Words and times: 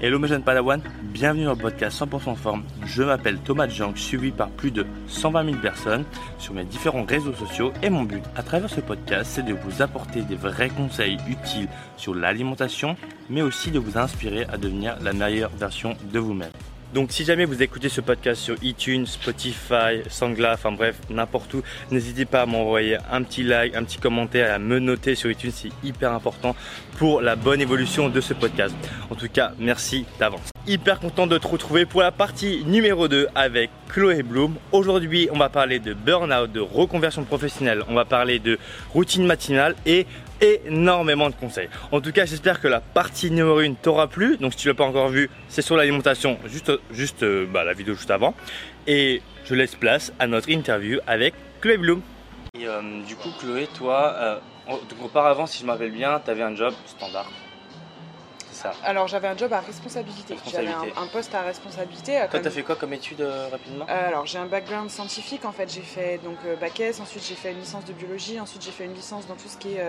Hello 0.00 0.18
mes 0.18 0.28
jeunes 0.28 0.42
Padawan, 0.42 0.82
bienvenue 1.02 1.44
dans 1.44 1.52
le 1.52 1.56
podcast 1.56 2.02
100% 2.02 2.34
forme. 2.34 2.64
Je 2.84 3.02
m'appelle 3.02 3.38
Thomas 3.38 3.68
Jang, 3.68 3.96
suivi 3.96 4.32
par 4.32 4.50
plus 4.50 4.70
de 4.70 4.84
120 5.06 5.44
000 5.44 5.56
personnes 5.58 6.04
sur 6.38 6.52
mes 6.52 6.64
différents 6.64 7.04
réseaux 7.04 7.32
sociaux 7.32 7.72
et 7.82 7.90
mon 7.90 8.02
but 8.02 8.22
à 8.36 8.42
travers 8.42 8.68
ce 8.68 8.80
podcast 8.80 9.30
c'est 9.34 9.44
de 9.44 9.54
vous 9.54 9.82
apporter 9.82 10.22
des 10.22 10.36
vrais 10.36 10.68
conseils 10.68 11.16
utiles 11.28 11.68
sur 11.96 12.14
l'alimentation 12.14 12.96
mais 13.30 13.42
aussi 13.42 13.70
de 13.70 13.78
vous 13.78 13.96
inspirer 13.96 14.44
à 14.52 14.58
devenir 14.58 14.96
la 15.00 15.12
meilleure 15.12 15.50
version 15.56 15.96
de 16.12 16.18
vous-même. 16.18 16.50
Donc 16.94 17.10
si 17.10 17.24
jamais 17.24 17.44
vous 17.44 17.60
écoutez 17.60 17.88
ce 17.88 18.00
podcast 18.00 18.40
sur 18.40 18.54
iTunes, 18.62 19.04
Spotify, 19.04 20.08
Sangla, 20.08 20.52
enfin 20.52 20.70
bref, 20.70 20.94
n'importe 21.10 21.52
où, 21.54 21.62
n'hésitez 21.90 22.24
pas 22.24 22.42
à 22.42 22.46
m'envoyer 22.46 22.98
un 23.10 23.24
petit 23.24 23.42
like, 23.42 23.74
un 23.74 23.82
petit 23.82 23.98
commentaire, 23.98 24.54
à 24.54 24.60
me 24.60 24.78
noter 24.78 25.16
sur 25.16 25.28
iTunes, 25.28 25.50
c'est 25.52 25.72
hyper 25.82 26.12
important 26.12 26.54
pour 26.96 27.20
la 27.20 27.34
bonne 27.34 27.60
évolution 27.60 28.10
de 28.10 28.20
ce 28.20 28.32
podcast. 28.32 28.76
En 29.10 29.16
tout 29.16 29.26
cas, 29.28 29.54
merci 29.58 30.06
d'avance. 30.20 30.50
Hyper 30.68 31.00
content 31.00 31.26
de 31.26 31.36
te 31.36 31.48
retrouver 31.48 31.84
pour 31.84 32.00
la 32.00 32.12
partie 32.12 32.62
numéro 32.64 33.08
2 33.08 33.26
avec 33.34 33.70
Chloé 33.88 34.22
Bloom. 34.22 34.54
Aujourd'hui, 34.70 35.28
on 35.32 35.38
va 35.38 35.48
parler 35.48 35.80
de 35.80 35.94
burn-out, 35.94 36.52
de 36.52 36.60
reconversion 36.60 37.24
professionnelle, 37.24 37.82
on 37.88 37.94
va 37.94 38.04
parler 38.04 38.38
de 38.38 38.56
routine 38.92 39.26
matinale 39.26 39.74
et 39.84 40.06
énormément 40.40 41.30
de 41.30 41.34
conseils. 41.34 41.68
En 41.92 42.00
tout 42.00 42.12
cas, 42.12 42.26
j'espère 42.26 42.60
que 42.60 42.68
la 42.68 42.80
partie 42.80 43.30
numéro 43.30 43.58
1 43.58 43.74
t'aura 43.74 44.08
plu. 44.08 44.36
Donc, 44.38 44.52
si 44.52 44.58
tu 44.58 44.68
l'as 44.68 44.74
pas 44.74 44.84
encore 44.84 45.08
vu, 45.08 45.30
c'est 45.48 45.62
sur 45.62 45.76
l'alimentation, 45.76 46.38
juste, 46.46 46.72
juste 46.90 47.22
euh, 47.22 47.46
bah, 47.46 47.64
la 47.64 47.72
vidéo 47.72 47.94
juste 47.94 48.10
avant. 48.10 48.34
Et 48.86 49.22
je 49.44 49.54
laisse 49.54 49.74
place 49.74 50.12
à 50.18 50.26
notre 50.26 50.50
interview 50.50 51.00
avec 51.06 51.34
Chloé 51.60 51.78
Bloom. 51.78 52.02
Et 52.58 52.66
euh, 52.66 52.80
du 53.06 53.16
coup, 53.16 53.30
Chloé, 53.40 53.68
toi, 53.74 54.14
euh, 54.16 54.38
auparavant, 55.02 55.46
si 55.46 55.60
je 55.60 55.66
m'appelle 55.66 55.92
bien, 55.92 56.20
tu 56.24 56.30
avais 56.30 56.42
un 56.42 56.54
job 56.54 56.74
standard. 56.86 57.30
Alors 58.84 59.08
j'avais 59.08 59.28
un 59.28 59.36
job 59.36 59.52
à 59.52 59.60
responsabilité. 59.60 60.36
J'avais 60.50 60.68
un, 60.68 61.06
poste 61.06 61.34
à 61.34 61.42
responsabilité. 61.42 62.24
Toi, 62.30 62.40
tu 62.40 62.46
as 62.46 62.50
fait 62.50 62.62
quoi 62.62 62.76
comme 62.76 62.92
étude 62.92 63.20
euh, 63.20 63.48
rapidement 63.50 63.86
euh, 63.88 64.08
Alors 64.08 64.26
j'ai 64.26 64.38
un 64.38 64.46
background 64.46 64.90
scientifique 64.90 65.44
en 65.44 65.52
fait. 65.52 65.72
J'ai 65.72 65.82
fait 65.82 66.18
donc 66.22 66.36
euh, 66.46 66.56
bac 66.56 66.78
S, 66.80 67.00
ensuite 67.00 67.24
j'ai 67.26 67.34
fait 67.34 67.52
une 67.52 67.60
licence 67.60 67.84
de 67.84 67.92
biologie, 67.92 68.40
ensuite 68.40 68.62
j'ai 68.62 68.70
fait 68.70 68.84
une 68.84 68.94
licence 68.94 69.26
dans 69.26 69.34
tout 69.34 69.48
ce 69.48 69.56
qui 69.56 69.74
est 69.74 69.84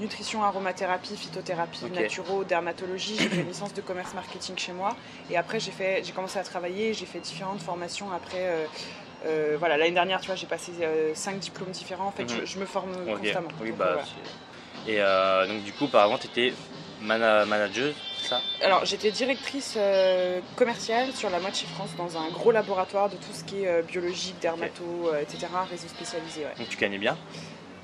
nutrition, 0.00 0.42
aromathérapie, 0.44 1.16
phytothérapie, 1.16 1.86
naturo, 1.90 2.44
dermatologie. 2.44 3.16
J'ai 3.18 3.28
fait 3.28 3.40
une 3.40 3.48
licence 3.48 3.74
de 3.74 3.80
commerce 3.80 4.14
marketing 4.14 4.56
chez 4.56 4.72
moi. 4.72 4.96
Et 5.30 5.36
après 5.36 5.60
j'ai 5.60 5.72
fait, 5.72 6.02
j'ai 6.04 6.12
commencé 6.12 6.38
à 6.38 6.44
travailler. 6.44 6.94
J'ai 6.94 7.06
fait 7.06 7.20
différentes 7.20 7.60
formations 7.60 8.12
après. 8.12 8.68
voilà, 9.58 9.76
l'année 9.76 9.92
dernière, 9.92 10.20
tu 10.20 10.26
vois, 10.26 10.36
j'ai 10.36 10.46
passé 10.46 10.72
cinq 11.14 11.38
diplômes 11.38 11.70
différents. 11.70 12.06
En 12.06 12.12
fait, 12.12 12.24
mhm. 12.24 12.44
je, 12.44 12.58
me 12.58 12.66
forme 12.66 12.92
constamment. 13.18 13.48
Oui, 13.60 13.72
bah, 13.72 13.98
Et 14.86 14.98
donc, 14.98 15.62
du 15.64 15.72
coup, 15.72 15.84
auparavant, 15.84 16.18
tu 16.18 16.26
étais 16.26 16.52
manageuse 17.00 17.94
alors, 18.62 18.84
j'étais 18.84 19.10
directrice 19.10 19.74
euh, 19.76 20.40
commerciale 20.56 21.12
sur 21.12 21.30
la 21.30 21.40
moitié 21.40 21.66
France 21.68 21.90
dans 21.96 22.16
un 22.16 22.28
gros 22.30 22.52
laboratoire 22.52 23.08
de 23.08 23.16
tout 23.16 23.32
ce 23.32 23.44
qui 23.44 23.64
est 23.64 23.68
euh, 23.68 23.82
biologique, 23.82 24.36
dermato, 24.40 24.84
euh, 25.06 25.20
etc., 25.20 25.46
réseau 25.70 25.88
spécialisé. 25.88 26.42
Donc, 26.58 26.68
tu 26.68 26.76
gagnais 26.76 26.98
bien 26.98 27.16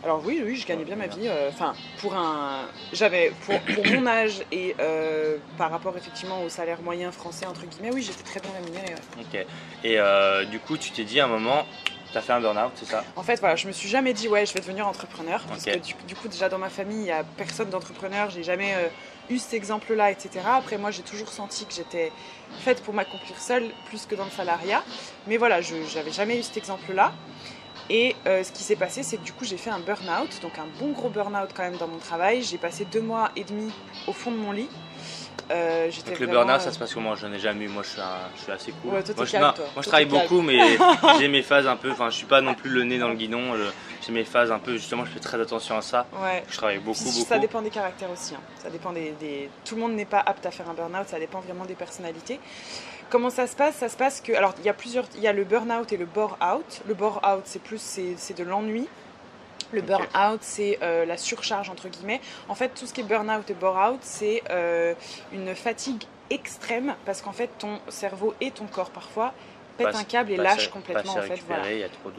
alors 0.04 0.22
oui, 0.24 0.40
oui, 0.44 0.54
je 0.54 0.64
gagnais 0.64 0.84
bien 0.84 0.94
ma 0.94 1.08
vie. 1.08 1.28
Enfin, 1.48 1.74
pour 2.00 2.14
un, 2.14 2.68
j'avais 2.92 3.32
pour, 3.44 3.84
mon 3.92 4.06
âge 4.06 4.44
et 4.52 4.76
par 5.58 5.72
rapport 5.72 5.96
effectivement 5.96 6.40
au 6.44 6.48
salaire 6.48 6.80
moyen 6.82 7.10
français 7.10 7.46
entre 7.46 7.66
guillemets, 7.66 7.90
oui, 7.92 8.02
j'étais 8.02 8.22
très 8.22 8.38
bien 8.38 8.52
rémunérée. 8.52 8.94
Ok. 9.18 9.44
Et 9.82 9.98
du 10.48 10.60
coup, 10.60 10.76
tu 10.76 10.92
t'es 10.92 11.02
dit 11.02 11.18
à 11.18 11.24
un 11.24 11.26
moment, 11.26 11.66
tu 12.12 12.16
as 12.16 12.20
fait 12.20 12.32
un 12.32 12.40
burn-out, 12.40 12.70
c'est 12.76 12.84
ça? 12.84 13.02
En 13.16 13.24
fait, 13.24 13.40
voilà, 13.40 13.56
je 13.56 13.66
me 13.66 13.72
suis 13.72 13.88
jamais 13.88 14.12
dit 14.12 14.28
ouais, 14.28 14.46
je 14.46 14.54
vais 14.54 14.60
devenir 14.60 14.86
entrepreneur 14.86 15.42
parce 15.48 15.64
que 15.64 15.76
du, 15.78 16.14
coup 16.14 16.28
déjà 16.28 16.48
dans 16.48 16.58
ma 16.58 16.70
famille, 16.70 17.00
il 17.00 17.06
y 17.06 17.10
a 17.10 17.24
personne 17.36 17.68
d'entrepreneur. 17.68 18.30
J'ai 18.30 18.44
jamais 18.44 18.76
eu 19.30 19.38
cet 19.38 19.54
exemple-là, 19.54 20.10
etc. 20.10 20.40
Après, 20.46 20.78
moi, 20.78 20.90
j'ai 20.90 21.02
toujours 21.02 21.28
senti 21.28 21.64
que 21.66 21.72
j'étais 21.72 22.12
faite 22.60 22.82
pour 22.82 22.94
m'accomplir 22.94 23.38
seule 23.40 23.70
plus 23.86 24.06
que 24.06 24.14
dans 24.14 24.24
le 24.24 24.30
salariat. 24.30 24.82
Mais 25.26 25.36
voilà, 25.36 25.60
je 25.60 25.74
n'avais 25.94 26.12
jamais 26.12 26.38
eu 26.38 26.42
cet 26.42 26.56
exemple-là. 26.56 27.12
Et 27.90 28.16
euh, 28.26 28.44
ce 28.44 28.52
qui 28.52 28.62
s'est 28.62 28.76
passé, 28.76 29.02
c'est 29.02 29.16
que 29.16 29.24
du 29.24 29.32
coup, 29.32 29.44
j'ai 29.44 29.56
fait 29.56 29.70
un 29.70 29.80
burn-out, 29.80 30.40
donc 30.42 30.58
un 30.58 30.66
bon 30.78 30.92
gros 30.92 31.08
burn-out 31.08 31.50
quand 31.54 31.62
même 31.62 31.78
dans 31.78 31.88
mon 31.88 31.98
travail. 31.98 32.42
J'ai 32.42 32.58
passé 32.58 32.84
deux 32.84 33.00
mois 33.00 33.30
et 33.34 33.44
demi 33.44 33.72
au 34.06 34.12
fond 34.12 34.30
de 34.30 34.36
mon 34.36 34.52
lit. 34.52 34.68
Euh, 35.50 35.90
Donc 36.06 36.18
le 36.18 36.26
burn-out, 36.26 36.60
ça 36.60 36.72
se 36.72 36.78
passe 36.78 36.92
comment? 36.92 37.14
Je 37.14 37.26
n'en 37.26 37.32
ai 37.32 37.38
jamais 37.38 37.64
eu. 37.64 37.68
Moi, 37.68 37.82
je 37.82 37.88
suis, 37.88 38.00
je 38.36 38.42
suis 38.42 38.52
assez 38.52 38.72
cool. 38.72 38.90
moi, 38.92 39.00
je, 39.04 39.38
moi, 39.38 39.54
je, 39.76 39.88
travaille 39.88 40.06
beaucoup, 40.06 40.42
mais 40.42 40.58
j'ai 41.18 41.28
mes 41.28 41.42
phases 41.42 41.66
un 41.66 41.76
peu. 41.76 41.90
Enfin, 41.90 42.10
je 42.10 42.16
suis 42.16 42.26
pas 42.26 42.40
non 42.40 42.54
plus 42.54 42.70
le 42.70 42.84
nez 42.84 42.98
dans 42.98 43.08
le 43.08 43.14
guidon. 43.14 43.54
J'ai 44.04 44.12
mes 44.12 44.24
phases 44.24 44.52
un 44.52 44.58
peu. 44.58 44.72
Justement, 44.72 45.04
je 45.04 45.10
fais 45.10 45.20
très 45.20 45.40
attention 45.40 45.76
à 45.76 45.82
ça. 45.82 46.06
Ouais. 46.22 46.44
Je 46.48 46.56
travaille 46.56 46.78
beaucoup, 46.78 47.04
beaucoup. 47.04 47.24
Ça 47.26 47.38
dépend 47.38 47.62
des 47.62 47.70
caractères 47.70 48.10
aussi. 48.10 48.34
Hein. 48.34 48.40
Ça 48.62 48.70
dépend 48.70 48.92
des, 48.92 49.50
Tout 49.64 49.74
le 49.74 49.80
monde 49.80 49.94
n'est 49.94 50.04
pas 50.04 50.22
apte 50.24 50.44
à 50.46 50.50
faire 50.50 50.68
un 50.68 50.74
burn-out. 50.74 51.08
Ça 51.08 51.18
dépend 51.18 51.40
vraiment 51.40 51.64
des 51.64 51.74
personnalités. 51.74 52.40
Comment 53.10 53.30
ça 53.30 53.46
se 53.46 53.56
passe? 53.56 53.76
Ça 53.76 53.88
se 53.88 53.96
passe 53.96 54.20
que. 54.20 54.32
Alors, 54.32 54.54
il 54.58 54.64
y 54.64 54.68
a 54.68 54.74
plusieurs. 54.74 55.06
Il 55.16 55.22
y 55.22 55.28
a 55.28 55.32
le 55.32 55.44
burn-out 55.44 55.92
et 55.92 55.96
le 55.96 56.04
bore-out. 56.06 56.82
Le 56.86 56.94
bore-out, 56.94 57.42
c'est 57.44 57.62
plus. 57.62 57.80
C'est 58.16 58.36
de 58.36 58.44
l'ennui. 58.44 58.86
Le 59.72 59.82
burn-out, 59.82 60.40
c'est 60.40 60.78
euh, 60.82 61.04
la 61.04 61.16
surcharge, 61.16 61.70
entre 61.70 61.88
guillemets. 61.88 62.20
En 62.48 62.54
fait, 62.54 62.70
tout 62.70 62.86
ce 62.86 62.92
qui 62.92 63.00
est 63.00 63.04
burn-out 63.04 63.48
et 63.50 63.54
bore-out, 63.54 64.00
c'est 64.02 64.42
euh, 64.50 64.94
une 65.32 65.54
fatigue 65.54 66.04
extrême 66.30 66.94
parce 67.04 67.22
qu'en 67.22 67.32
fait, 67.32 67.50
ton 67.58 67.78
cerveau 67.88 68.34
et 68.40 68.50
ton 68.50 68.66
corps, 68.66 68.90
parfois, 68.90 69.32
pète 69.78 69.94
un 69.94 70.04
câble 70.04 70.32
et 70.32 70.36
lâche 70.36 70.68
complètement 70.68 71.12
en 71.12 71.22
fait. 71.22 71.40
Voilà. 71.46 71.64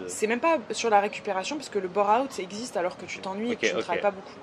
C'est 0.07 0.27
même 0.27 0.39
pas 0.39 0.57
sur 0.71 0.89
la 0.89 0.99
récupération 0.99 1.57
parce 1.57 1.69
que 1.69 1.79
le 1.79 1.88
bore 1.88 2.09
out 2.09 2.39
existe 2.39 2.77
alors 2.77 2.97
que 2.97 3.05
tu 3.05 3.19
t'ennuies 3.19 3.51
et 3.51 3.55
que 3.55 3.67
tu 3.67 3.75
ne 3.75 3.81
travailles 3.81 4.01
pas 4.01 4.11
beaucoup. 4.11 4.33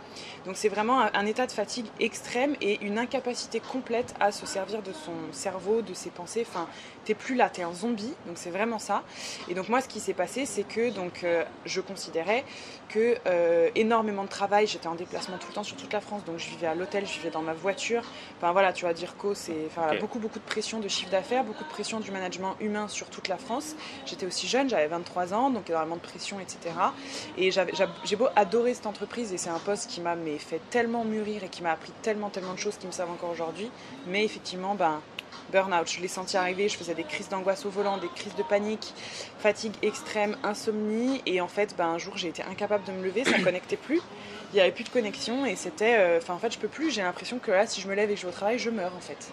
Donc 0.44 0.56
c'est 0.56 0.68
vraiment 0.68 1.00
un, 1.00 1.26
état 1.26 1.46
de 1.46 1.52
fatigue 1.52 1.86
extrême 1.98 2.54
et 2.60 2.78
une 2.84 2.98
incapacité 2.98 3.60
complète 3.60 4.14
à 4.20 4.30
se 4.32 4.46
servir 4.46 4.82
de 4.82 4.92
son 4.92 5.12
cerveau, 5.32 5.82
de 5.82 5.94
ses 5.94 6.10
pensées. 6.10 6.46
Enfin, 6.48 6.68
t'es 7.06 7.14
plus 7.14 7.36
là, 7.36 7.48
t'es 7.48 7.62
un 7.62 7.72
zombie. 7.72 8.12
Donc 8.26 8.36
c'est 8.36 8.50
vraiment 8.50 8.78
ça. 8.78 9.02
Et 9.48 9.54
donc 9.54 9.70
moi, 9.70 9.80
ce 9.80 9.88
qui 9.88 10.00
s'est 10.00 10.12
passé, 10.12 10.44
c'est 10.44 10.64
que 10.64 10.90
donc 10.90 11.24
euh, 11.24 11.44
je 11.64 11.80
considérais 11.80 12.44
que 12.88 13.16
euh, 13.26 13.70
énormément 13.74 14.24
de 14.24 14.28
travail. 14.28 14.66
J'étais 14.66 14.88
en 14.88 14.94
déplacement 14.94 15.38
tout 15.38 15.46
le 15.48 15.54
temps 15.54 15.62
sur 15.62 15.76
toute 15.76 15.92
la 15.92 16.00
France, 16.00 16.24
donc 16.24 16.38
je 16.38 16.48
vivais 16.50 16.66
à 16.66 16.74
l'hôtel, 16.74 17.06
je 17.06 17.12
vivais 17.12 17.30
dans 17.30 17.42
ma 17.42 17.54
voiture. 17.54 18.02
Enfin 18.36 18.52
voilà, 18.52 18.72
tu 18.72 18.84
vois, 18.84 18.92
Dirco, 18.92 19.34
c'est 19.34 19.66
enfin, 19.66 19.96
beaucoup 20.00 20.18
beaucoup 20.18 20.38
de 20.38 20.44
pression 20.44 20.80
de 20.80 20.88
chiffre 20.88 21.10
d'affaires, 21.10 21.44
beaucoup 21.44 21.64
de 21.64 21.68
pression 21.68 22.00
du 22.00 22.10
management 22.10 22.56
humain 22.60 22.88
sur 22.88 23.08
toute 23.08 23.28
la 23.28 23.38
France. 23.38 23.76
J'étais 24.04 24.26
aussi 24.26 24.48
jeune, 24.48 24.68
j'avais 24.68 24.88
23 24.88 25.32
ans, 25.32 25.50
donc 25.50 25.70
énormément 25.70 25.96
de 25.96 26.00
pression, 26.00 26.40
etc. 26.40 26.74
Et 27.38 27.50
j'ai 27.50 28.16
beau 28.16 28.28
adorer 28.34 28.74
cette 28.74 28.86
entreprise 28.86 29.32
et 29.32 29.38
c'est 29.38 29.50
un 29.50 29.58
poste 29.58 29.88
qui 29.88 30.00
m'a 30.00 30.16
fait 30.38 30.60
tellement 30.70 31.04
mûrir 31.04 31.44
et 31.44 31.48
qui 31.48 31.62
m'a 31.62 31.70
appris 31.70 31.92
tellement 32.02 32.30
tellement 32.30 32.54
de 32.54 32.58
choses 32.58 32.76
qui 32.76 32.86
me 32.86 32.92
savent 32.92 33.10
encore 33.10 33.30
aujourd'hui. 33.30 33.70
Mais 34.08 34.24
effectivement, 34.24 34.74
ben 34.74 35.00
burn-out. 35.52 35.90
Je 35.90 36.00
l'ai 36.00 36.08
senti 36.08 36.36
arriver, 36.36 36.68
je 36.68 36.76
faisais 36.76 36.94
des 36.94 37.04
crises 37.04 37.28
d'angoisse 37.28 37.64
au 37.66 37.70
volant, 37.70 37.98
des 37.98 38.08
crises 38.08 38.34
de 38.34 38.42
panique, 38.42 38.94
fatigue 39.38 39.74
extrême, 39.82 40.36
insomnie. 40.42 41.22
Et 41.26 41.40
en 41.40 41.48
fait, 41.48 41.74
ben, 41.76 41.86
un 41.86 41.98
jour, 41.98 42.16
j'ai 42.16 42.28
été 42.28 42.42
incapable 42.42 42.84
de 42.84 42.92
me 42.92 43.04
lever, 43.04 43.24
ça 43.24 43.38
ne 43.38 43.44
connectait 43.44 43.76
plus. 43.76 44.00
Il 44.52 44.56
n'y 44.56 44.60
avait 44.60 44.72
plus 44.72 44.84
de 44.84 44.88
connexion 44.90 45.44
et 45.44 45.56
c'était. 45.56 45.96
Euh, 45.98 46.18
enfin, 46.18 46.34
en 46.34 46.38
fait, 46.38 46.52
je 46.52 46.58
peux 46.58 46.68
plus. 46.68 46.90
J'ai 46.90 47.02
l'impression 47.02 47.38
que 47.38 47.50
là, 47.50 47.66
si 47.66 47.80
je 47.80 47.88
me 47.88 47.94
lève 47.94 48.10
et 48.10 48.14
que 48.14 48.20
je 48.20 48.26
vais 48.26 48.32
au 48.32 48.36
travail, 48.36 48.58
je 48.58 48.70
meurs 48.70 48.94
en 48.96 49.00
fait. 49.00 49.32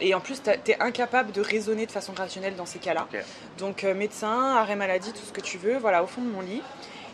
Et 0.00 0.14
en 0.14 0.20
plus, 0.20 0.42
tu 0.42 0.50
es 0.70 0.80
incapable 0.80 1.32
de 1.32 1.40
raisonner 1.40 1.86
de 1.86 1.92
façon 1.92 2.12
rationnelle 2.12 2.56
dans 2.56 2.66
ces 2.66 2.78
cas-là. 2.78 3.06
Donc, 3.58 3.84
euh, 3.84 3.94
médecin, 3.94 4.56
arrêt 4.56 4.76
maladie, 4.76 5.12
tout 5.12 5.24
ce 5.24 5.32
que 5.32 5.40
tu 5.40 5.58
veux, 5.58 5.78
voilà, 5.78 6.02
au 6.02 6.06
fond 6.06 6.20
de 6.20 6.28
mon 6.28 6.42
lit. 6.42 6.62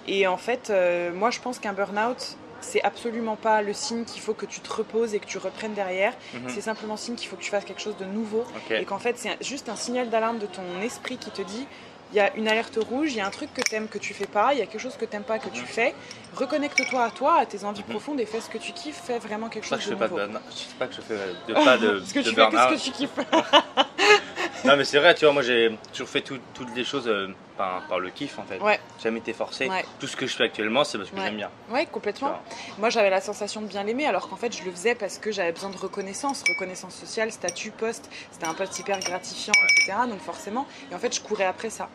Et 0.09 0.27
en 0.27 0.37
fait, 0.37 0.71
euh, 0.71 1.12
moi, 1.12 1.31
je 1.31 1.39
pense 1.39 1.59
qu'un 1.59 1.73
burn-out, 1.73 2.37
c'est 2.65 2.83
absolument 2.83 3.37
pas 3.37 3.62
le 3.62 3.73
signe 3.73 4.05
qu'il 4.05 4.21
faut 4.21 4.34
que 4.34 4.47
tu 4.47 4.61
te 4.61 4.73
reposes 4.73 5.15
et 5.15 5.21
que 5.21 5.27
tu 5.27 5.39
reprennes 5.39 5.75
derrière. 5.75 6.12
Mhm. 6.34 6.49
C'est 6.49 6.61
simplement 6.61 6.97
signe 6.97 7.15
qu'il 7.15 7.28
faut 7.28 7.37
que 7.37 7.43
tu 7.43 7.50
fasses 7.50 7.65
quelque 7.65 7.81
chose 7.81 7.97
de 7.97 8.05
nouveau. 8.05 8.45
Et 8.71 8.84
qu'en 8.84 8.99
fait, 8.99 9.19
c'est 9.19 9.43
juste 9.43 9.69
un 9.69 9.77
signal 9.77 10.11
d'alarme 10.11 10.39
de 10.39 10.47
ton 10.47 10.81
esprit 10.83 11.17
qui 11.17 11.31
te 11.31 11.43
dit 11.43 11.67
il 12.12 12.17
y 12.17 12.21
a 12.21 12.34
une 12.37 12.47
alerte 12.47 12.78
rouge, 12.91 13.12
il 13.12 13.17
y 13.17 13.21
a 13.21 13.27
un 13.27 13.31
truc 13.31 13.53
que 13.55 13.62
tu 13.62 13.75
aimes 13.75 13.89
que 13.89 13.97
tu 13.97 14.12
fais 14.12 14.27
pas, 14.27 14.53
il 14.53 14.59
y 14.59 14.62
a 14.62 14.67
quelque 14.67 14.81
chose 14.81 14.97
que 14.97 15.06
tu 15.06 15.12
n'aimes 15.12 15.23
pas 15.23 15.39
que 15.39 15.49
tu 15.49 15.62
mhm. 15.62 15.67
fais. 15.67 15.95
Reconnecte-toi 16.34 17.03
à 17.03 17.11
toi, 17.11 17.39
à 17.39 17.47
tes 17.47 17.65
envies 17.65 17.83
mhm. 17.83 17.91
profondes 17.91 18.21
et 18.21 18.27
fais 18.27 18.41
ce 18.41 18.50
que 18.50 18.59
tu 18.59 18.73
kiffes, 18.73 19.00
fais 19.03 19.19
vraiment 19.19 19.49
quelque 19.49 19.67
chose 19.67 19.87
de 19.87 19.94
nouveau. 19.94 20.19
je 20.19 20.56
sais 20.56 20.67
pas 20.79 20.87
que 20.89 20.94
je 20.94 21.00
fais 21.00 21.17
de, 21.49 21.55
pas 21.55 21.79
de, 21.79 21.91
Parce 21.99 22.12
que 22.12 22.20
tu 22.20 22.35
fais 22.35 22.50
que 22.50 22.59
ce 22.59 22.75
que 22.75 22.85
tu 22.85 22.91
kiffes. 22.93 23.11
non, 24.64 24.76
mais 24.76 24.85
c'est 24.85 24.99
vrai, 24.99 25.14
tu 25.14 25.25
vois, 25.25 25.35
moi 25.35 25.43
j'ai 25.43 25.76
toujours 25.93 26.09
fait 26.09 26.20
toutes 26.20 26.75
les 26.76 26.85
choses 26.85 27.09
euh, 27.09 27.29
par, 27.56 27.87
par, 27.88 27.99
le 27.99 28.11
kiff 28.11 28.38
en 28.38 28.44
fait. 28.44 28.61
Ouais. 28.61 28.79
Jamais 29.03 29.19
été 29.19 29.32
forcé. 29.32 29.69
Tout 29.99 30.06
ce 30.06 30.17
que 30.17 30.26
je 30.26 30.35
fais 30.35 30.44
actuellement, 30.44 30.85
c'est 30.85 30.99
parce 30.99 31.11
que 31.11 31.17
j'aime 31.20 31.37
bien. 31.37 31.50
Ouais, 31.70 31.87
complètement. 31.87 32.38
Moi 32.79 32.91
j'avais 32.91 33.11
la 33.11 33.20
sensation 33.20 33.61
de 33.61 33.67
bien 33.67 33.82
l'aimer, 33.82 34.06
alors 34.06 34.29
qu'en 34.29 34.37
fait 34.37 34.56
je 34.56 34.64
le 34.64 34.70
faisais 34.70 34.94
parce 34.94 35.19
que 35.19 35.32
j'avais 35.32 35.53
besoin 35.53 35.70
de 35.70 35.76
reconnaissance, 35.76 36.44
reconnaissance 36.49 36.94
sociale, 36.94 37.32
statut, 37.32 37.70
poste. 37.70 38.11
C'était 38.31 38.47
un 38.47 38.55
poste 38.55 38.79
hyper 38.79 38.99
gratifiant, 39.00 39.55
etc. 39.76 39.99
Donc 40.09 40.20
forcément, 40.20 40.67
et 40.91 40.94
en 40.94 40.99
fait 40.99 41.14
je 41.14 41.20
courais 41.20 41.44
après 41.44 41.70
ça. 41.70 41.88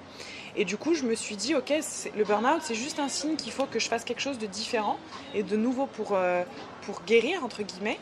Et 0.58 0.66
du 0.66 0.76
coup, 0.76 0.96
je 0.96 1.04
me 1.04 1.14
suis 1.14 1.36
dit, 1.36 1.54
ok, 1.54 1.72
le 2.18 2.24
burn-out, 2.24 2.62
c'est 2.64 2.76
juste 2.76 2.98
un 3.00 3.10
signe 3.10 3.36
qu'il 3.36 3.52
faut 3.52 3.68
que 3.68 3.80
je 3.80 3.88
fasse 3.88 4.04
quelque 4.04 4.22
chose 4.22 4.40
de 4.40 4.48
différent 4.48 4.98
et 5.36 5.44
de 5.44 5.56
nouveau 5.56 5.86
pour, 5.86 6.14
euh, 6.14 6.44
pour 6.82 7.04
guérir, 7.06 7.46
entre 7.46 7.62
guillemets. 7.62 8.00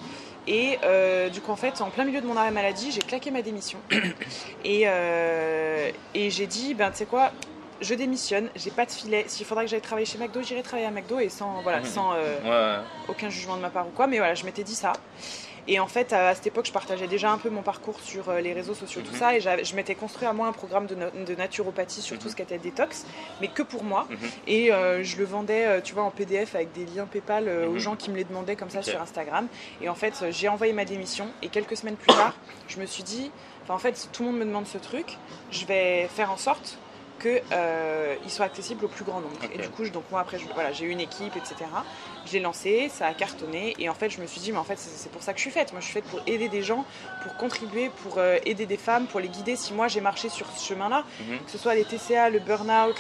Et 0.48 0.80
euh, 0.86 1.28
du 1.28 1.42
coup, 1.42 1.52
en 1.52 1.58
fait, 1.58 1.82
en 1.82 1.90
plein 1.90 2.06
milieu 2.06 2.22
de 2.22 2.26
mon 2.26 2.38
arrêt 2.38 2.52
maladie, 2.52 2.92
j'ai 2.92 3.02
claqué 3.02 3.30
ma 3.30 3.42
démission. 3.42 3.78
et, 4.64 4.84
euh, 4.86 5.92
et 6.14 6.30
j'ai 6.30 6.48
dit, 6.48 6.76
ben, 6.76 6.92
tu 6.92 6.98
sais 7.00 7.06
quoi, 7.06 7.34
je 7.82 7.94
démissionne, 7.94 8.50
j'ai 8.56 8.72
pas 8.72 8.86
de 8.86 8.92
filet. 8.92 9.26
S'il 9.28 9.46
faudra 9.46 9.66
que 9.66 9.70
j'aille 9.70 9.82
travailler 9.82 10.06
chez 10.06 10.18
McDo, 10.18 10.42
j'irai 10.42 10.64
travailler 10.64 10.88
à 10.88 10.92
McDo 10.92 11.20
et 11.20 11.28
sans, 11.28 11.62
voilà, 11.62 11.84
sans 11.84 12.14
aucun 13.10 13.30
jugement 13.30 13.58
de 13.58 13.62
ma 13.62 13.70
part 13.70 13.86
ou 13.86 13.92
quoi. 13.92 14.08
Mais 14.08 14.18
voilà, 14.18 14.34
je 14.34 14.46
m'étais 14.46 14.64
dit 14.64 14.76
ça. 14.76 14.94
Et 15.68 15.80
en 15.80 15.88
fait, 15.88 16.14
à, 16.14 16.36
cette 16.36 16.46
époque, 16.48 16.68
je 16.68 16.72
partageais 16.72 17.08
déjà 17.08 17.32
un 17.32 17.38
peu 17.40 17.50
mon 17.50 17.64
parcours 17.64 18.00
sur 18.00 18.30
euh, 18.30 18.40
les 18.40 18.54
réseaux 18.54 18.76
sociaux, 18.76 19.02
tout 19.04 19.14
Mhm. 19.14 19.18
ça. 19.18 19.36
Et 19.36 19.42
je 19.42 19.76
m'étais 19.76 19.96
construit 19.96 20.28
à 20.28 20.34
moi 20.34 20.48
un 20.48 20.52
programme 20.52 20.86
de, 20.86 20.94
na- 20.96 21.10
de 21.10 21.36
naturopathie 21.36 22.02
sur 22.02 22.18
tout 22.20 22.26
Mhm. 22.26 22.32
ce 22.32 22.36
qui 22.36 22.42
était 22.44 22.58
détox, 22.60 23.06
mais 23.42 23.48
que 23.48 23.64
pour 23.64 23.84
moi. 23.84 24.06
Mhm. 24.10 24.18
Et 24.48 24.72
euh, 24.72 25.04
je 25.04 25.18
le 25.18 25.26
vendais, 25.26 25.66
euh, 25.66 25.82
tu 25.82 25.94
vois, 25.96 26.04
en 26.04 26.12
PDF 26.12 26.54
avec 26.56 26.72
des 26.74 26.86
liens 26.86 27.06
PayPal 27.08 27.48
euh, 27.48 27.68
aux 27.68 27.80
gens 27.80 27.96
qui 27.96 28.12
me 28.12 28.16
les 28.16 28.24
demandaient 28.26 28.56
comme 28.56 28.70
ça 28.70 28.84
sur 28.84 29.02
Instagram. 29.02 29.48
Et 29.82 29.90
en 29.90 29.96
fait, 29.96 30.26
j'ai 30.30 30.50
envoyé 30.50 30.72
ma 30.74 30.86
démission. 30.86 31.28
Et 31.42 31.48
quelques 31.50 31.78
semaines 31.78 31.96
plus 31.98 32.14
tard, 32.14 32.34
je 32.68 32.80
me 32.80 32.86
suis 32.86 33.04
dit, 33.04 33.32
en 33.68 33.80
fait, 33.80 34.10
tout 34.14 34.24
le 34.24 34.30
monde 34.30 34.40
me 34.40 34.46
demande 34.46 34.68
ce 34.68 34.78
truc. 34.78 35.18
Je 35.50 35.66
vais 35.66 36.08
faire 36.16 36.32
en 36.32 36.38
sorte 36.38 36.78
que 37.18 37.42
euh, 37.54 38.14
il 38.24 38.30
soit 38.30 38.46
accessible 38.46 38.86
au 38.86 38.88
plus 38.90 39.06
grand 39.06 39.22
nombre. 39.22 39.40
Et 39.54 39.58
du 39.58 39.70
coup, 39.70 39.86
je- 39.86 39.90
donc 39.90 40.04
moi 40.12 40.20
après, 40.20 40.38
voilà, 40.54 40.72
j'ai 40.74 40.86
eu 40.86 40.90
une 40.90 41.00
équipe, 41.00 41.36
etc. 41.38 41.56
Je 42.28 42.34
l'ai 42.34 42.40
lancé, 42.40 42.90
ça 42.92 43.06
a 43.08 43.14
cartonné, 43.14 43.76
et 43.78 43.88
en 43.88 43.94
fait, 43.94 44.10
je 44.10 44.20
me 44.20 44.26
suis 44.26 44.42
dit, 44.42 44.52
mais 44.52 44.58
en 44.58 44.64
fait, 44.64 44.78
c'est 44.80 45.12
pour 45.12 45.22
ça 45.22 45.32
que 45.32 45.38
je 45.38 45.44
suis 45.44 45.52
faite. 45.52 45.72
Moi, 45.74 45.80
je 45.80 45.86
suis 45.86 45.94
faite 45.94 46.06
pour 46.06 46.22
aider 46.26 46.50
des 46.50 46.64
gens, 46.64 46.84
pour 47.24 47.36
contribuer, 47.36 47.90
pour 48.04 48.16
euh, 48.18 48.38
aider 48.46 48.66
des 48.66 48.78
femmes, 48.78 49.06
pour 49.06 49.20
les 49.20 49.28
guider. 49.28 49.56
Si 49.56 49.74
moi 49.74 49.88
j'ai 49.88 50.02
marché 50.02 50.30
sur 50.30 50.48
ce 50.56 50.68
chemin-là, 50.68 51.04
Mhm. 51.20 51.40
que 51.46 51.52
ce 51.52 51.58
soit 51.60 51.76
les 51.76 51.86
TCA, 51.86 52.30
le 52.32 52.40
burn-out, 52.40 52.96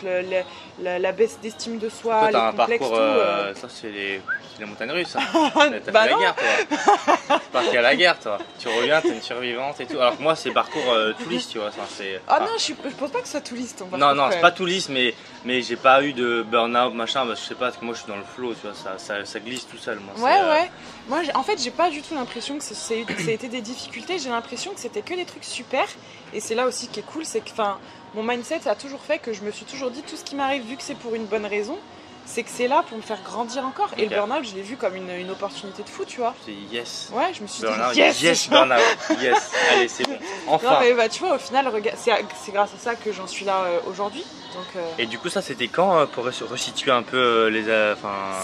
la, 0.79 0.99
la 0.99 1.11
baisse 1.11 1.39
d'estime 1.41 1.79
de 1.79 1.89
soi, 1.89 2.19
Toi, 2.19 2.29
les 2.31 2.35
un 2.37 2.51
complexes, 2.51 2.79
parcours. 2.79 2.97
tout. 2.97 3.03
euh, 3.03 3.25
euh, 3.51 3.55
Ça, 3.55 3.67
c'est 3.69 3.89
les... 3.89 4.21
montagnes 4.65 4.91
russes. 4.91 5.09
ça. 5.09 5.19
T'as 5.53 5.91
bah 5.91 6.03
fait 6.03 6.11
la 6.11 6.17
guerre, 6.19 6.35
toi. 6.35 7.39
Parti 7.51 7.77
à 7.77 7.81
la 7.81 7.95
guerre, 7.95 8.19
toi. 8.19 8.37
Tu 8.59 8.67
reviens, 8.67 9.01
t'es 9.01 9.09
une 9.09 9.21
survivante 9.21 9.79
et 9.81 9.85
tout. 9.85 9.99
Alors 9.99 10.17
que 10.17 10.21
moi, 10.21 10.35
c'est 10.35 10.51
parcours 10.51 10.91
euh, 10.91 11.13
tout 11.21 11.29
lisse, 11.29 11.49
tu 11.49 11.57
vois. 11.57 11.71
ça, 11.71 11.81
c'est- 11.89 12.21
Ah 12.27 12.39
non, 12.41 12.47
je, 12.57 12.61
suis- 12.61 12.75
je 12.83 12.89
pense 12.95 13.11
pas 13.11 13.19
que 13.21 13.25
ce 13.27 13.31
soit 13.31 13.41
ton 13.41 13.97
Non, 13.97 14.13
non, 14.13 14.29
c'est 14.31 14.39
pas 14.41 14.51
tout 14.51 14.65
lisse, 14.65 14.89
mais, 14.89 15.13
mais 15.45 15.61
j'ai 15.61 15.75
pas 15.75 16.03
eu 16.03 16.11
de 16.11 16.43
burn-out, 16.43 16.93
machin, 16.93 17.25
parce 17.25 17.39
que 17.39 17.43
je 17.43 17.49
sais 17.49 17.55
pas, 17.55 17.65
parce 17.65 17.77
que 17.77 17.85
moi 17.85 17.93
je 17.93 17.99
suis 17.99 18.09
dans 18.09 18.17
le 18.17 18.23
flow, 18.23 18.53
tu 18.55 18.67
vois, 18.67 18.75
ça, 18.75 18.97
ça, 18.97 19.23
ça 19.23 19.39
glisse 19.39 19.67
tout 19.67 19.77
seul, 19.77 19.99
moi. 19.99 20.13
Ouais, 20.17 20.41
euh, 20.41 20.51
ouais. 20.51 20.71
Moi, 21.07 21.21
en 21.35 21.43
fait, 21.43 21.61
j'ai 21.61 21.71
pas 21.71 21.89
du 21.91 22.01
tout 22.01 22.15
l'impression 22.15 22.57
que 22.57 22.63
ça 22.63 22.93
a 22.93 23.31
été 23.31 23.47
des 23.47 23.61
difficultés. 23.61 24.17
J'ai 24.17 24.29
l'impression 24.29 24.73
que 24.73 24.79
c'était 24.79 25.03
que 25.03 25.13
des 25.13 25.25
trucs 25.25 25.43
super. 25.43 25.87
Et 26.33 26.39
c'est 26.39 26.55
là 26.55 26.65
aussi 26.65 26.87
qui 26.87 26.99
est 26.99 27.03
cool, 27.03 27.25
c'est 27.25 27.41
que, 27.41 27.51
enfin, 27.51 27.77
mon 28.15 28.23
mindset 28.23 28.67
a 28.67 28.75
toujours 28.75 29.01
fait 29.01 29.19
que 29.19 29.33
je 29.33 29.41
me 29.43 29.51
suis 29.51 29.65
toujours 29.65 29.91
dit 29.91 30.01
tout 30.01 30.15
ce 30.15 30.23
qui 30.23 30.35
m'arrive, 30.35 30.63
vu 30.63 30.77
que 30.77 30.83
c'est 30.83 30.97
pour 30.97 31.13
une 31.13 31.25
bonne 31.25 31.45
raison, 31.45 31.77
c'est 32.25 32.43
que 32.43 32.49
c'est 32.49 32.67
là 32.67 32.83
pour 32.87 32.97
me 32.97 33.01
faire 33.03 33.21
grandir 33.23 33.65
encore. 33.65 33.89
Et 33.97 34.03
le 34.07 34.09
burn-out, 34.15 34.43
je 34.43 34.55
l'ai 34.55 34.61
vu 34.61 34.77
comme 34.77 34.95
une, 34.95 35.09
une 35.09 35.29
opportunité 35.31 35.83
de 35.83 35.89
fou, 35.89 36.03
tu 36.05 36.17
vois. 36.17 36.33
C'est 36.45 36.51
yes. 36.53 37.09
Ouais, 37.13 37.31
je 37.33 37.41
me 37.41 37.47
suis 37.47 37.61
dit 37.63 37.97
yes, 37.99 38.21
yes, 38.21 38.49
burn-out, 38.49 38.81
yes. 39.21 39.51
Allez, 39.71 39.87
c'est 39.87 40.03
bon. 40.05 40.13
Non, 40.13 40.53
Enfin. 40.53 40.77
mais 40.81 40.93
bah, 40.93 41.07
tu 41.09 41.19
vois, 41.23 41.35
au 41.35 41.39
final, 41.39 41.71
c'est 41.95 42.51
grâce 42.51 42.73
à 42.73 42.77
ça 42.77 42.95
que 42.95 43.11
j'en 43.11 43.27
suis 43.27 43.45
là 43.45 43.63
euh, 43.65 43.79
aujourd'hui. 43.87 44.23
Donc, 44.53 44.65
euh, 44.77 44.89
Et 44.99 45.05
du 45.05 45.19
coup, 45.19 45.27
ça 45.29 45.41
c'était 45.41 45.67
quand 45.67 45.97
euh, 45.97 46.05
pour 46.05 46.25
re- 46.27 46.43
resituer 46.45 46.91
un 46.91 47.03
peu 47.03 47.17
euh, 47.17 47.49
les. 47.49 47.63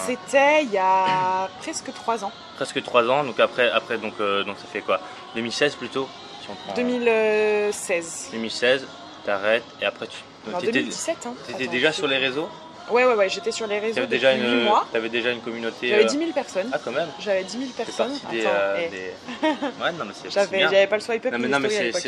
c'était 0.05 0.63
il 0.63 0.71
y 0.71 0.77
a 0.77 1.49
presque 1.61 1.93
trois 1.93 2.23
ans, 2.25 2.31
presque 2.57 2.83
3 2.83 3.09
ans, 3.09 3.23
donc 3.23 3.39
après, 3.39 3.69
après 3.71 3.97
donc, 3.97 4.17
donc 4.17 4.57
ça 4.57 4.65
fait 4.71 4.81
quoi? 4.81 4.99
2016 5.35 5.75
plutôt 5.75 6.07
si 6.41 6.49
on 6.49 6.55
prend 6.55 6.73
2016. 6.73 8.29
2016, 8.33 8.87
t'arrêtes 9.25 9.63
et 9.81 9.85
après 9.85 10.07
tu. 10.07 10.17
donc 10.45 10.55
Non, 10.55 10.59
t'étais 10.59 10.71
2017. 10.79 11.17
Hein. 11.27 11.33
t'étais 11.47 11.67
déjà 11.67 11.91
sur 11.91 12.07
les 12.07 12.17
réseaux? 12.17 12.49
Ouais, 12.91 13.05
ouais, 13.05 13.13
ouais, 13.15 13.29
j'étais 13.29 13.51
sur 13.51 13.67
les 13.67 13.79
réseaux 13.79 14.01
depuis 14.01 14.09
déjà, 14.09 14.33
8 14.35 14.39
une, 14.41 14.63
mois. 14.63 14.85
t'avais 14.91 15.09
déjà 15.09 15.31
une 15.31 15.41
communauté. 15.41 15.87
J'avais 15.89 16.03
euh, 16.03 16.07
10 16.07 16.17
000 16.17 16.31
personnes. 16.31 16.69
Ah, 16.73 16.79
quand 16.83 16.91
même 16.91 17.07
J'avais 17.19 17.43
10 17.43 17.51
000 17.57 17.63
C'est 17.75 17.83
personnes. 17.85 18.11
des, 18.31 18.41
Attends, 18.45 18.49
euh, 18.53 18.77
eh, 18.79 18.89
des- 18.89 19.11
Ouais, 19.83 19.91
non, 19.93 20.05
mais 20.05 20.13
c'est 20.13 20.29
J'avais, 20.29 20.57
bien. 20.57 20.69
j'avais 20.69 20.87
pas 20.87 20.95
le 20.97 21.01
swipe 21.01 21.25
up 21.25 21.31
Non, 21.33 21.39
mais, 21.39 21.47
non, 21.47 21.59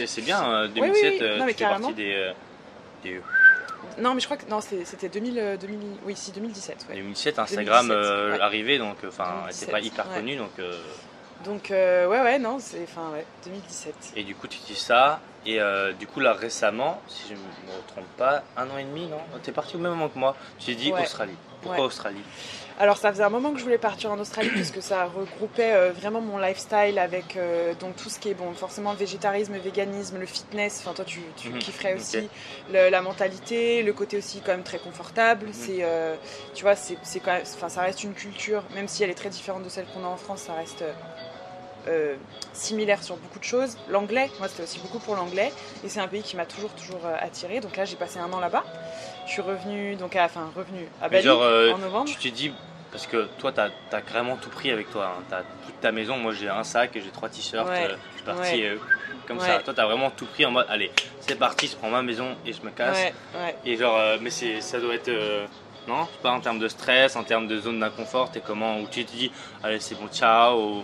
c'est- 0.08 0.22
bien, 0.22 0.44
euh, 0.50 0.68
oui, 0.68 0.74
2007, 0.82 1.12
oui. 1.14 1.20
euh, 1.22 1.38
Non, 1.38 1.46
mais 1.46 1.54
partie 1.54 1.94
des. 1.94 2.14
euh, 2.14 2.32
des- 3.04 3.22
Non, 4.00 4.14
mais 4.14 4.20
je 4.20 4.26
crois 4.26 4.38
que 4.38 4.50
non, 4.50 4.60
c'était, 4.62 4.86
c'était 4.86 5.10
2000, 5.10 5.40
euh, 5.40 5.58
2000, 5.58 5.80
oui, 6.06 6.14
si 6.16 6.32
2017. 6.32 6.86
Ouais. 6.90 6.96
2007, 6.96 7.40
Instagram 7.40 7.88
2017, 7.88 7.92
euh, 8.12 8.32
ouais. 8.34 8.40
arrivé, 8.42 8.78
donc 8.78 8.98
enfin, 9.08 9.44
c'était 9.52 9.72
pas 9.72 9.78
2017, 9.80 9.86
hyper 9.94 10.10
ouais. 10.12 10.16
connu, 10.20 10.36
donc. 10.36 10.52
euh, 10.60 10.78
Donc 11.46 11.72
euh, 11.72 12.08
ouais, 12.08 12.22
ouais, 12.22 12.40
non, 12.40 12.58
c'est, 12.60 12.84
enfin 12.84 13.10
ouais, 13.14 13.26
2017. 13.46 13.94
Et 14.16 14.24
du 14.24 14.34
coup, 14.36 14.48
tu 14.48 14.58
dis 14.66 14.76
ça, 14.76 15.20
et 15.46 15.60
euh, 15.62 15.94
du 15.94 16.08
coup, 16.08 16.20
là 16.20 16.34
récemment, 16.34 17.02
si 17.08 17.30
je 17.30 17.34
me 17.34 17.40
trompe 17.88 18.08
pas, 18.18 18.44
un 18.58 18.70
an 18.70 18.78
et 18.78 18.84
demi, 18.84 19.06
non? 19.08 19.18
T'es 19.44 19.52
parti 19.52 19.76
au 19.76 19.80
même 19.80 19.92
moment 19.92 20.10
que 20.10 20.18
moi. 20.20 20.36
Tu 20.60 20.68
t'es 20.68 20.76
dit 20.76 20.92
Ouais. 20.92 21.02
Australie. 21.02 21.36
Pourquoi 21.62 21.80
Ouais. 21.82 21.88
Australie? 21.88 22.22
Alors 22.80 22.98
ça 22.98 23.12
faisait 23.12 23.24
un 23.24 23.30
moment 23.30 23.52
que 23.54 23.60
je 23.60 23.64
voulais 23.64 23.78
partir 23.78 24.12
en 24.12 24.20
Australie 24.20 24.50
parce 24.50 24.72
que 24.72 24.82
ça 24.82 25.06
regroupait 25.06 25.74
euh, 25.74 25.92
vraiment 25.92 26.22
mon 26.22 26.40
lifestyle 26.40 26.98
avec 26.98 27.38
euh, 27.38 27.74
donc 27.76 27.96
tout 27.96 28.10
ce 28.10 28.18
qui 28.20 28.30
est 28.30 28.34
bon, 28.34 28.52
forcément 28.54 28.94
végétarisme, 28.94 29.56
véganisme, 29.58 30.18
le 30.18 30.26
fitness. 30.26 30.80
Enfin 30.82 30.94
toi 30.94 31.06
tu, 31.06 31.22
tu 31.38 31.50
Mhm, 31.50 31.60
kifferais 31.60 31.94
aussi 31.94 32.30
le- 32.74 32.90
la 32.90 33.02
mentalité, 33.02 33.84
le 33.84 33.94
côté 33.94 34.18
aussi 34.18 34.42
quand 34.42 34.54
même 34.54 34.64
très 34.64 34.80
confortable. 34.80 35.48
Mhm. 35.48 35.54
C'est 35.54 35.78
euh, 35.84 36.16
tu 36.56 36.64
vois 36.64 36.76
c'est, 36.76 36.98
c'est 37.04 37.20
quand 37.20 37.34
même, 37.34 37.44
enfin 37.44 37.70
ça 37.70 37.82
reste 37.84 38.04
une 38.04 38.14
culture 38.16 38.64
même 38.74 38.88
si 38.88 39.04
elle 39.04 39.12
est 39.12 39.16
très 39.16 39.30
différente 39.30 39.64
de 39.64 39.70
celle 39.70 39.86
qu'on 39.94 40.04
a 40.04 40.08
en 40.08 40.18
France, 40.18 40.42
ça 40.42 40.54
reste 40.56 40.84
euh, 41.88 41.92
euh, 42.14 42.16
similaire 42.54 43.04
sur 43.04 43.16
beaucoup 43.18 43.40
de 43.40 43.44
choses. 43.44 43.78
L'anglais, 43.90 44.30
moi 44.40 44.48
c'était 44.48 44.64
aussi 44.64 44.80
beaucoup 44.80 45.00
pour 45.00 45.16
l'anglais 45.16 45.52
et 45.84 45.90
c'est 45.90 46.00
un 46.00 46.08
pays 46.08 46.22
qui 46.24 46.36
m'a 46.36 46.46
toujours 46.46 46.72
toujours 46.72 47.06
euh, 47.06 47.16
attiré. 47.20 47.60
Donc 47.60 47.76
là 47.78 47.86
j'ai 47.86 47.96
passé 47.96 48.20
un 48.20 48.32
an 48.32 48.40
là-bas. 48.40 48.64
Je 49.26 49.32
suis 49.32 49.42
revenue 49.42 49.96
donc 49.96 50.16
à, 50.16 50.26
enfin 50.26 50.50
revenue 50.56 50.88
à 51.02 51.10
Bali 51.10 51.24
genre, 51.24 51.42
euh, 51.42 51.72
en 51.74 51.78
novembre. 51.78 52.10
Tu 52.10 52.18
t'es 52.18 52.32
dit, 52.32 52.52
parce 52.92 53.08
que 53.08 53.28
toi, 53.40 53.52
t'as 53.52 53.70
as 53.92 54.00
vraiment 54.02 54.36
tout 54.38 54.50
pris 54.50 54.70
avec 54.72 54.92
toi. 54.92 55.16
hein. 55.18 55.24
T'as 55.30 55.42
toute 55.66 55.80
ta 55.82 55.92
maison. 55.92 56.18
Moi, 56.18 56.34
j'ai 56.34 56.50
un 56.50 56.64
sac 56.64 56.96
et 56.96 57.02
j'ai 57.02 57.10
trois 57.10 57.30
t-shirts. 57.30 57.68
Ouais. 57.68 57.86
euh, 57.90 57.96
je 58.12 58.16
suis 58.18 58.24
parti 58.26 58.52
Ouais. 58.54 58.78
comme 59.28 59.38
Ouais. 59.40 59.48
ça. 59.48 59.60
Toi, 59.60 59.74
t'as 59.74 59.86
vraiment 59.86 60.12
tout 60.12 60.26
pris 60.28 60.46
en 60.46 60.52
mode, 60.52 60.68
allez, 60.70 60.92
c'est 61.22 61.36
parti, 61.40 61.68
je 61.68 61.76
prends 61.76 61.90
ma 61.90 62.02
maison 62.04 62.36
et 62.46 62.54
je 62.54 62.62
me 62.62 62.70
casse. 62.70 63.12
Et 63.66 63.78
genre, 63.78 64.00
mais 64.22 64.30
c'est, 64.30 64.62
ça 64.62 64.80
doit 64.80 64.94
être. 64.96 65.12
non? 65.88 66.08
Pas 66.22 66.32
en 66.32 66.40
termes 66.40 66.60
de 66.60 66.68
stress, 66.68 67.16
en 67.16 67.24
termes 67.24 67.48
de 67.48 67.60
zone 67.60 67.80
d'inconfort, 67.80 68.30
t'es 68.32 68.42
comment? 68.42 68.78
Où 68.80 68.88
tu 68.88 69.04
te 69.06 69.12
dis, 69.12 69.32
allez, 69.64 69.80
c'est 69.80 69.96
bon, 69.96 70.08
ciao 70.10 70.58
ou- 70.60 70.84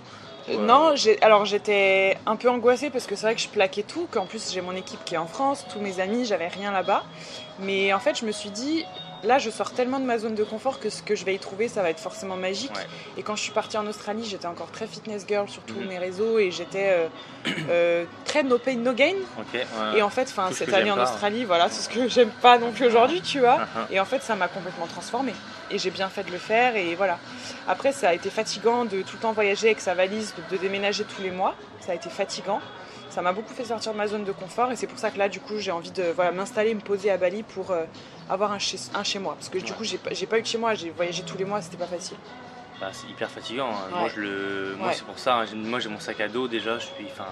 Euh, 0.50 0.58
Non, 0.58 0.96
j'ai- 0.96 1.22
alors 1.22 1.46
j'étais 1.46 2.18
un 2.26 2.36
peu 2.36 2.50
angoissée 2.50 2.90
parce 2.90 3.06
que 3.06 3.16
c'est 3.16 3.26
vrai 3.26 3.36
que 3.36 3.42
je 3.42 3.48
plaquais 3.50 3.84
tout, 3.84 4.08
qu'en 4.12 4.26
plus 4.26 4.52
j'ai 4.52 4.62
mon 4.62 4.74
équipe 4.76 5.04
qui 5.06 5.16
est 5.16 5.18
en 5.18 5.28
France, 5.28 5.66
tous 5.72 5.80
mes 5.80 6.00
amis, 6.00 6.26
j'avais 6.26 6.48
rien 6.48 6.72
là-bas. 6.72 7.04
Mais 7.60 7.94
en 7.94 8.00
fait, 8.00 8.18
je 8.18 8.26
me 8.26 8.32
suis 8.32 8.50
dit, 8.50 8.86
là 9.24 9.38
je 9.40 9.50
sors 9.50 9.72
tellement 9.72 10.00
de 10.00 10.06
ma 10.06 10.18
zone 10.18 10.36
de 10.36 10.44
confort 10.44 10.80
que 10.80 10.90
ce 10.90 11.02
que 11.04 11.16
je 11.16 11.26
vais 11.26 11.36
y 11.36 11.40
trouver, 11.40 11.68
ça 11.68 11.82
va 11.82 11.90
être 11.90 12.00
forcément 12.00 12.36
magique. 12.36 12.74
Ouais. 12.76 12.88
Et 13.18 13.24
quand 13.24 13.36
je 13.36 13.42
suis 13.44 13.52
partie 13.52 13.78
en 13.78 13.86
Australie, 13.88 14.26
j'étais 14.26 14.48
encore 14.48 14.72
très 14.72 14.88
fitness 14.88 15.26
girl 15.28 15.48
sur 15.50 15.62
tous 15.64 15.76
Mhm. 15.80 15.88
mes 15.88 15.98
réseaux 15.98 16.40
et 16.40 16.52
j'étais 16.52 16.90
euh, 16.92 17.08
euh, 17.70 18.06
très 18.26 18.44
no 18.44 18.58
pain, 18.58 18.76
no 18.76 18.94
gain. 18.94 19.16
Ouais. 19.54 19.66
Et 19.98 20.02
en 20.02 20.10
fait, 20.10 20.28
ce 20.30 20.36
cette 20.54 20.74
année 20.74 20.92
en 20.92 20.96
pas. 20.96 21.04
Australie, 21.04 21.46
voilà, 21.46 21.70
c'est 21.70 21.82
ce 21.84 21.90
que 21.90 22.08
j'aime 22.14 22.32
pas 22.42 22.58
non 22.58 22.72
plus 22.72 22.86
aujourd'hui, 22.86 23.22
tu 23.22 23.40
vois. 23.40 23.58
Uh-huh. 23.58 23.92
Et 23.94 24.00
en 24.00 24.06
fait, 24.06 24.22
ça 24.22 24.36
m'a 24.36 24.48
complètement 24.48 24.88
transformée. 24.88 25.34
Et 25.72 25.78
j'ai 25.78 25.92
bien 25.92 26.10
fait 26.10 26.24
de 26.24 26.32
le 26.32 26.38
faire. 26.40 26.76
Et 26.76 26.96
voilà. 26.96 27.20
Après, 27.68 27.92
ça 27.92 28.10
a 28.10 28.14
été 28.14 28.30
fatigant 28.30 28.86
de 28.86 29.02
tout 29.02 29.16
le 29.18 29.20
temps 29.22 29.34
voyager 29.34 29.68
avec 29.68 29.80
sa 29.82 29.94
valise, 29.94 30.34
de, 30.50 30.56
de 30.56 30.62
déménager 30.62 31.04
tous 31.04 31.22
les 31.22 31.32
mois. 31.32 31.56
Ça 31.82 31.92
a 31.92 31.96
été 31.96 32.10
fatigant. 32.10 32.60
Ça 33.10 33.22
m'a 33.22 33.34
beaucoup 33.34 33.54
fait 33.54 33.66
sortir 33.66 33.92
de 33.94 33.98
ma 33.98 34.08
zone 34.08 34.24
de 34.24 34.32
confort. 34.32 34.72
Et 34.72 34.76
c'est 34.76 34.88
pour 34.88 35.00
ça 35.00 35.10
que 35.12 35.18
là, 35.18 35.30
du 35.30 35.40
coup, 35.40 35.58
j'ai 35.58 35.72
envie 35.72 35.92
de 35.92 36.04
voilà, 36.16 36.32
m'installer, 36.32 36.74
me 36.76 36.80
poser 36.80 37.10
à 37.12 37.18
Bali 37.18 37.44
pour 37.44 37.72
euh, 37.72 37.86
avoir 38.30 38.52
un 38.52 38.60
chez, 38.60 38.78
un 38.94 39.04
chez 39.04 39.20
moi. 39.20 39.34
Parce 39.36 39.50
que 39.50 39.58
du 39.58 39.72
Ouais. 39.72 39.78
coup, 39.78 39.84
j'ai 39.84 39.98
pas, 39.98 40.14
j'ai 40.14 40.26
pas 40.28 40.38
eu 40.38 40.42
de 40.42 40.48
chez 40.48 40.58
moi. 40.58 40.74
J'ai 40.76 40.92
voyagé 40.92 41.24
tous 41.24 41.38
les 41.38 41.46
mois. 41.46 41.62
C'était 41.62 41.78
pas 41.78 41.88
facile. 41.88 42.18
Bah, 42.80 42.90
c'est 42.94 43.08
hyper 43.08 43.30
fatigant. 43.30 43.70
hein. 43.70 43.92
Ouais. 43.94 44.00
Moi, 44.00 44.10
je 44.16 44.22
le... 44.22 44.76
moi 44.78 44.88
Ouais. 44.90 44.94
c'est 44.94 45.04
pour 45.06 45.18
ça. 45.20 45.38
hein. 45.38 45.46
Moi, 45.56 45.80
j'ai 45.80 45.90
mon 45.90 46.00
sac 46.00 46.22
à 46.22 46.28
dos 46.28 46.48
déjà. 46.48 46.78
Je 46.78 46.86
suis. 46.86 47.06
Enfin. 47.12 47.26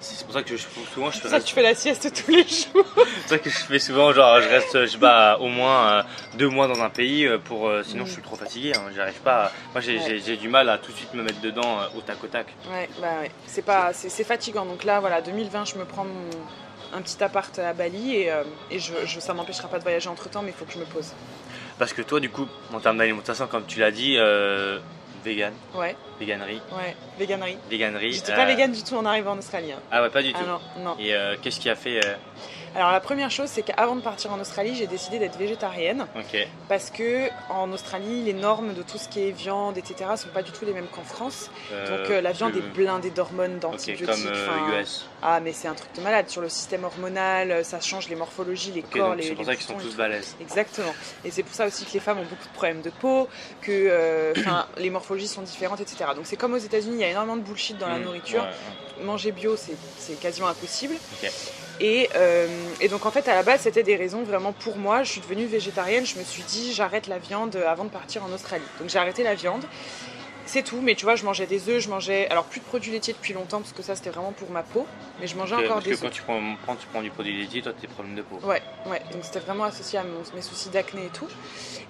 C'est 0.00 0.24
pour 0.24 0.34
ça 0.34 0.42
que 0.42 0.56
je, 0.56 0.62
souvent 0.92 1.10
je 1.10 1.16
C'est 1.16 1.22
fais. 1.22 1.28
pour 1.28 1.30
ça 1.30 1.40
que 1.40 1.44
tu 1.44 1.54
fais 1.54 1.62
la 1.62 1.74
sieste 1.74 2.24
tous 2.24 2.30
les 2.30 2.42
jours. 2.46 2.84
C'est 3.22 3.28
ça 3.28 3.38
que 3.38 3.50
je 3.50 3.56
fais 3.58 3.78
souvent. 3.78 4.12
Genre, 4.12 4.40
je 4.40 4.48
reste, 4.48 4.86
je 4.86 4.98
pas, 4.98 5.38
au 5.38 5.48
moins 5.48 5.88
euh, 5.90 6.02
deux 6.34 6.48
mois 6.48 6.66
dans 6.68 6.80
un 6.82 6.90
pays 6.90 7.26
euh, 7.26 7.38
pour. 7.38 7.68
euh, 7.68 7.82
sinon, 7.82 8.04
Mm. 8.04 8.06
je 8.06 8.12
suis 8.12 8.22
trop 8.22 8.36
fatigué. 8.36 8.72
hein. 8.76 8.82
J'arrive 8.94 9.20
pas. 9.20 9.44
à- 9.46 9.52
Moi, 9.72 9.80
j'ai 9.80 9.98
Ouais. 9.98 10.36
du 10.36 10.48
mal 10.48 10.68
à 10.68 10.78
tout 10.78 10.90
de 10.92 10.96
suite 10.96 11.12
me 11.14 11.22
mettre 11.22 11.40
dedans 11.40 11.80
euh, 11.80 11.98
au 11.98 12.00
tac 12.00 12.22
au 12.22 12.26
tac. 12.26 12.46
Ouais, 12.72 12.88
bah 13.00 13.20
ouais. 13.22 13.30
C'est 13.46 13.62
pas, 13.64 13.92
c'est, 13.92 14.08
c'est 14.08 14.24
fatigant. 14.24 14.64
Donc 14.64 14.84
là, 14.84 15.00
voilà, 15.00 15.20
2020, 15.22 15.64
je 15.66 15.76
me 15.76 15.84
prends 15.84 16.04
mon, 16.04 16.30
un 16.96 17.02
petit 17.02 17.22
appart 17.22 17.56
à 17.58 17.72
Bali 17.72 18.16
et, 18.16 18.32
et 18.70 18.78
je, 18.80 18.92
je- 19.04 19.20
ça 19.20 19.32
m'empêchera 19.34 19.68
pas 19.68 19.78
de 19.78 19.84
voyager 19.84 20.08
entre 20.08 20.28
temps, 20.28 20.42
mais 20.42 20.50
il 20.50 20.54
faut 20.54 20.64
que 20.64 20.72
je 20.72 20.78
me 20.78 20.84
pose. 20.84 21.12
Parce 21.78 21.92
que 21.92 22.02
toi, 22.02 22.18
du 22.20 22.28
coup, 22.28 22.46
en 22.74 22.80
termes 22.80 22.98
d'alimentation, 22.98 23.46
comme 23.46 23.64
tu 23.66 23.78
l'as 23.80 23.90
dit, 23.92 24.16
vegan, 25.24 25.52
Ouais, 25.74 25.96
véganerie, 26.18 26.60
ouais, 26.72 26.96
véganerie. 27.18 27.58
véganerie. 27.68 28.12
J'étais 28.12 28.32
euh, 28.32 28.36
pas 28.36 28.46
végane 28.46 28.72
du 28.72 28.82
tout 28.82 28.94
en 28.96 29.04
arrivant 29.04 29.32
en 29.32 29.38
Australie. 29.38 29.72
hein. 29.72 29.80
Ah 29.90 30.02
ouais, 30.02 30.10
pas 30.10 30.22
du 30.22 30.32
Ah 30.34 30.38
tout. 30.40 30.46
non, 30.46 30.60
non. 30.84 30.96
Et 30.98 31.14
euh, 31.14 31.36
qu'est-ce 31.40 31.60
qui 31.60 31.68
a 31.70 31.74
fait 31.74 32.04
euh, 32.04 32.14
Alors 32.76 32.92
la 32.92 33.00
première 33.00 33.30
chose, 33.30 33.48
c'est 33.48 33.62
qu'avant 33.62 33.96
de 33.96 34.00
partir 34.00 34.32
en 34.32 34.38
Australie, 34.40 34.76
j'ai 34.76 34.86
décidé 34.86 35.18
d'être 35.18 35.36
végétarienne 35.36 36.06
parce 36.68 36.90
que 36.90 37.28
en 37.48 37.72
Australie, 37.72 38.22
les 38.22 38.32
normes 38.32 38.74
de 38.74 38.82
tout 38.82 38.96
ce 38.98 39.08
qui 39.08 39.26
est 39.26 39.32
viande, 39.32 39.76
etc., 39.76 40.10
sont 40.16 40.28
pas 40.28 40.42
du 40.42 40.52
tout 40.52 40.64
les 40.64 40.72
mêmes 40.72 40.86
qu'en 40.86 41.02
France. 41.02 41.50
Donc 41.70 42.10
euh, 42.10 42.20
la 42.20 42.30
viande 42.32 42.54
est 42.56 42.60
blindée 42.60 43.10
d'hormones, 43.10 43.58
d'antibiotiques. 43.58 44.06
comme 44.06 44.26
euh, 44.32 44.80
US. 44.82 45.06
Ah, 45.22 45.40
mais 45.40 45.52
c'est 45.52 45.66
un 45.68 45.74
truc 45.74 45.92
de 45.96 46.00
malade 46.00 46.28
sur 46.28 46.40
le 46.42 46.48
système 46.48 46.84
hormonal. 46.84 47.50
euh, 47.50 47.64
Ça 47.64 47.80
change 47.80 48.08
les 48.08 48.14
morphologies, 48.14 48.70
les 48.72 48.82
corps, 48.82 49.14
les. 49.16 49.24
c'est 49.24 49.30
pour 49.34 49.40
les 49.44 49.46
ça 49.50 49.56
qu'ils 49.56 49.66
sont 49.66 49.74
tous 49.78 49.96
balèzes. 49.96 50.36
Exactement. 50.40 50.94
Et 51.24 51.30
c'est 51.32 51.42
pour 51.42 51.54
ça 51.54 51.66
aussi 51.66 51.84
que 51.84 51.92
les 51.92 52.00
femmes 52.00 52.18
ont 52.18 52.24
beaucoup 52.24 52.46
de 52.48 52.54
problèmes 52.54 52.82
de 52.82 52.90
peau, 52.90 53.28
que 53.62 53.72
euh, 53.72 54.32
les 54.78 54.90
morphologies 54.90 55.26
sont 55.28 55.42
différentes, 55.42 55.80
etc. 55.80 56.10
Donc 56.14 56.24
c'est 56.26 56.36
comme 56.36 56.54
aux 56.54 56.58
États-Unis, 56.58 56.94
il 56.94 57.00
y 57.00 57.04
a 57.04 57.10
énormément 57.10 57.36
de 57.36 57.42
bullshit 57.42 57.76
dans 57.78 57.88
la 57.88 57.98
Mm, 57.98 58.04
nourriture. 58.04 58.42
ouais, 58.42 58.48
ouais. 58.98 59.04
Manger 59.04 59.32
bio, 59.32 59.56
c'est 59.56 59.74
c'est 59.98 60.20
quasiment 60.20 60.48
impossible. 60.48 60.94
Et, 61.80 62.10
euh, 62.14 62.46
et 62.80 62.88
donc 62.88 63.06
en 63.06 63.10
fait, 63.10 63.26
à 63.28 63.34
la 63.34 63.42
base, 63.42 63.62
c'était 63.62 63.82
des 63.82 63.96
raisons 63.96 64.22
vraiment 64.22 64.52
pour 64.52 64.76
moi. 64.76 65.02
Je 65.02 65.12
suis 65.12 65.20
devenue 65.20 65.46
végétarienne. 65.46 66.04
Je 66.04 66.18
me 66.18 66.24
suis 66.24 66.42
dit, 66.42 66.72
j'arrête 66.74 67.06
la 67.06 67.18
viande 67.18 67.56
avant 67.56 67.84
de 67.84 67.90
partir 67.90 68.22
en 68.24 68.32
Australie. 68.32 68.64
Donc 68.78 68.90
j'ai 68.90 68.98
arrêté 68.98 69.22
la 69.22 69.34
viande. 69.34 69.64
C'est 70.46 70.62
tout, 70.64 70.80
mais 70.82 70.96
tu 70.96 71.04
vois, 71.04 71.14
je 71.14 71.24
mangeais 71.24 71.46
des 71.46 71.68
œufs, 71.68 71.78
je 71.80 71.88
mangeais. 71.88 72.28
Alors, 72.28 72.42
plus 72.44 72.58
de 72.58 72.64
produits 72.64 72.90
laitiers 72.90 73.12
depuis 73.12 73.32
longtemps, 73.34 73.60
parce 73.60 73.72
que 73.72 73.82
ça, 73.82 73.94
c'était 73.94 74.10
vraiment 74.10 74.32
pour 74.32 74.50
ma 74.50 74.64
peau. 74.64 74.84
Mais 75.20 75.28
je 75.28 75.36
mangeais 75.36 75.54
encore 75.54 75.74
parce 75.74 75.84
des 75.84 75.90
que 75.90 75.94
œufs. 75.94 76.00
quand 76.02 76.10
tu 76.10 76.22
prends, 76.22 76.40
prends- 76.64 76.74
tu 76.76 76.86
prends 76.88 77.02
du 77.02 77.10
produit 77.10 77.38
laitier, 77.40 77.62
toi, 77.62 77.72
t'as 77.72 77.80
des 77.82 77.86
problèmes 77.86 78.16
de 78.16 78.22
peau. 78.22 78.40
Ouais, 78.42 78.60
ouais, 78.86 79.00
donc 79.12 79.22
c'était 79.22 79.38
vraiment 79.38 79.62
associé 79.64 80.00
à 80.00 80.02
mon- 80.02 80.22
mes 80.34 80.42
soucis 80.42 80.68
d'acné 80.70 81.06
et 81.06 81.10
tout. 81.10 81.28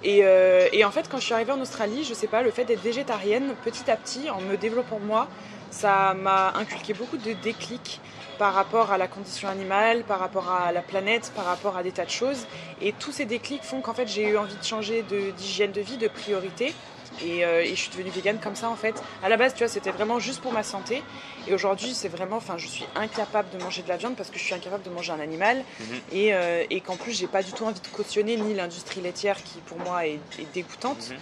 Et, 0.03 0.21
euh, 0.25 0.69
et 0.73 0.85
en 0.85 0.91
fait, 0.91 1.09
quand 1.11 1.17
je 1.19 1.25
suis 1.25 1.33
arrivée 1.33 1.53
en 1.53 1.61
Australie, 1.61 2.05
je 2.05 2.13
sais 2.13 2.27
pas, 2.27 2.43
le 2.43 2.51
fait 2.51 2.65
d'être 2.67 2.83
végétarienne, 2.83 3.55
petit 3.65 3.91
à 3.91 3.97
petit, 3.97 4.29
en 4.29 4.43
me 4.43 4.59
développant 4.59 4.99
moi, 4.99 5.27
ça 5.71 6.13
m'a 6.15 6.53
inculqué 6.57 6.93
beaucoup 6.93 7.17
de 7.17 7.33
déclics 7.33 8.01
par 8.41 8.55
rapport 8.55 8.91
à 8.91 8.97
la 8.97 9.07
condition 9.07 9.51
animale, 9.51 10.03
par 10.03 10.19
rapport 10.19 10.51
à 10.51 10.73
la 10.73 10.81
planète, 10.81 11.31
par 11.37 11.45
rapport 11.45 11.77
à 11.77 11.83
des 11.83 11.93
tas 11.93 12.07
de 12.07 12.11
choses. 12.11 12.47
Et 12.81 12.95
tous 12.95 13.13
ces 13.13 13.27
déclics 13.27 13.63
font 13.63 13.83
qu'en 13.83 13.93
fait, 13.93 14.09
j'ai 14.09 14.27
eu 14.27 14.39
envie 14.39 14.57
de 14.57 14.65
changer 14.65 15.05
d'hygiène 15.37 15.73
de 15.73 15.83
vie, 15.83 15.99
de 15.99 16.09
priorité. 16.09 16.73
Et, 17.23 17.45
euh, 17.45 17.61
et 17.61 17.69
je 17.69 17.75
suis 17.75 17.91
devenue 17.91 18.09
végane 18.09 18.39
comme 18.41 18.57
ça 18.57 18.71
en 18.71 18.77
fait. 18.77 18.95
À 19.23 19.29
la 19.29 19.37
base, 19.37 19.53
tu 19.53 19.59
vois, 19.59 19.69
c'était 19.69 19.91
vraiment 19.91 20.19
juste 20.19 20.41
pour 20.41 20.53
ma 20.53 20.63
santé. 20.63 21.03
Et 21.49 21.53
aujourd'hui, 21.53 21.93
c'est 21.93 22.09
vraiment, 22.09 22.37
enfin, 22.37 22.57
je 22.57 22.67
suis 22.67 22.87
incapable 22.95 23.51
de 23.51 23.63
manger 23.63 23.83
de 23.83 23.91
la 23.91 23.99
viande 23.99 24.17
parce 24.17 24.31
que 24.31 24.39
je 24.39 24.45
suis 24.45 24.55
incapable 24.55 24.85
de 24.85 24.91
manger 24.91 25.13
un 25.13 25.21
animal. 25.21 25.59
Mhm. 25.59 26.01
Et, 26.13 26.33
euh, 26.33 26.65
et 26.71 26.81
qu'en 26.81 26.97
plus, 26.97 27.13
j'ai 27.13 27.27
pas 27.27 27.43
du 27.43 27.53
tout 27.53 27.67
envie 27.67 27.81
de 27.81 27.89
cautionner 27.89 28.39
ni 28.39 28.55
l'industrie 28.55 29.03
laitière 29.03 29.37
qui, 29.43 29.59
pour 29.67 29.79
moi, 29.81 30.07
est, 30.07 30.19
est 30.39 30.51
dégoûtante. 30.55 31.11
Mhm. 31.11 31.17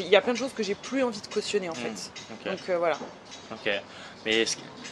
Il 0.00 0.08
y 0.08 0.16
a 0.16 0.20
plein 0.20 0.34
de 0.34 0.38
choses 0.38 0.52
que 0.52 0.62
j'ai 0.62 0.74
plus 0.74 1.02
envie 1.02 1.22
de 1.22 1.26
cautionner 1.28 1.70
en 1.70 1.74
fait. 1.74 2.12
Ok. 2.30 2.44
Donc 2.44 2.68
euh, 2.68 2.76
voilà. 2.76 2.98
Ok. 3.52 3.70
Mais 4.26 4.44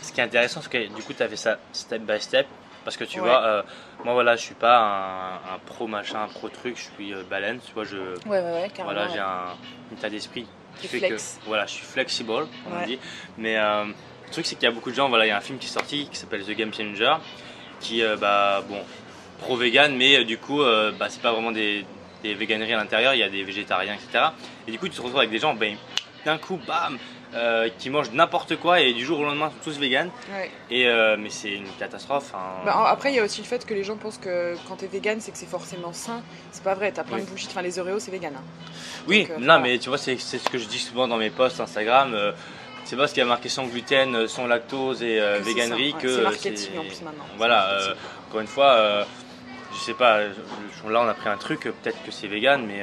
ce 0.05 0.13
qui, 0.13 0.21
est 0.21 0.25
intéressant, 0.25 0.61
c'est 0.63 0.71
que 0.71 0.87
du 0.95 1.03
coup, 1.03 1.13
tu 1.13 1.23
as 1.23 1.29
fait 1.29 1.37
ça 1.37 1.59
step 1.73 2.03
by 2.03 2.21
step. 2.21 2.47
Parce 2.85 2.97
que 2.99 3.05
tu 3.05 3.19
Ouais. 3.19 3.27
vois, 3.29 3.43
euh, 3.45 3.63
moi, 4.05 4.13
voilà, 4.13 4.37
je 4.37 4.43
suis 4.43 4.55
pas 4.55 4.79
un, 4.79 5.55
un 5.55 5.59
pro 5.65 5.87
machin, 5.87 6.23
un 6.25 6.29
pro 6.29 6.51
truc, 6.51 6.77
je 6.77 6.83
suis 6.95 7.15
euh, 7.15 7.23
balance. 7.29 7.63
Tu 7.67 7.73
vois, 7.73 7.85
je, 7.85 7.97
Ouais, 8.29 8.41
ouais, 8.41 8.71
voilà, 8.83 9.09
j'ai 9.09 9.21
un, 9.21 9.55
état 9.97 10.11
d'esprit 10.11 10.47
qui 10.81 10.89
fait 10.89 10.99
flex. 10.99 11.39
que 11.43 11.47
voilà, 11.49 11.65
je 11.65 11.73
suis 11.73 11.87
flexible, 11.87 12.33
on 12.33 12.85
dit. 12.87 12.99
Mais 13.39 13.57
euh, 13.57 13.85
le 13.87 14.31
truc, 14.31 14.45
c'est 14.45 14.55
qu'il 14.57 14.65
y 14.65 14.67
a 14.67 14.71
beaucoup 14.71 14.91
de 14.91 14.95
gens, 14.95 15.09
voilà, 15.09 15.25
il 15.25 15.29
y 15.29 15.33
a 15.33 15.37
un 15.39 15.41
film 15.41 15.59
qui 15.59 15.67
est 15.67 15.71
sorti 15.71 16.09
qui 16.11 16.19
s'appelle 16.19 16.45
The 16.45 16.51
Game 16.51 16.75
Changer, 16.75 17.15
qui, 17.81 18.03
bah, 18.21 18.63
bon, 18.69 18.81
pro-vegan, 19.41 19.97
mais 19.97 20.19
euh, 20.19 20.25
du 20.25 20.37
coup, 20.39 20.63
bah, 20.99 21.07
c'est 21.09 21.23
pas 21.23 21.33
vraiment 21.33 21.53
des, 21.53 21.87
des 22.23 22.35
véganeries 22.35 22.75
à 22.75 22.77
l'intérieur, 22.79 23.15
il 23.15 23.21
y 23.21 23.23
a 23.23 23.29
des 23.31 23.45
végétariens, 23.45 23.95
etc. 23.95 24.27
Et 24.69 24.73
du 24.73 24.79
coup, 24.79 24.89
tu 24.89 24.97
te 24.97 25.01
retrouves 25.01 25.19
avec 25.21 25.31
des 25.31 25.39
gens, 25.39 25.55
ben, 25.55 25.77
d'un 26.25 26.39
coup, 26.39 26.59
bam, 26.67 26.99
euh, 27.35 27.69
qui 27.79 27.91
mangent 27.91 28.13
n'importe 28.13 28.57
quoi 28.57 28.81
et 28.81 28.93
du 28.93 29.05
jour 29.05 29.19
au 29.21 29.25
lendemain, 29.25 29.51
sont 29.51 29.71
tous 29.71 29.79
véganes. 29.79 30.11
Ouais. 30.33 30.51
Et, 30.71 30.87
euh, 30.87 31.17
mais 31.19 31.31
c'est 31.31 31.53
une 31.53 31.69
catastrophe. 31.79 32.33
hein. 32.35 32.63
Bah, 32.65 32.87
après, 32.89 33.13
il 33.13 33.17
y 33.17 33.21
a 33.21 33.25
aussi 33.25 33.41
le 33.41 33.47
fait 33.47 33.67
que 33.67 33.75
les 33.75 33.83
gens 33.85 33.97
pensent 33.97 34.19
que 34.19 34.55
quand 34.69 34.77
t'es 34.77 34.87
vegan, 34.87 35.21
c'est 35.21 35.33
que 35.33 35.39
c'est 35.39 35.47
forcément 35.49 35.93
sain. 35.93 36.23
C'est 36.53 36.63
pas 36.65 36.75
vrai, 36.75 36.93
t'as 36.93 37.03
plein 37.05 37.17
Oui. 37.17 37.23
de 37.25 37.29
bullshit. 37.29 37.51
Enfin, 37.51 37.63
les 37.63 37.79
Oreos, 37.79 37.99
c'est 37.99 38.11
vegan. 38.13 38.35
hein. 38.37 38.43
oui, 39.09 39.23
donc, 39.23 39.31
euh, 39.33 39.37
non, 39.41 39.59
mais 39.61 39.79
tu 39.79 39.89
vois, 39.89 39.99
c'est 39.99 40.17
ce 40.17 40.49
que 40.49 40.59
je 40.59 40.67
dis 40.67 40.79
souvent 40.79 41.09
dans 41.09 41.17
mes 41.17 41.31
posts 41.31 41.61
Instagram. 41.61 42.17
c'est 42.85 42.97
parce 42.97 43.13
qu'il 43.13 43.21
y 43.21 43.27
a 43.27 43.29
marqué 43.29 43.49
sans 43.49 43.65
gluten, 43.67 44.29
sans 44.29 44.47
lactose 44.47 45.03
et 45.03 45.19
véganerie 45.41 45.91
ça, 45.93 45.97
ouais. 45.97 46.03
que 46.03 46.17
C'est 46.17 46.23
marketing 46.23 46.79
en 46.79 46.83
plus 46.85 47.03
maintenant. 47.03 47.25
Voilà, 47.39 47.79
encore 48.29 48.41
une 48.41 48.47
fois, 48.47 49.05
je 49.73 49.79
sais 49.81 49.95
pas, 49.95 50.21
là 50.21 51.01
on 51.03 51.09
a 51.09 51.15
pris 51.15 51.29
un 51.31 51.37
truc, 51.39 51.63
peut-être 51.63 52.03
que 52.05 52.11
c'est 52.13 52.27
vegan, 52.29 52.65
mais 52.67 52.83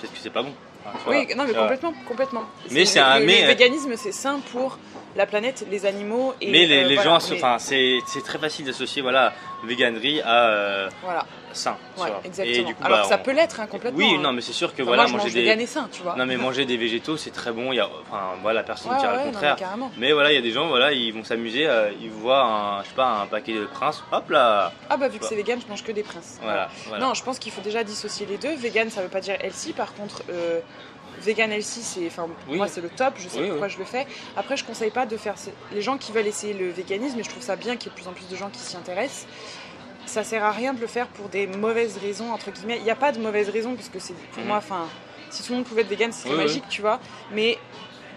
peut-être 0.00 0.12
que 0.12 0.18
c'est 0.18 0.30
pas 0.30 0.42
bon. 0.42 0.54
Enfin, 0.84 0.98
vois. 1.04 1.14
Oui, 1.16 1.26
non, 1.36 1.44
mais 1.44 1.54
Euh, 1.56 1.60
complètement, 1.62 1.94
complètement. 2.08 2.42
Mais 2.70 2.84
c'est 2.84 3.00
un- 3.00 3.18
le, 3.20 3.26
mais- 3.26 3.42
le 3.42 3.46
véganisme, 3.48 3.94
c'est 3.96 4.12
sain 4.12 4.40
pour 4.52 4.78
la 5.16 5.26
planète, 5.26 5.66
les 5.70 5.86
animaux 5.86 6.34
et. 6.40 6.50
mais 6.50 6.66
les, 6.66 6.84
euh, 6.84 6.88
les 6.88 6.94
voilà, 6.96 7.18
gens, 7.18 7.26
mais- 7.30 7.36
enfin, 7.36 7.58
c'est 7.58 7.98
c'est 8.06 8.22
très 8.24 8.38
facile 8.38 8.64
d'associer 8.66 9.02
voilà, 9.02 9.32
véganerie 9.64 10.20
à 10.22 10.48
euh, 10.48 10.88
Voilà, 11.02 11.24
sain. 11.52 11.76
ouais, 11.98 12.08
exactement. 12.24 12.56
Et 12.58 12.62
du 12.64 12.74
coup, 12.74 12.82
Alors 12.84 12.98
bah, 12.98 13.02
que 13.04 13.08
ça 13.10 13.18
on- 13.20 13.24
peut 13.24 13.32
l'être 13.32 13.60
hein, 13.60 13.66
complètement. 13.66 13.98
Oui, 13.98 14.14
hein. 14.16 14.20
non, 14.22 14.32
mais 14.32 14.40
c'est 14.40 14.52
sûr 14.52 14.74
que 14.74 14.82
Enfin, 14.82 14.88
voilà, 14.88 15.02
moi, 15.04 15.18
manger 15.18 15.24
mange 15.24 15.56
des. 15.56 15.62
et 15.62 15.66
sain, 15.66 15.88
tu 15.92 16.02
vois. 16.02 16.16
Non, 16.16 16.24
mais 16.26 16.36
manger 16.48 16.64
des 16.64 16.76
végétaux, 16.76 17.16
c'est 17.16 17.30
très 17.30 17.52
bon. 17.52 17.72
Il 17.72 17.76
y 17.76 17.80
a, 17.80 17.86
enfin, 18.08 18.20
voilà, 18.42 18.62
personne 18.62 18.92
ne 18.94 18.98
dira 18.98 19.12
le 19.12 19.18
non, 19.18 19.24
mais 19.26 19.30
contraire. 19.32 19.56
Mais 19.98 20.12
voilà, 20.12 20.32
il 20.32 20.34
y 20.34 20.38
a 20.38 20.42
des 20.42 20.50
gens, 20.50 20.68
voilà, 20.68 20.92
ils 20.92 21.12
vont 21.12 21.24
s'amuser, 21.24 21.66
euh, 21.66 21.90
ils 22.00 22.10
voient 22.10 22.42
un, 22.44 22.82
je 22.82 22.88
sais 22.88 22.94
pas, 22.94 23.20
un 23.22 23.26
paquet 23.26 23.54
de 23.54 23.66
princes, 23.66 24.02
hop 24.12 24.30
là, 24.30 24.72
Ah 24.90 24.96
bah 24.96 25.08
vu 25.08 25.18
que 25.18 25.26
c'est 25.26 25.36
vegan, 25.36 25.60
je 25.62 25.68
mange 25.68 25.84
que 25.84 25.92
des 25.92 26.02
princes. 26.02 26.38
voilà. 26.42 26.68
Non, 26.98 27.14
je 27.14 27.22
pense 27.22 27.38
qu'il 27.38 27.52
faut 27.52 27.60
déjà 27.62 27.84
dissocier 27.84 28.26
les 28.26 28.38
deux. 28.38 28.54
Vegan, 28.56 28.88
ça 28.90 29.02
veut 29.02 29.08
pas 29.08 29.20
dire 29.20 29.36
healthy. 29.40 29.72
Par 29.72 29.92
contre, 29.94 30.22
vegan 31.20 31.50
healthy, 31.52 31.82
c'est, 31.82 32.06
enfin, 32.06 32.26
Oui. 32.48 32.56
moi, 32.56 32.68
c'est 32.68 32.80
le 32.80 32.88
top. 32.88 33.14
Je 33.18 33.28
sais 33.28 33.40
Oui, 33.40 33.48
pourquoi 33.48 33.66
oui. 33.68 33.72
je 33.72 33.78
le 33.78 33.84
fais. 33.84 34.06
Après, 34.36 34.56
je 34.56 34.64
conseille 34.64 34.90
pas 34.90 35.06
de 35.06 35.16
faire. 35.16 35.34
Les 35.72 35.82
gens 35.82 35.98
qui 35.98 36.12
veulent 36.12 36.26
essayer 36.26 36.54
le 36.54 36.70
véganisme, 36.70 37.18
et 37.20 37.22
je 37.22 37.28
trouve 37.28 37.42
ça 37.42 37.56
bien 37.56 37.76
qu'il 37.76 37.90
y 37.90 37.94
ait 37.94 37.96
de 37.96 38.00
plus 38.02 38.08
en 38.08 38.12
plus 38.12 38.28
de 38.28 38.36
gens 38.36 38.48
qui 38.50 38.58
s'y 38.60 38.76
intéressent. 38.76 39.26
Ça 40.06 40.24
sert 40.24 40.44
à 40.44 40.50
rien 40.50 40.74
de 40.74 40.80
le 40.80 40.86
faire 40.88 41.06
pour 41.08 41.28
des 41.28 41.46
mauvaises 41.46 41.96
raisons 41.98 42.32
entre 42.32 42.50
guillemets. 42.50 42.78
Il 42.78 42.82
n'y 42.84 42.90
a 42.90 42.96
pas 42.96 43.12
de 43.12 43.20
mauvaises 43.20 43.48
raisons 43.50 43.74
parce 43.76 43.88
que 43.88 43.98
c'est 44.00 44.14
pour 44.32 44.42
Mhm. 44.42 44.48
moi, 44.48 44.56
enfin, 44.56 44.88
si 45.30 45.42
tout 45.44 45.52
le 45.52 45.58
monde 45.58 45.64
pouvait 45.66 45.82
être 45.82 45.88
vegan, 45.88 46.12
ce 46.12 46.24
serait 46.24 46.34
magique, 46.36 46.64
tu 46.68 46.80
vois. 46.80 46.98
Mais 47.32 47.56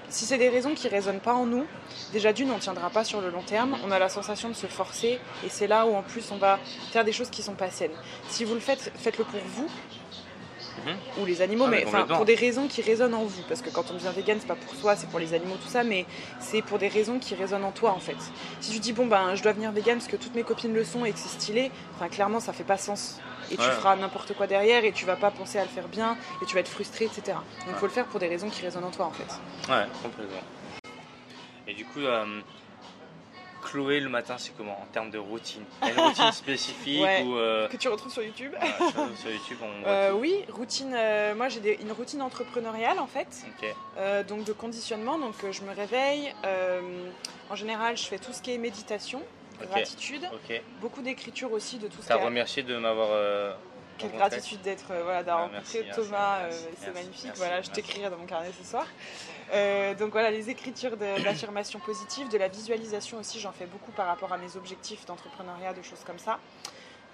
si 0.10 0.26
c'est 0.26 0.38
des 0.40 0.50
raisons 0.50 0.74
qui 0.74 0.88
résonnent 0.88 1.20
pas 1.20 1.34
en 1.34 1.46
nous, 1.46 1.66
déjà 2.12 2.34
d'une, 2.34 2.50
on 2.52 2.58
tiendra 2.58 2.90
pas 2.90 3.04
sur 3.04 3.22
le 3.22 3.30
long 3.30 3.44
terme. 3.44 3.78
On 3.86 3.92
a 3.92 4.00
la 4.00 4.10
sensation 4.10 4.50
de 4.50 4.56
se 4.56 4.66
forcer, 4.68 5.20
et 5.46 5.50
c'est 5.50 5.68
là 5.68 5.86
où 5.86 5.96
en 5.96 6.02
plus 6.02 6.32
on 6.32 6.38
va 6.38 6.60
faire 6.92 7.06
des 7.06 7.12
choses 7.12 7.30
qui 7.30 7.44
sont 7.44 7.54
pas 7.54 7.70
saines. 7.70 7.92
Si 8.30 8.46
vous 8.46 8.56
le 8.56 8.60
faites, 8.60 8.92
faites-le 8.96 9.24
pour 9.24 9.40
vous 9.56 9.70
Mhm. 10.86 10.96
ou 11.22 11.26
les 11.26 11.42
animaux, 11.42 11.66
Ah, 11.68 11.72
mais 11.72 11.86
pour 12.08 12.26
des 12.26 12.36
raisons 12.36 12.68
qui 12.68 12.82
résonnent 12.82 13.14
en 13.14 13.24
vous. 13.24 13.42
Parce 13.48 13.62
que 13.62 13.70
quand 13.70 13.90
on 13.92 13.94
devient 13.94 14.12
vegan, 14.16 14.38
c'est 14.40 14.48
pas 14.48 14.56
pour 14.56 14.76
soi, 14.76 14.96
c'est 14.96 15.08
pour 15.10 15.20
les 15.20 15.34
animaux, 15.34 15.56
tout 15.62 15.70
ça, 15.70 15.84
mais 15.84 16.06
c'est 16.40 16.62
pour 16.62 16.78
des 16.80 16.88
raisons 16.88 17.20
qui 17.20 17.36
résonnent 17.36 17.64
en 17.64 17.72
toi 17.72 17.92
en 17.92 18.00
fait. 18.00 18.18
Si 18.60 18.72
tu 18.72 18.80
dis 18.80 18.94
bon 18.94 19.06
ben 19.08 19.36
je 19.36 19.44
dois 19.44 19.54
devenir 19.54 19.72
vegan 19.72 19.98
parce 19.98 20.08
que 20.10 20.16
toutes 20.18 20.36
mes 20.36 20.44
copines 20.44 20.74
le 20.74 20.84
sont 20.84 21.06
et 21.06 21.12
que 21.14 21.20
c'est 21.20 21.30
stylé, 21.30 21.72
enfin 21.96 22.10
clairement 22.10 22.40
ça 22.40 22.52
fait 22.54 22.64
pas 22.64 22.78
sens. 22.78 23.20
Et 23.52 23.58
tu 23.58 23.62
feras 23.64 23.96
n'importe 23.96 24.34
quoi 24.34 24.48
derrière 24.48 24.84
et 24.86 24.92
tu 24.92 25.06
vas 25.06 25.16
pas 25.16 25.30
penser 25.30 25.60
à 25.60 25.64
le 25.64 25.70
faire 25.70 25.88
bien 25.88 26.18
et 26.42 26.46
tu 26.48 26.56
vas 26.56 26.62
être 26.62 26.68
frustré, 26.68 27.06
etc. 27.06 27.22
Donc 27.28 27.36
il 27.68 27.72
Ouais. 27.74 27.78
faut 27.80 27.86
le 27.86 27.92
faire 27.92 28.06
pour 28.08 28.20
des 28.20 28.28
raisons 28.28 28.50
qui 28.50 28.64
résonnent 28.64 28.84
en 28.86 28.90
toi 28.92 29.06
en 29.06 29.12
fait. 29.12 29.72
Ouais, 29.72 29.86
complètement. 30.02 30.42
Et 31.68 31.74
du 31.74 31.86
coup, 31.86 32.00
euh, 32.00 32.42
Chloé 33.76 34.00
le 34.00 34.08
matin, 34.08 34.36
c'est 34.38 34.56
comment 34.56 34.80
en 34.82 34.86
termes 34.94 35.10
de 35.12 35.18
routine? 35.18 35.62
Il 35.82 35.90
y 35.90 35.92
a 35.92 35.94
une 35.96 36.00
routine 36.08 36.32
spécifique 36.32 37.02
Ouais. 37.04 37.24
ou 37.24 37.36
euh, 37.36 37.68
Que 37.68 37.76
tu 37.76 37.90
retrouves 37.90 38.12
sur 38.14 38.24
YouTube? 38.24 38.54
Sur, 38.78 39.18
sur 39.18 39.30
YouTube 39.32 39.58
on 39.62 39.86
Euh, 39.86 40.14
oui, 40.14 40.46
routine. 40.50 40.94
euh, 40.96 41.36
moi, 41.36 41.50
j'ai 41.50 41.60
des- 41.60 41.78
une 41.82 41.92
routine 41.92 42.22
entrepreneuriale 42.22 43.00
en 43.00 43.08
fait, 43.08 43.46
donc 44.30 44.46
de 44.46 44.54
conditionnement. 44.54 45.18
Donc, 45.20 45.34
je 45.52 45.62
me 45.64 45.74
réveille. 45.76 46.34
en 47.50 47.56
général, 47.56 47.98
je 47.98 48.04
fais 48.04 48.18
tout 48.18 48.32
ce 48.32 48.42
qui 48.42 48.54
est 48.54 48.58
méditation, 48.58 49.22
gratitude, 49.70 50.22
beaucoup 50.80 51.02
d'écriture 51.02 51.52
aussi 51.52 51.78
de 51.78 51.88
tout 51.90 52.02
ce 52.02 52.08
T'as 52.08 52.16
remercié 52.16 52.64
de 52.64 52.78
m'avoir. 52.78 53.10
Quelle 53.98 54.12
gratitude 54.12 54.62
d'être 54.62 54.92
euh, 54.92 55.04
voilà, 55.04 55.24
d'avoir 55.24 55.50
rencontré 55.50 55.84
merci, 55.84 56.02
Thomas, 56.02 56.40
euh, 56.40 56.52
c'est 56.80 56.94
magnifique. 56.94 57.26
merci, 57.26 57.40
voilà, 57.40 57.62
je 57.62 57.70
t'écrirai 57.72 58.10
dans 58.10 58.18
mon 58.18 58.26
carnet 58.26 58.52
ce 58.62 58.70
soir. 58.70 58.86
Euh, 59.54 59.94
donc 59.94 60.12
voilà, 60.12 60.32
les 60.32 60.50
écritures 60.50 60.98
de 60.98 61.06
l'affirmation 61.24 61.80
positive, 61.80 62.30
de 62.30 62.38
la 62.38 62.48
visualisation 62.48 63.18
aussi, 63.20 63.40
j'en 63.40 63.52
fais 63.52 63.66
beaucoup 63.66 63.92
par 63.92 64.08
rapport 64.08 64.34
à 64.34 64.38
mes 64.38 64.58
objectifs 64.58 65.06
d'entrepreneuriat, 65.06 65.74
de 65.74 65.82
choses 65.82 66.04
comme 66.06 66.20
ça. 66.20 66.40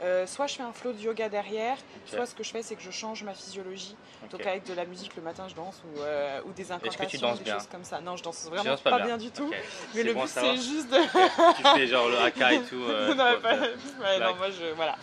Euh, 0.04 0.26
soit 0.26 0.48
je 0.48 0.56
fais 0.56 0.64
un 0.64 0.74
flow 0.74 0.94
de 0.94 1.00
yoga 1.00 1.30
derrière, 1.30 1.78
soit 2.08 2.26
ce 2.26 2.34
que 2.34 2.44
je 2.44 2.50
fais 2.50 2.64
c'est 2.64 2.76
que 2.76 2.82
je 2.82 2.90
change 2.90 3.22
ma 3.24 3.36
physiologie. 3.36 3.96
Donc 4.32 4.44
avec 4.48 4.66
de 4.66 4.74
la 4.74 4.86
musique 4.86 5.16
le 5.16 5.22
matin 5.22 5.48
je 5.48 5.54
danse 5.54 5.80
ou, 5.86 6.00
euh, 6.00 6.42
ou 6.46 6.54
des 6.54 6.72
incantations, 6.72 7.08
tu 7.08 7.18
danses 7.20 7.38
des 7.38 7.44
bien 7.44 7.54
choses 7.60 7.68
comme 7.68 7.84
ça. 7.84 8.02
Non, 8.02 8.18
je 8.18 8.24
danse 8.24 8.48
vraiment 8.48 8.64
danses 8.64 8.82
pas, 8.82 8.90
pas 8.90 8.98
bien. 8.98 9.06
bien. 9.06 9.18
du 9.18 9.30
tout. 9.30 9.52
Mais 9.94 10.02
le 10.02 10.16
bon 10.16 10.24
but 10.24 10.30
c'est 10.30 10.56
juste 10.56 10.90
de... 10.92 10.98
tu 11.56 11.64
fais 11.78 11.86
genre 11.86 12.10
le 12.10 12.18
haka 12.18 12.54
et 12.54 12.64
tout. 12.64 12.82
euh, 12.90 13.10
non, 13.10 13.40
pas- 13.42 13.60
ouais, 13.60 14.20
non, 14.20 14.36
moi 14.38 14.50
je... 14.50 14.74
Voilà. 14.76 14.98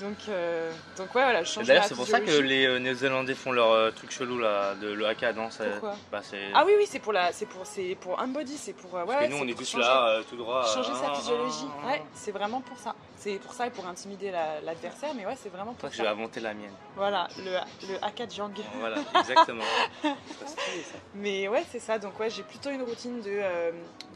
Donc, 0.00 0.16
euh, 0.28 0.72
donc 0.96 1.14
ouais, 1.14 1.22
voilà, 1.22 1.42
je 1.44 1.52
change 1.52 1.66
D'ailleurs, 1.66 1.84
c'est 1.84 1.94
pour 1.94 2.06
ça 2.06 2.20
que 2.20 2.30
les 2.30 2.66
euh, 2.66 2.78
Néo-Zélandais 2.78 3.34
font 3.34 3.52
leur 3.52 3.70
euh, 3.70 3.90
truc 3.90 4.10
chelou 4.10 4.38
là, 4.38 4.74
de 4.74 4.88
le 4.88 5.06
haka, 5.06 5.32
ça- 5.50 5.64
Pourquoi 5.64 5.94
bah. 6.10 6.22
Ah 6.54 6.64
oui, 6.66 6.72
oui, 6.76 6.86
c'est 6.88 6.98
pour 6.98 7.12
la, 7.12 7.32
c'est 7.32 7.46
pour, 7.46 7.64
c'est 7.66 7.96
pour 8.00 8.18
un 8.18 8.26
body, 8.26 8.56
c'est 8.56 8.72
pour, 8.72 8.96
euh, 8.96 9.02
ouais, 9.04 9.14
Parce 9.14 9.26
que 9.26 9.30
nous, 9.30 9.38
on 9.38 9.46
est 9.46 9.56
tous 9.56 9.76
là, 9.76 10.20
tout 10.28 10.36
droit. 10.36 10.64
Changer 10.66 10.92
sa 10.94 11.10
ah, 11.10 11.14
physiologie, 11.14 11.66
ah, 11.68 11.80
ah. 11.82 11.86
ouais, 11.88 12.02
c'est 12.14 12.32
vraiment 12.32 12.60
pour 12.62 12.78
ça. 12.78 12.94
C'est 13.16 13.36
pour 13.36 13.52
ça 13.52 13.68
et 13.68 13.70
pour 13.70 13.86
intimider 13.86 14.32
la- 14.32 14.60
l'adversaire, 14.62 15.14
mais 15.14 15.24
ouais, 15.24 15.36
c'est 15.40 15.50
vraiment 15.50 15.74
pour 15.74 15.88
je 15.90 15.98
vais 15.98 16.04
ça. 16.04 16.10
inventer 16.10 16.40
la 16.40 16.54
mienne. 16.54 16.74
Voilà, 16.96 17.28
le, 17.38 17.52
le 17.88 18.04
haka 18.04 18.24
Jang. 18.28 18.50
Voilà, 18.80 18.96
exactement. 19.20 19.62
Stylé, 20.00 20.82
ça. 20.82 20.98
Mais 21.14 21.46
ouais, 21.46 21.62
c'est 21.70 21.78
ça. 21.78 21.98
Donc 22.00 22.18
ouais, 22.18 22.30
j'ai 22.30 22.42
plutôt 22.42 22.70
une 22.70 22.82
routine 22.82 23.20
de, 23.20 23.40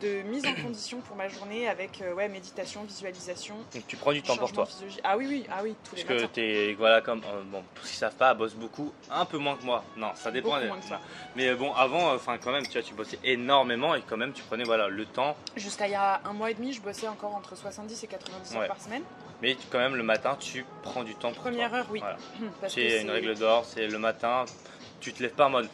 de 0.01 0.23
mise 0.23 0.45
en 0.45 0.55
condition 0.61 0.99
pour 1.03 1.15
ma 1.15 1.29
journée 1.29 1.69
avec 1.69 2.03
ouais, 2.17 2.29
méditation, 2.29 2.83
visualisation. 2.83 3.55
Donc 3.73 3.87
tu 3.87 3.97
prends 3.97 4.13
du 4.13 4.23
temps 4.23 4.37
pour 4.37 4.51
toi. 4.51 4.67
Ah 5.05 5.17
oui, 5.17 5.27
oui, 5.29 5.47
ah 5.53 5.61
oui, 5.63 5.76
tous 5.85 5.97
les 5.97 6.05
Parce 6.05 6.21
que 6.23 6.27
t'es, 6.27 6.75
voilà, 6.79 7.01
comme, 7.01 7.21
euh, 7.21 7.43
bon, 7.45 7.63
pour 7.75 7.85
ceux 7.85 7.91
qui 7.91 7.97
savent 7.97 8.15
pas, 8.17 8.35
bosse 8.35 8.55
beaucoup, 8.55 8.93
un 9.11 9.25
peu 9.25 9.39
moins 9.39 9.57
que 9.57 9.65
moi. 9.65 9.85
Non, 9.97 10.11
ça 10.15 10.31
dépend. 10.31 10.49
Beaucoup 10.51 10.61
des- 10.63 10.67
moins 10.69 10.79
que 10.81 10.87
toi. 10.89 11.01
Mais 11.37 11.49
euh, 11.49 11.57
bon, 11.57 11.73
avant, 11.75 12.13
enfin, 12.15 12.39
quand 12.39 12.53
même, 12.53 12.67
tu 12.67 12.73
vois, 12.73 12.83
tu 12.83 12.95
bossais 12.95 13.19
énormément 13.25 13.95
et 13.95 14.03
quand 14.03 14.17
même, 14.17 14.33
tu 14.33 14.43
prenais, 14.43 14.65
voilà, 14.65 14.89
le 14.89 15.05
temps. 15.07 15.37
Jusqu'à 15.57 15.87
il 15.87 15.93
y 15.93 15.95
a 15.95 16.21
un 16.25 16.33
mois 16.33 16.51
et 16.51 16.55
demi, 16.55 16.73
je 16.73 16.81
bossais 16.81 17.09
encore 17.09 17.35
entre 17.35 17.57
70 17.57 18.03
et 18.03 18.07
90 18.07 18.57
heures 18.57 18.67
par 18.67 18.81
semaine. 18.81 19.03
Mais 19.43 19.57
quand 19.71 19.79
même, 19.79 19.97
le 19.97 20.03
matin, 20.03 20.37
tu 20.41 20.65
prends 20.83 21.05
du 21.05 21.15
temps 21.15 21.31
pour 21.33 21.43
Première 21.43 21.73
heure, 21.75 21.87
oui. 21.91 22.01
Voilà. 22.01 22.17
Parce 22.61 22.75
que 22.75 22.81
C'est 22.89 23.03
une 23.03 23.11
règle 23.11 23.35
d'or, 23.37 23.65
c'est 23.65 23.87
le 23.87 23.99
matin, 23.99 24.45
tu 25.01 25.13
te 25.13 25.23
lèves 25.23 25.35
pas 25.35 25.47
en 25.47 25.51
mode, 25.51 25.69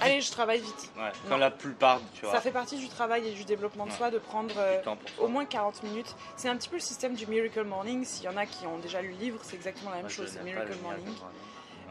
Allez, 0.00 0.20
je 0.20 0.30
travaille 0.30 0.60
vite. 0.60 0.90
ouais, 0.96 1.10
comme 1.28 1.40
la 1.40 1.50
plupart, 1.50 2.00
tu 2.14 2.22
vois, 2.24 2.32
Ça 2.34 2.40
fait 2.40 2.50
partie 2.52 2.76
du 2.78 2.88
travail 2.88 3.26
et 3.28 3.32
du 3.32 3.44
développement 3.44 3.84
de 3.86 3.90
Ouais. 3.90 3.96
soi 3.96 4.10
de 4.10 4.18
prendre 4.18 4.54
euh, 4.58 4.80
au 5.18 5.28
moins 5.28 5.44
40 5.44 5.82
minutes. 5.82 6.14
C'est 6.36 6.48
un 6.48 6.56
petit 6.56 6.68
peu 6.68 6.76
le 6.76 6.80
système 6.82 7.14
du 7.14 7.26
Miracle 7.26 7.64
Morning. 7.64 8.04
S'il 8.04 8.24
y 8.24 8.28
en 8.28 8.36
a 8.36 8.46
qui 8.46 8.66
ont 8.66 8.78
déjà 8.78 9.02
lu 9.02 9.10
le 9.10 9.16
livre, 9.16 9.40
c'est 9.42 9.56
exactement 9.56 9.90
la 9.90 9.96
même 9.96 10.04
Moi, 10.06 10.10
chose. 10.12 10.38
Miracle 10.44 10.70
le 10.70 10.76
Morning. 10.82 11.04
Miracle 11.04 11.22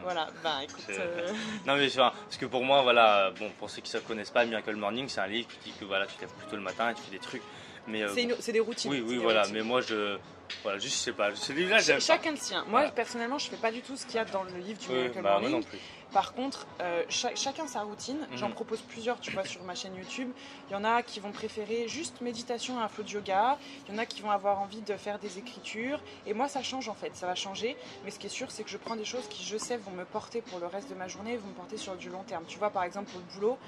Voilà, 0.02 0.28
bah 0.42 0.58
écoute. 0.62 0.84
Euh, 0.90 1.32
Non 1.66 1.76
mais 1.76 1.86
enfin, 1.88 2.12
parce 2.24 2.36
que 2.36 2.46
pour 2.46 2.64
moi 2.64 2.82
voilà, 2.82 3.30
bon 3.38 3.50
pour 3.58 3.68
ceux 3.68 3.82
qui 3.82 3.94
ne 3.94 4.00
connaissent 4.00 4.30
pas, 4.30 4.44
Miracle 4.44 4.76
Morning 4.76 5.08
c'est 5.08 5.20
un 5.20 5.26
livre 5.26 5.48
qui 5.48 5.70
dit 5.70 5.76
que 5.78 5.84
voilà 5.84 6.06
tu 6.06 6.14
te 6.14 6.20
lèves 6.22 6.30
plutôt 6.38 6.56
le 6.56 6.62
matin 6.62 6.90
et 6.90 6.94
tu 6.94 7.02
fais 7.02 7.10
des 7.10 7.18
trucs. 7.18 7.42
Mais 7.88 8.02
euh, 8.02 8.10
c'est 8.14 8.22
une- 8.22 8.36
c'est 8.38 8.52
des 8.52 8.60
routines. 8.60 8.90
oui 8.90 9.00
oui 9.04 9.14
des 9.16 9.18
voilà, 9.18 9.40
routines. 9.42 9.56
mais 9.56 9.62
moi 9.62 9.80
je 9.80 10.16
voilà 10.62 10.78
juste 10.78 10.96
je 10.98 11.00
sais 11.04 11.12
pas, 11.12 11.34
ce 11.34 11.52
livre 11.52 11.70
là 11.70 11.78
j'aime. 11.78 12.00
Chacun 12.00 12.30
le 12.30 12.36
sien. 12.36 12.60
Moi, 12.62 12.80
Voilà. 12.80 12.90
personnellement, 12.90 13.38
je 13.38 13.50
fais 13.50 13.56
pas 13.56 13.70
du 13.72 13.82
tout 13.82 13.96
ce 13.96 14.06
qu'il 14.06 14.14
y 14.16 14.18
a 14.18 14.24
dans 14.24 14.44
le 14.44 14.56
livre 14.58 14.78
du 14.78 14.86
Oui, 14.88 14.94
Miracle 14.94 15.14
bah, 15.16 15.22
moi 15.22 15.32
Morning. 15.40 15.50
non 15.50 15.62
plus. 15.62 15.78
Par 16.12 16.32
contre, 16.32 16.66
euh, 16.80 17.04
cha- 17.10 17.34
chacun 17.34 17.66
sa 17.66 17.82
routine. 17.82 18.26
J'en 18.36 18.48
Mhm. 18.48 18.54
propose 18.54 18.80
plusieurs, 18.80 19.20
tu 19.20 19.30
vois, 19.32 19.44
sur 19.44 19.62
ma 19.64 19.74
chaîne 19.74 19.94
YouTube. 19.94 20.30
Il 20.68 20.72
y 20.72 20.76
en 20.76 20.82
a 20.84 21.02
qui 21.02 21.20
vont 21.20 21.32
préférer 21.32 21.86
juste 21.86 22.22
méditation 22.22 22.80
et 22.80 22.82
un 22.82 22.88
flow 22.88 23.04
de 23.04 23.10
yoga. 23.10 23.58
Il 23.86 23.92
y 23.92 23.94
en 23.94 23.98
a 23.98 24.06
qui 24.06 24.22
vont 24.22 24.30
avoir 24.30 24.58
envie 24.60 24.80
de 24.80 24.96
faire 24.96 25.18
des 25.18 25.38
écritures. 25.38 26.00
Et 26.26 26.32
moi, 26.32 26.48
ça 26.48 26.62
change 26.62 26.88
en 26.88 26.94
fait, 26.94 27.14
ça 27.14 27.26
va 27.26 27.34
changer. 27.34 27.76
Mais 28.04 28.10
ce 28.10 28.18
qui 28.18 28.26
est 28.26 28.30
sûr, 28.30 28.50
c'est 28.50 28.64
que 28.64 28.70
je 28.70 28.78
prends 28.78 28.96
des 28.96 29.04
choses 29.04 29.28
qui, 29.28 29.44
je 29.44 29.58
sais, 29.58 29.76
vont 29.76 29.90
me 29.90 30.04
porter 30.06 30.40
pour 30.40 30.58
le 30.60 30.66
reste 30.66 30.88
de 30.88 30.94
ma 30.94 31.08
journée, 31.08 31.36
vont 31.36 31.48
me 31.48 31.54
porter 31.54 31.76
sur 31.76 31.94
du 31.96 32.08
long 32.08 32.22
terme. 32.22 32.44
Tu 32.48 32.58
vois, 32.58 32.70
par 32.70 32.84
exemple, 32.84 33.10
pour 33.10 33.20
le 33.20 33.26
boulot, 33.34 33.58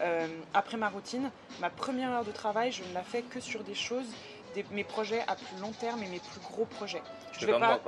euh, 0.00 0.28
après 0.54 0.76
ma 0.76 0.88
routine, 0.90 1.30
ma 1.60 1.70
première 1.70 2.10
heure 2.10 2.24
de 2.24 2.30
travail, 2.32 2.70
je 2.70 2.84
ne 2.84 2.94
la 2.94 3.02
fais 3.02 3.22
que 3.22 3.40
sur 3.40 3.64
des 3.64 3.74
choses, 3.74 4.06
des- 4.54 4.64
mes 4.70 4.84
projets 4.84 5.22
à 5.26 5.34
plus 5.34 5.56
long 5.60 5.72
terme 5.72 6.02
et 6.04 6.08
mes 6.08 6.20
plus 6.20 6.40
gros 6.40 6.64
projets. 6.66 7.02
Je 7.32 7.40
Je 7.40 7.46
fais 7.46 7.52
vais 7.52 7.58
pas. 7.58 7.80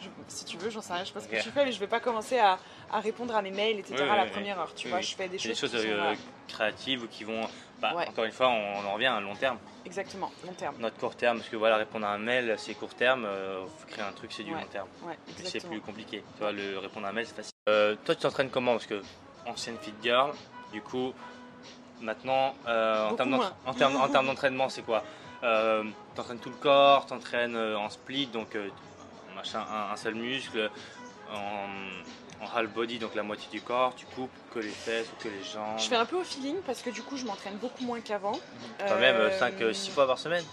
Je- 0.00 0.08
si 0.28 0.44
tu 0.44 0.56
veux, 0.56 0.70
j'en 0.70 0.80
sais 0.80 0.92
rien, 0.92 1.02
je 1.02 1.08
sais 1.08 1.14
pas 1.14 1.20
ce 1.20 1.28
que 1.28 1.36
Ok. 1.36 1.42
tu 1.42 1.50
fais, 1.50 1.64
mais 1.64 1.72
je 1.72 1.78
vais 1.80 1.86
pas 1.86 2.00
commencer 2.00 2.38
à, 2.38 2.58
à 2.90 3.00
répondre 3.00 3.34
à 3.36 3.42
mes 3.42 3.50
mails, 3.50 3.78
etc. 3.78 3.96
Oui, 4.02 4.08
à 4.08 4.16
la 4.16 4.24
oui. 4.24 4.30
première 4.30 4.58
heure. 4.58 4.74
Tu 4.74 4.88
vois, 4.88 5.00
je 5.00 5.14
fais 5.14 5.28
des 5.28 5.38
C'est 5.38 5.48
des 5.48 5.54
choses, 5.54 5.72
choses 5.72 5.82
qui 5.82 5.90
euh, 5.90 6.14
créatives 6.48 7.02
ou 7.02 7.06
qui 7.08 7.24
vont 7.24 7.40
bah, 7.80 7.94
Ouais. 7.94 8.06
encore 8.08 8.24
une 8.24 8.32
fois 8.32 8.48
on, 8.48 8.86
en 8.86 8.92
revient 8.94 9.06
à 9.06 9.20
long 9.20 9.34
terme. 9.34 9.58
exactement, 9.86 10.30
long 10.44 10.52
terme. 10.52 10.74
Notre 10.78 10.96
court 10.98 11.16
terme 11.16 11.38
parce 11.38 11.48
que 11.48 11.56
voilà 11.56 11.76
répondre 11.76 12.06
à 12.06 12.10
un 12.10 12.18
mail 12.18 12.54
c'est 12.58 12.74
court 12.74 12.92
terme, 12.94 13.24
euh, 13.26 13.64
créer 13.88 14.04
un 14.04 14.12
truc 14.12 14.32
c'est 14.32 14.42
du 14.42 14.52
Ouais. 14.54 14.60
long 14.60 14.66
terme. 14.66 14.88
Ouais, 15.02 15.16
C'est 15.44 15.66
plus 15.66 15.80
compliqué. 15.80 16.22
Tu 16.36 16.42
vois, 16.42 16.52
le 16.52 16.78
répondre 16.78 17.06
à 17.06 17.10
un 17.10 17.12
mail, 17.12 17.26
c'est 17.26 17.36
facile. 17.36 17.52
Euh, 17.68 17.96
toi, 18.04 18.14
tu 18.14 18.20
t'entraînes 18.22 18.50
comment? 18.50 18.72
Parce 18.72 18.86
que 18.86 19.00
ancienne 19.46 19.76
fit 19.80 19.94
girl, 20.02 20.32
du 20.72 20.82
coup, 20.82 21.14
maintenant, 22.00 22.54
euh, 22.66 23.08
en 23.08 23.14
termes 23.14 23.96
en 23.96 24.22
d'entraînement, 24.24 24.68
c'est 24.68 24.82
quoi? 24.82 25.02
Euh, 25.42 25.84
T'entraînes 26.14 26.38
tout 26.38 26.50
le 26.50 26.56
corps, 26.56 27.06
t'entraînes 27.06 27.56
euh, 27.56 27.78
en 27.78 27.88
split, 27.88 28.26
donc 28.26 28.54
euh, 28.56 28.68
machin, 29.34 29.60
un, 29.60 29.92
un 29.92 29.96
seul 29.96 30.14
muscle, 30.14 30.70
en, 31.32 32.44
en 32.44 32.56
half 32.56 32.68
body, 32.70 32.98
donc 32.98 33.14
la 33.14 33.22
moitié 33.22 33.48
du 33.50 33.60
corps, 33.60 33.94
tu 33.94 34.06
coupes 34.06 34.30
que 34.52 34.58
les 34.58 34.68
fesses 34.70 35.06
ou 35.12 35.22
que 35.22 35.28
les 35.28 35.42
jambes. 35.44 35.78
Je 35.78 35.88
fais 35.88 35.96
un 35.96 36.06
peu 36.06 36.16
au 36.16 36.24
feeling 36.24 36.56
parce 36.66 36.82
que 36.82 36.90
du 36.90 37.02
coup, 37.02 37.16
je 37.16 37.24
m'entraîne 37.24 37.56
beaucoup 37.56 37.84
moins 37.84 38.00
qu'avant. 38.00 38.38
Quand 38.78 38.98
même 38.98 39.16
Euh, 39.16 39.38
5-6 39.38 39.90
fois 39.90 40.06
par 40.06 40.18
semaine 40.18 40.44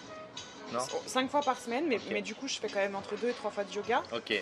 Non 0.73 0.79
5 1.05 1.29
fois 1.31 1.41
par 1.41 1.57
semaine, 1.57 1.85
mais, 1.87 1.99
mais 2.11 2.21
du 2.21 2.35
coup, 2.35 2.47
je 2.47 2.59
fais 2.59 2.67
quand 2.67 2.79
même 2.79 2.95
entre 2.95 3.15
2 3.15 3.29
et 3.29 3.33
3 3.33 3.51
fois 3.51 3.63
de 3.63 3.73
yoga. 3.73 4.03
Ok, 4.13 4.33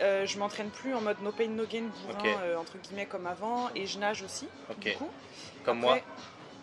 Euh, 0.00 0.26
je 0.26 0.38
m'entraîne 0.38 0.70
plus 0.70 0.92
en 0.94 1.00
mode 1.00 1.20
no 1.22 1.30
pain, 1.30 1.46
no 1.46 1.64
gain, 1.66 1.84
bourrin, 2.06 2.36
euh, 2.42 2.56
entre 2.56 2.78
guillemets, 2.78 3.06
comme 3.06 3.26
avant. 3.28 3.70
Et 3.76 3.86
je 3.86 3.98
nage 3.98 4.22
aussi, 4.22 4.48
ok. 4.70 4.78
du 4.80 4.92
coup. 4.94 5.08
Comme 5.64 5.78
moi. 5.80 5.98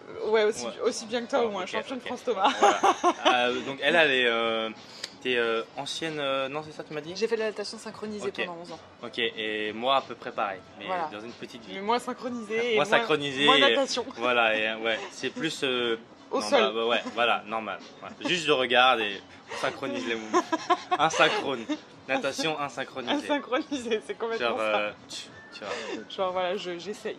Euh, 0.09 0.29
ouais, 0.29 0.43
aussi, 0.43 0.65
Ouais. 0.65 0.79
aussi 0.83 1.05
bien 1.05 1.21
que 1.25 1.29
toi, 1.29 1.45
au 1.45 1.49
moins, 1.49 1.63
ok, 1.63 1.69
championne 1.69 2.01
France 2.01 2.23
Thomas. 2.25 2.51
Voilà. 2.59 2.81
Euh, 3.47 3.61
donc 3.61 3.79
elle, 3.81 3.95
elle 3.95 4.11
est. 4.11 4.73
euh, 5.21 5.23
T'es 5.23 5.35
euh, 5.37 5.63
ancienne. 5.77 6.19
euh, 6.19 6.49
non, 6.49 6.63
c'est 6.63 6.71
ça, 6.71 6.83
tu 6.83 6.93
m'as 6.93 7.01
dit 7.01 7.13
J'ai 7.15 7.27
fait 7.27 7.35
de 7.35 7.41
la 7.41 7.47
natation 7.47 7.77
synchronisée 7.77 8.27
Ok. 8.29 8.45
pendant 8.45 8.57
11 8.61 8.71
ans. 8.73 8.79
Ok, 9.03 9.19
et 9.19 9.71
moi 9.73 9.97
à 9.97 10.01
peu 10.01 10.15
près 10.15 10.31
pareil, 10.31 10.59
mais 10.79 10.85
Voilà. 10.87 11.09
dans 11.11 11.19
une 11.21 11.31
petite 11.31 11.61
Mais 11.67 11.73
ville. 11.75 11.83
moins 11.83 11.99
synchronisée. 11.99 12.73
et 12.73 12.75
Moi 12.75 12.85
synchronisé. 12.85 13.45
Moins 13.45 13.55
et- 13.57 13.59
natation. 13.61 14.05
Voilà, 14.17 14.57
et, 14.57 14.67
euh, 14.69 14.77
ouais, 14.77 14.99
c'est 15.11 15.29
plus. 15.29 15.61
euh, 15.63 15.97
Au 16.31 16.39
non, 16.39 16.45
sol. 16.47 16.61
bah, 16.61 16.71
bah, 16.73 16.85
ouais, 16.87 17.01
voilà, 17.13 17.43
normal. 17.45 17.79
ouais. 18.03 18.27
Juste 18.29 18.45
je 18.45 18.51
regarde 18.51 18.99
et 19.01 19.21
on 19.53 19.57
synchronise 19.57 20.07
les 20.07 20.15
mouvements. 20.15 20.41
Asynchrone. 20.97 21.65
Natation 22.07 22.59
insynchronisée. 22.59 23.13
Insynchronisée, 23.31 24.01
c'est 24.05 24.17
complètement 24.17 24.47
Genre, 24.49 24.57
ça. 24.57 24.77
euh, 24.79 24.91
tu, 25.07 25.15
tu 25.53 25.59
vois. 25.59 26.03
Genre 26.09 26.31
voilà, 26.31 26.57
je- 26.57 26.77
j'essaye. 26.79 27.17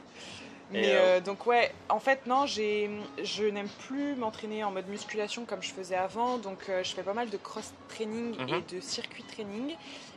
Mais 0.72 0.94
euh, 0.94 0.98
euh, 1.18 1.20
donc 1.20 1.46
ouais, 1.46 1.72
en 1.88 2.00
fait 2.00 2.26
non, 2.26 2.46
j'ai, 2.46 2.90
je 3.22 3.44
n'aime 3.44 3.68
plus 3.86 4.14
m'entraîner 4.14 4.64
en 4.64 4.70
mode 4.70 4.88
musculation 4.88 5.44
comme 5.44 5.62
je 5.62 5.70
faisais 5.70 5.96
avant, 5.96 6.38
donc 6.38 6.68
euh, 6.68 6.82
je 6.82 6.94
fais 6.94 7.02
pas 7.02 7.12
mal 7.14 7.28
de 7.30 7.36
cross 7.36 7.72
training 7.88 8.36
Mhm. 8.40 8.48
et 8.54 8.74
de 8.74 8.80
circuit 8.80 9.22
training. 9.24 9.70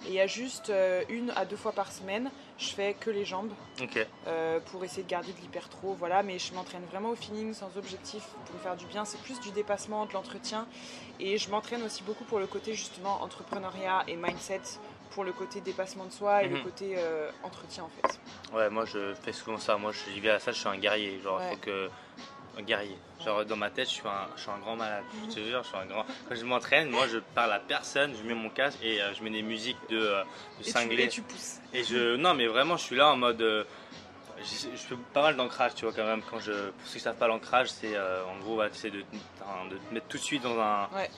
Et 0.06 0.10
il 0.10 0.13
y 0.13 0.22
a 0.22 0.28
juste 0.28 0.70
euh, 0.70 1.04
une 1.10 1.32
à 1.36 1.46
deux 1.46 1.56
fois 1.58 1.72
par 1.72 1.91
semaine, 1.91 2.32
je 2.58 2.70
fais 2.70 2.94
que 2.94 3.10
les 3.10 3.26
jambes 3.26 3.52
pour 4.68 4.84
essayer 4.86 5.04
de 5.04 5.10
garder 5.10 5.34
de 5.34 5.41
l'hypertro, 5.41 5.94
voilà. 6.00 6.24
Mais 6.24 6.39
je 6.39 6.54
m'entraîne 6.54 6.84
vraiment 6.91 7.10
au 7.10 7.15
feeling, 7.15 7.54
sans 7.54 7.76
objectif, 7.78 8.24
pour 8.46 8.56
me 8.56 8.60
faire 8.62 8.76
du 8.78 8.86
bien. 8.86 9.04
C'est 9.04 9.20
plus 9.22 9.39
du 9.41 9.52
dépassement, 9.52 10.06
de 10.06 10.13
l'entretien, 10.13 10.68
et 11.20 11.38
je 11.38 11.50
m'entraîne 11.50 11.84
aussi 11.84 12.04
beaucoup 12.04 12.24
pour 12.24 12.39
le 12.39 12.48
côté 12.48 12.74
justement 12.74 13.22
entrepreneuriat 13.24 14.04
et 14.08 14.15
mindset, 14.15 14.62
pour 15.12 15.24
le 15.24 15.32
côté 15.32 15.62
dépassement 15.62 16.06
de 16.06 16.12
soi 16.12 16.44
et 16.44 16.48
le 16.48 16.58
Mhm. 16.58 16.63
côté 16.63 16.96
euh, 16.98 17.30
entretien 17.44 17.84
en 17.84 17.89
fait. 17.89 18.20
ouais, 18.54 18.70
moi 18.70 18.86
je 18.86 19.13
fais 19.24 19.34
souvent 19.34 19.58
ça. 19.58 19.78
Moi 19.78 19.91
j'y 20.13 20.20
vais 20.20 20.30
à 20.30 20.34
la 20.34 20.39
salle, 20.39 20.54
je 20.54 20.60
suis 20.60 20.70
un 20.70 20.78
guerrier. 20.78 21.20
Genre, 21.24 21.38
Ouais. 21.39 21.52
faut 21.52 21.58
que. 21.58 21.89
Un 22.58 22.62
guerrier. 22.62 22.98
Genre, 23.26 23.44
dans 23.44 23.58
ma 23.58 23.70
tête, 23.70 23.89
je 23.89 23.96
suis 23.96 24.08
un, 24.08 24.28
je 24.38 24.41
suis 24.44 24.50
un 24.50 24.60
grand 24.60 24.78
malade. 24.78 25.04
Je 25.30 25.36
te 25.36 25.39
jure, 25.41 25.62
je 25.63 25.68
suis 25.68 25.78
un 25.78 25.86
grand. 25.88 26.06
Quand 26.30 26.36
je 26.36 26.46
m'entraîne, 26.46 26.89
moi 26.89 27.06
je 27.08 27.18
parle 27.18 27.52
à 27.52 27.60
personne, 27.60 28.15
je 28.15 28.24
mets 28.26 28.34
mon 28.34 28.50
casque 28.50 28.80
et 28.82 29.02
euh, 29.02 29.13
je 29.13 29.22
mets 29.24 29.30
des 29.30 29.41
musiques 29.41 29.76
de, 29.89 29.98
euh, 30.00 30.24
de 30.24 30.62
Et 30.62 30.63
tu, 30.63 30.72
cinglés. 30.72 31.04
et 31.04 31.08
tu 31.10 31.22
pousses. 31.22 31.60
Et 31.74 31.84
je, 31.84 32.15
non, 32.15 32.34
mais 32.34 32.48
vraiment, 32.48 32.78
je 32.78 32.84
suis 32.84 32.96
là 32.96 33.10
en 33.12 33.18
mode. 33.18 33.41
euh, 33.41 33.65
je, 34.38 34.70
je 34.72 34.78
fais 34.78 34.96
pas 35.13 35.22
mal 35.24 35.36
d'ancrage, 35.36 35.76
tu 35.76 35.84
vois, 35.86 35.94
quand 35.94 36.06
même. 36.06 36.22
Quand 36.30 36.39
je, 36.39 36.52
pour 36.70 36.88
ceux 36.88 36.94
qui 36.94 37.00
savent 37.02 37.15
pas, 37.18 37.28
l'ancrage, 37.28 37.70
c'est 37.70 37.94
euh, 37.96 38.24
en 38.26 38.38
gros, 38.39 38.62
de, 38.63 38.70
de 38.70 39.78
te 39.78 39.94
mettre 39.94 40.08
tout 40.08 40.18
de 40.18 40.24
suite 40.24 40.44
dans 40.44 40.58
un. 40.58 40.88
Ouais. 40.96 41.10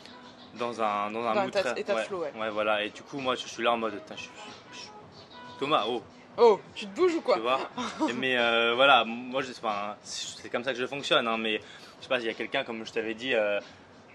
Dans 0.58 0.82
un, 0.82 1.12
dans 1.12 1.26
un 1.26 1.34
Dans 1.36 1.42
mood 1.42 1.50
état- 1.50 1.62
très- 1.72 1.82
état 1.82 1.94
de 1.94 1.98
ouais, 2.00 2.06
flow, 2.06 2.20
ouais. 2.22 2.50
voilà. 2.50 2.84
Et 2.84 2.90
du 2.90 3.02
coup, 3.04 3.20
moi, 3.20 3.36
je, 3.36 3.46
suis 3.48 3.64
là 3.64 3.74
en 3.74 3.78
mode. 3.78 4.02
je- 4.16 4.24
je- 4.24 5.60
Thomas, 5.60 5.86
oh, 5.88 6.02
Oh, 6.40 6.60
tu 6.76 6.86
te 6.86 6.96
bouges 6.96 7.16
ou 7.16 7.22
quoi 7.22 7.36
tu 7.36 7.42
vois. 7.42 7.60
Mais 8.16 8.38
euh, 8.38 8.74
voilà, 8.76 9.04
moi, 9.06 9.42
je, 9.42 9.52
enfin, 9.52 9.96
c'est 10.04 10.50
comme 10.52 10.64
ça 10.64 10.72
que 10.74 10.80
je 10.80 10.86
fonctionne, 10.86 11.28
hein, 11.28 11.38
mais 11.38 11.58
je 11.98 12.04
sais 12.04 12.10
pas, 12.10 12.20
il 12.20 12.26
y 12.26 12.30
a 12.30 12.34
quelqu'un, 12.36 12.64
comme 12.64 12.86
je 12.86 12.92
t'avais 12.92 13.16
dit, 13.16 13.34
euh, 13.34 13.60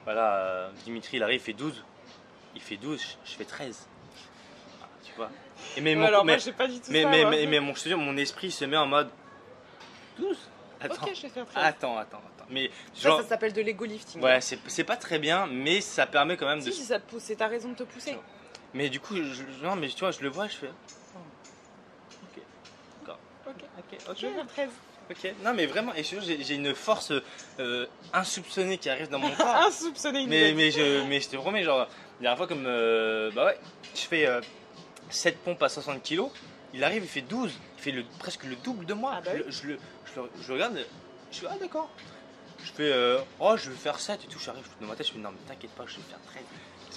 voilà, 0.05 0.37
euh, 0.37 0.70
Dimitri, 0.85 1.16
il 1.16 1.22
arrive, 1.24 1.40
il 1.40 1.44
fait 1.44 1.52
12. 1.52 1.85
Il 2.55 2.61
fait 2.61 2.76
12, 2.76 3.02
je, 3.24 3.33
fais 3.33 3.44
13. 3.44 3.88
Ah, 4.81 4.87
Tu 5.05 5.12
vois. 5.16 5.31
Et 5.76 5.81
mais, 5.81 5.94
Ouais, 5.94 6.00
mon- 6.00 6.07
Alors 6.07 6.24
mais- 6.24 6.35
moi 6.35 6.38
j'ai 6.38 6.52
pas 6.52 6.68
du 6.68 6.78
tout 6.78 6.87
mais, 6.90 7.02
ça. 7.02 7.09
mais, 7.09 7.22
moi. 7.22 7.31
mais, 7.31 7.46
mais 7.46 7.59
mon, 7.61 7.74
je 7.74 7.83
te 7.83 7.88
jure, 7.88 7.98
mon 7.98 8.16
esprit 8.16 8.52
se 8.52 8.64
met 8.66 8.76
en 8.76 8.87
mode 8.87 9.11
12. 10.18 10.38
Attends, 10.82 10.94
Ok, 11.06 11.12
je 11.14 11.22
vais 11.22 11.28
faire 11.28 11.46
13. 11.46 11.64
attends, 11.64 11.96
attends, 11.98 12.18
attends. 12.18 12.46
Mais 12.50 12.70
Ça, 12.94 13.08
genre, 13.08 13.20
ça 13.22 13.28
s'appelle 13.28 13.52
de 13.52 13.60
l'ego 13.62 13.84
lifting. 13.84 14.20
ouais, 14.22 14.40
c'est 14.40 14.58
c'est 14.68 14.84
pas 14.84 14.96
très 14.96 15.18
bien, 15.18 15.46
mais 15.46 15.80
ça 15.80 16.06
permet 16.06 16.36
quand 16.36 16.46
même 16.46 16.60
de. 16.60 16.70
Si, 16.70 16.72
si 16.78 16.84
ça 16.84 16.98
te 17.00 17.08
pousse, 17.10 17.22
c'est 17.22 17.36
ta 17.36 17.46
raison 17.48 17.70
de 17.70 17.74
te 17.76 17.82
pousser. 17.84 18.16
Mais 18.74 18.88
du 18.88 19.00
coup, 19.00 19.14
je, 19.16 19.42
non, 19.64 19.76
mais 19.76 19.88
tu 19.88 20.00
vois, 20.00 20.10
je 20.10 20.20
le 20.20 20.28
vois, 20.28 20.48
je 20.48 20.56
fais. 20.56 20.68
Ok, 20.68 22.42
d'accord. 23.00 23.18
Ok, 23.46 23.54
Ok, 24.08 24.16
je 24.18 24.26
vais 24.26 24.32
faire 24.34 24.46
13. 24.46 24.70
ok. 25.10 25.34
Non, 25.44 25.54
mais 25.54 25.66
vraiment, 25.66 25.94
et 25.94 26.02
je 26.02 26.10
te 26.10 26.14
jure, 26.16 26.22
j'ai 26.22 26.42
j'ai 26.42 26.54
une 26.54 26.74
force 26.74 27.12
euh, 27.60 27.86
insoupçonnée 28.12 28.78
qui 28.78 28.88
arrive 28.90 29.08
dans 29.08 29.18
mon 29.18 29.30
corps. 29.36 29.46
Insoupçonné 29.66 30.20
une 30.20 30.28
mais, 30.28 30.52
mais, 30.54 30.70
je, 30.70 31.04
mais 31.06 31.20
je 31.20 31.28
te 31.28 31.36
promets, 31.36 31.64
genre, 31.64 31.78
la 31.80 31.86
dernière 32.20 32.36
fois, 32.38 32.46
comme. 32.46 32.64
euh, 32.66 33.30
bah 33.34 33.46
ouais, 33.46 33.58
je 33.94 34.00
fais 34.02 34.26
7 35.10 35.38
pompes 35.38 35.62
à 35.62 35.68
60 35.68 36.02
kg, 36.02 36.22
il 36.74 36.82
arrive, 36.84 37.02
il 37.04 37.08
fait 37.08 37.20
12. 37.20 37.52
Il 37.78 37.82
fait 37.82 37.90
le, 37.90 38.04
presque 38.20 38.44
le 38.44 38.54
double 38.56 38.86
de 38.86 38.94
moi. 38.94 39.14
Ah 39.16 39.20
bah 39.20 39.32
oui. 39.34 39.42
le- 39.44 39.50
je, 39.50 39.66
le, 39.66 39.72
je, 39.72 39.72
le- 39.72 39.78
je 40.40 40.53
regarde, 40.53 40.79
je 41.31 41.38
fais, 41.38 41.46
ah 41.51 41.57
d'accord. 41.59 41.88
Je 42.64 42.70
fais, 42.72 42.92
euh, 42.92 43.18
oh, 43.40 43.57
je 43.57 43.70
vais 43.70 43.77
faire 43.77 43.98
7 43.98 44.22
et 44.25 44.27
tout. 44.29 44.38
J'arrive 44.38 44.64
dans 44.81 44.87
ma 44.87 44.94
tête, 44.94 45.07
je 45.09 45.12
fais, 45.12 45.18
non, 45.18 45.31
mais 45.31 45.38
t'inquiète 45.48 45.72
pas, 45.72 45.85
je 45.87 45.96
vais 45.96 46.03
faire 46.03 46.20
13. 46.27 46.42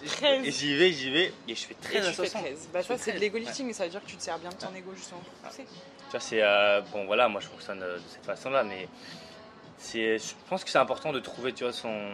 13. 0.07 0.45
Et 0.45 0.51
j'y 0.51 0.75
vais, 0.75 0.91
j'y 0.91 1.09
vais, 1.09 1.33
et 1.47 1.55
je 1.55 1.65
fais 1.65 1.73
Et 1.73 2.01
13 2.01 2.05
à 2.07 2.09
tu 2.09 2.15
fais 2.17 2.27
60. 2.27 2.41
13. 2.43 2.69
Bah 2.73 2.81
Je 2.81 2.87
ça 2.87 2.97
c'est 2.97 3.11
de 3.13 3.17
13, 3.17 3.21
l'ego 3.21 3.37
lifting, 3.37 3.65
mais 3.65 3.73
ça 3.73 3.85
veut 3.85 3.89
dire 3.89 4.01
que 4.03 4.09
tu 4.09 4.17
te 4.17 4.21
sers 4.21 4.37
bien 4.39 4.49
de 4.49 4.55
ton 4.55 4.73
ego 4.75 4.91
justement 4.95 5.21
pour 5.21 5.49
pousser. 5.49 5.63
Tu 5.65 6.11
vois, 6.11 6.19
c'est. 6.19 6.41
euh, 6.43 6.81
bon, 6.91 7.05
voilà, 7.05 7.29
moi 7.29 7.39
je 7.41 7.47
fonctionne 7.47 7.81
euh, 7.81 7.95
de 7.97 8.03
cette 8.09 8.25
façon-là, 8.25 8.63
mais. 8.63 8.87
c'est 9.77 10.17
Je 10.17 10.33
pense 10.49 10.63
que 10.63 10.69
c'est 10.69 10.77
important 10.77 11.13
de 11.13 11.19
trouver, 11.19 11.53
tu 11.53 11.63
vois, 11.63 11.73
son. 11.73 12.09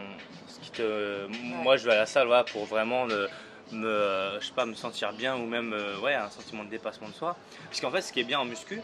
Ce 0.48 0.60
qui 0.60 0.72
te. 0.72 1.28
Moi, 1.64 1.76
je 1.78 1.86
vais 1.86 1.94
à 1.94 1.98
la 1.98 2.06
salle, 2.06 2.28
voilà, 2.28 2.44
pour 2.44 2.66
vraiment 2.66 3.06
me. 3.06 3.28
me, 3.72 3.88
euh, 3.88 4.40
je 4.40 4.46
sais 4.46 4.54
pas, 4.54 4.66
me 4.68 4.76
sentir 4.76 5.12
bien 5.14 5.36
ou 5.36 5.46
même 5.48 5.74
euh, 5.74 5.98
ouais, 6.00 6.14
un 6.14 6.30
sentiment 6.30 6.64
de 6.64 6.70
dépassement 6.70 7.10
de 7.10 7.14
soi. 7.16 7.36
Parce 7.66 7.82
qu'en 7.82 7.90
fait, 7.92 8.02
ce 8.02 8.14
qui 8.14 8.20
est 8.20 8.24
bien 8.26 8.40
en 8.40 8.46
muscu, 8.46 8.80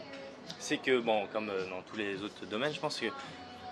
c'est 0.58 0.78
que, 0.78 0.98
bon, 0.98 1.26
comme 1.32 1.50
euh, 1.50 1.68
dans 1.68 1.82
tous 1.82 1.96
les 1.96 2.22
autres 2.22 2.46
domaines, 2.46 2.72
je 2.74 2.80
pense 2.80 2.98
que. 2.98 3.06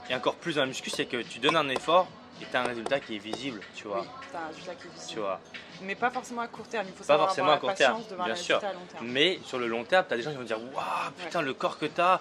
Et 0.09 0.15
encore 0.15 0.35
plus 0.37 0.55
dans 0.55 0.61
la 0.63 0.67
muscu, 0.69 0.89
c'est 0.91 1.07
que 1.07 1.17
tu 1.23 1.39
donnes 1.41 1.57
un 1.57 1.69
effort 1.69 2.07
et 2.41 2.45
tu 2.49 2.57
as 2.57 2.61
un 2.61 2.65
résultat 2.67 3.01
qui 3.01 3.17
est 3.17 3.19
visible, 3.19 3.61
tu 3.75 3.89
vois. 3.89 4.03
Oui, 4.03 4.07
t'as 4.33 4.39
un 4.41 4.47
résultat 4.49 4.75
qui 4.77 4.87
est 4.87 4.91
visible. 4.91 5.09
Tu 5.13 5.19
vois. 5.19 5.41
Mais 5.83 5.95
pas 5.97 6.11
forcément 6.11 6.43
à 6.43 6.49
court 6.49 6.67
terme, 6.69 6.87
il 6.89 6.93
faut 6.93 6.99
Pas 6.99 7.05
savoir 7.05 7.29
forcément 7.29 7.47
avoir 7.53 7.57
à 7.57 7.61
court 7.61 7.69
la 7.71 7.75
terme, 7.75 7.93
patience 7.95 8.11
de 8.11 8.15
voir 8.17 8.27
bien 8.27 8.37
sûr. 8.37 8.57
à 8.65 8.73
long 8.73 8.79
terme. 8.91 9.07
Mais 9.09 9.41
sur 9.45 9.59
le 9.59 9.67
long 9.67 9.85
terme, 9.85 10.05
tu 10.07 10.15
as 10.15 10.17
des 10.17 10.23
gens 10.23 10.31
qui 10.31 10.37
vont 10.37 10.45
dire 10.45 10.61
Waouh, 10.73 11.11
putain, 11.19 11.43
le 11.43 11.55
corps 11.55 11.77
que 11.79 11.87
tu 11.87 12.01
as, 12.01 12.21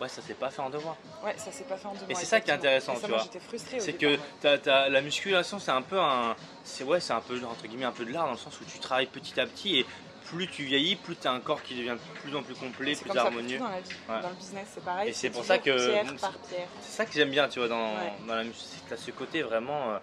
ouais, 0.00 0.08
ça 0.08 0.22
s'est 0.22 0.32
pas 0.34 0.48
fait 0.48 0.62
en 0.62 0.70
deux 0.70 0.78
mois. 0.78 0.96
Ouais, 1.22 1.34
ça 1.36 1.52
s'est 1.52 1.64
pas 1.64 1.76
fait 1.76 1.86
en 1.86 1.92
deux 1.92 2.04
Et 2.08 2.12
mois, 2.12 2.18
c'est 2.20 2.24
ça 2.26 2.40
qui 2.40 2.50
est 2.50 2.54
intéressant, 2.54 2.94
Et 2.94 2.96
ça, 2.96 3.02
tu 3.02 3.08
moi, 3.10 3.22
vois. 3.22 3.28
j'étais 3.30 3.78
C'est 3.80 3.92
que 3.92 4.16
t'as- 4.40 4.56
t'as- 4.58 4.88
la 4.88 5.00
musculation, 5.02 5.58
c'est 5.58 5.70
un 5.70 5.82
peu 5.82 5.98
un. 6.00 6.34
C'est 6.64 6.84
ouais, 6.84 7.00
c'est 7.00 7.12
un 7.12 7.20
peu, 7.20 7.38
entre 7.44 7.66
guillemets, 7.66 7.84
un 7.84 7.92
peu 7.92 8.06
de 8.06 8.12
l'art 8.12 8.24
dans 8.24 8.32
le 8.32 8.38
sens 8.38 8.58
où 8.60 8.64
tu 8.64 8.78
travailles 8.78 9.06
petit 9.06 9.38
à 9.38 9.46
petit 9.46 9.80
et 9.80 9.86
plus 10.30 10.46
tu 10.48 10.64
vieillis, 10.64 10.96
plus 10.96 11.16
tu 11.16 11.26
as 11.26 11.32
un 11.32 11.40
corps 11.40 11.62
qui 11.62 11.74
devient 11.74 11.96
de 11.96 12.20
plus 12.20 12.36
en 12.36 12.42
plus 12.42 12.54
complet, 12.54 12.94
plus 12.94 13.08
comme 13.08 13.18
harmonieux. 13.18 13.58
dans 13.58 13.68
la 13.68 13.80
vie. 13.80 13.88
Ouais. 14.08 14.20
Dans 14.22 14.28
le 14.28 14.34
business, 14.34 14.66
c'est 14.74 14.84
pareil. 14.84 15.08
Et 15.08 15.12
c'est 15.12 15.30
pour 15.30 15.44
ça 15.44 15.58
que-. 15.58 15.76
C'est 15.78 16.90
ça 16.96 17.04
que 17.06 17.12
j'aime 17.12 17.30
bien, 17.30 17.48
tu 17.48 17.58
vois, 17.58 17.68
dans, 17.68 17.94
Ouais. 17.94 18.12
dans 18.26 18.34
la 18.34 18.44
musique, 18.44 18.56
c'est 18.60 18.82
que 18.84 18.88
tu 18.88 18.94
as 18.94 18.96
ce 18.96 19.10
côté 19.10 19.42
vraiment. 19.42 19.92
euh, 19.92 19.98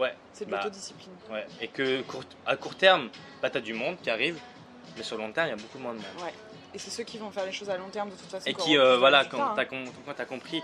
ouais, 0.00 0.14
C'est 0.32 0.44
de 0.46 0.50
Bah, 0.50 0.58
l'autodiscipline. 0.58 1.12
ouais. 1.30 1.46
Et 1.60 1.68
que 1.68 2.02
court- 2.02 2.24
à 2.46 2.56
court 2.56 2.76
terme, 2.76 3.08
bah, 3.42 3.50
tu 3.50 3.58
as 3.58 3.60
du 3.60 3.74
monde 3.74 3.96
qui 4.02 4.10
arrive, 4.10 4.38
mais 4.96 5.02
sur 5.02 5.16
le 5.16 5.22
long 5.24 5.32
terme, 5.32 5.48
il 5.48 5.50
y 5.50 5.54
a 5.54 5.56
beaucoup 5.56 5.78
moins 5.78 5.92
de 5.92 5.98
monde. 5.98 6.22
Ouais. 6.24 6.32
Et 6.74 6.78
c'est 6.78 6.90
ceux 6.90 7.04
qui 7.04 7.18
vont 7.18 7.30
faire 7.30 7.46
les 7.46 7.52
choses 7.52 7.70
à 7.70 7.76
long 7.76 7.88
terme 7.88 8.10
de 8.10 8.14
toute 8.14 8.30
façon. 8.30 8.46
Et 8.46 8.54
qui 8.54 8.76
euh, 8.76 8.98
voilà, 8.98 9.24
quand 9.24 9.40
hein. 9.56 9.64
com- 9.64 9.84
quand 10.06 10.14
t'as 10.14 10.24
compris, 10.26 10.62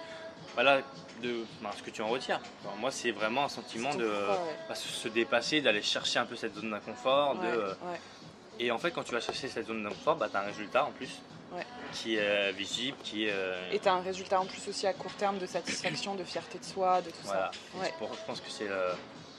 voilà, 0.55 0.81
de 1.23 1.45
ben, 1.63 1.71
ce 1.77 1.83
que 1.83 1.91
tu 1.91 2.03
en 2.03 2.09
retires. 2.09 2.41
Alors, 2.63 2.77
moi, 2.77 2.91
c'est 2.91 3.11
vraiment 3.11 3.45
un 3.45 3.49
sentiment 3.49 3.95
de 3.95 4.05
ton 4.05 4.11
pourquoi, 4.11 4.35
ouais. 4.45 4.57
bah, 4.69 4.75
se 4.75 4.89
se 4.89 5.09
dépasser, 5.09 5.61
d'aller 5.63 5.81
chercher 5.83 6.19
un 6.19 6.27
peu 6.27 6.37
cette 6.37 6.55
zone 6.55 6.71
d'inconfort. 6.71 7.37
de, 7.37 7.47
euh, 7.47 7.69
ouais. 7.71 8.01
Et 8.61 8.71
en 8.71 8.79
fait, 8.79 8.91
quand 8.93 9.03
tu 9.03 9.13
vas 9.13 9.21
chercher 9.21 9.49
cette 9.49 9.67
zone 9.67 9.83
d'inconfort, 9.83 10.17
bah, 10.17 10.29
tu 10.31 10.37
as 10.37 10.41
un 10.41 10.45
résultat 10.47 10.85
en 10.85 10.93
plus 10.93 11.11
Ouais. 11.53 11.65
qui 11.93 12.17
est 12.17 12.21
euh, 12.21 12.53
visible, 12.53 12.97
qui 13.05 13.27
est. 13.27 13.33
euh, 13.33 13.71
Et 13.73 13.79
tu 13.79 13.89
as 13.89 13.95
un 13.95 14.01
résultat 14.01 14.41
en 14.41 14.47
plus 14.47 14.67
aussi 14.69 14.87
à 14.87 14.93
court 14.93 15.13
terme 15.13 15.39
de 15.39 15.47
satisfaction, 15.47 16.15
de 16.17 16.25
fierté 16.25 16.59
de 16.59 16.65
soi, 16.65 17.01
de 17.01 17.11
tout 17.11 17.17
voilà. 17.25 17.51
ça. 17.53 17.79
Ouais. 17.79 17.87
C'est 17.87 17.95
pour- 17.99 18.13
je 18.15 18.25
pense 18.27 18.41
que 18.41 18.51
c'est 18.51 18.67
le. 18.67 18.81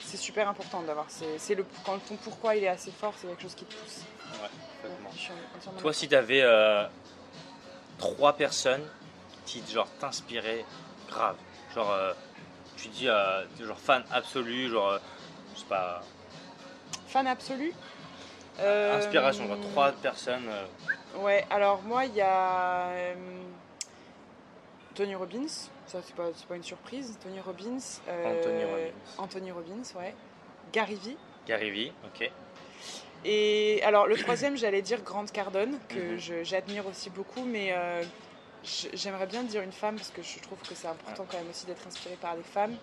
C'est 0.02 0.18
super 0.18 0.48
important 0.48 0.82
d'avoir. 0.84 1.08
C'est 1.10 1.56
le 1.56 1.66
quand 1.86 1.98
ton 2.08 2.16
pourquoi 2.18 2.56
il 2.56 2.64
est 2.64 2.68
assez 2.70 2.92
fort, 2.92 3.14
c'est 3.18 3.28
quelque 3.28 3.42
chose 3.42 3.56
qui 3.56 3.66
te 3.66 3.74
pousse. 3.74 4.02
Ouais, 4.42 5.72
Toi, 5.82 5.94
si 5.94 6.08
tu 6.08 6.16
avais 6.16 6.44
trois 7.98 8.34
personnes 8.34 8.84
qui 9.46 9.64
genre 9.72 9.88
t'inspiraient 10.00 10.66
grave, 11.10 11.36
genre 11.74 11.92
euh, 11.92 12.14
tu 12.78 12.88
dis 12.90 13.08
euh, 13.08 13.44
genre 13.60 13.80
fan 13.80 14.04
absolu, 14.12 14.70
genre 14.70 14.90
euh, 14.92 15.00
je 15.56 15.60
sais 15.62 15.66
pas, 15.68 16.02
fan 17.08 17.28
absolu? 17.28 17.74
Euh, 18.60 18.98
inspiration, 18.98 19.48
trois 19.62 19.92
personnes. 19.92 20.48
euh, 20.50 20.66
Ouais, 21.20 21.46
alors 21.50 21.82
moi, 21.84 22.06
il 22.06 22.14
y 22.16 22.22
a 22.22 22.88
euh, 22.90 23.14
Tony 24.94 25.16
Robbins, 25.16 25.48
ça 25.88 26.02
c'est 26.02 26.16
pas, 26.16 26.30
c'est 26.36 26.48
pas 26.48 26.56
une 26.56 26.64
surprise. 26.64 27.18
Tony 27.22 27.40
Robbins. 27.40 27.78
euh, 28.08 28.26
Anthony 28.26 28.64
Robbins. 28.66 28.92
Anthony 29.18 29.52
Robbins, 29.52 29.84
ouais. 29.96 30.14
Gary 30.74 30.96
Vee. 30.96 31.18
Gary 31.48 31.70
Vee, 31.72 31.92
ok. 32.06 32.30
Et 33.24 33.82
alors 33.84 34.08
le 34.08 34.16
troisième, 34.18 34.56
j'allais 34.58 34.82
dire 34.82 35.02
Grant 35.02 35.26
Cardone, 35.26 35.80
que 35.90 36.14
Mhm. 36.14 36.18
je- 36.20 36.44
j'admire 36.44 36.86
aussi 36.86 37.10
beaucoup, 37.10 37.44
mais 37.44 37.72
euh, 37.72 38.04
j'aimerais 38.94 39.28
bien 39.28 39.44
dire 39.44 39.62
une 39.62 39.72
femme 39.72 39.96
parce 39.96 40.10
que 40.10 40.22
je 40.22 40.40
trouve 40.40 40.60
que 40.60 40.76
c'est 40.76 40.88
important 40.88 41.26
quand 41.30 41.38
même 41.38 41.50
aussi 41.50 41.66
d'être 41.66 41.86
inspiré 41.88 42.16
par 42.16 42.36
des 42.36 42.44
femmes. 42.44 42.76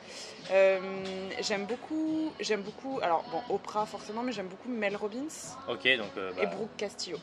Euh, 0.51 1.31
j'aime 1.41 1.67
beaucoup, 1.67 2.33
j'aime 2.41 2.63
beaucoup, 2.63 3.01
alors 3.03 3.25
bon 3.31 3.43
Oprah 3.55 3.87
forcément, 3.87 4.23
mais 4.23 4.33
j'aime 4.33 4.49
beaucoup 4.49 4.69
Mel 4.69 4.97
Robbins 4.97 5.27
Ok, 5.69 5.89
donc 5.97 6.11
euh, 6.17 6.33
bah, 6.35 6.43
et 6.43 6.47
Brooke 6.47 6.77
Castillo. 6.77 7.19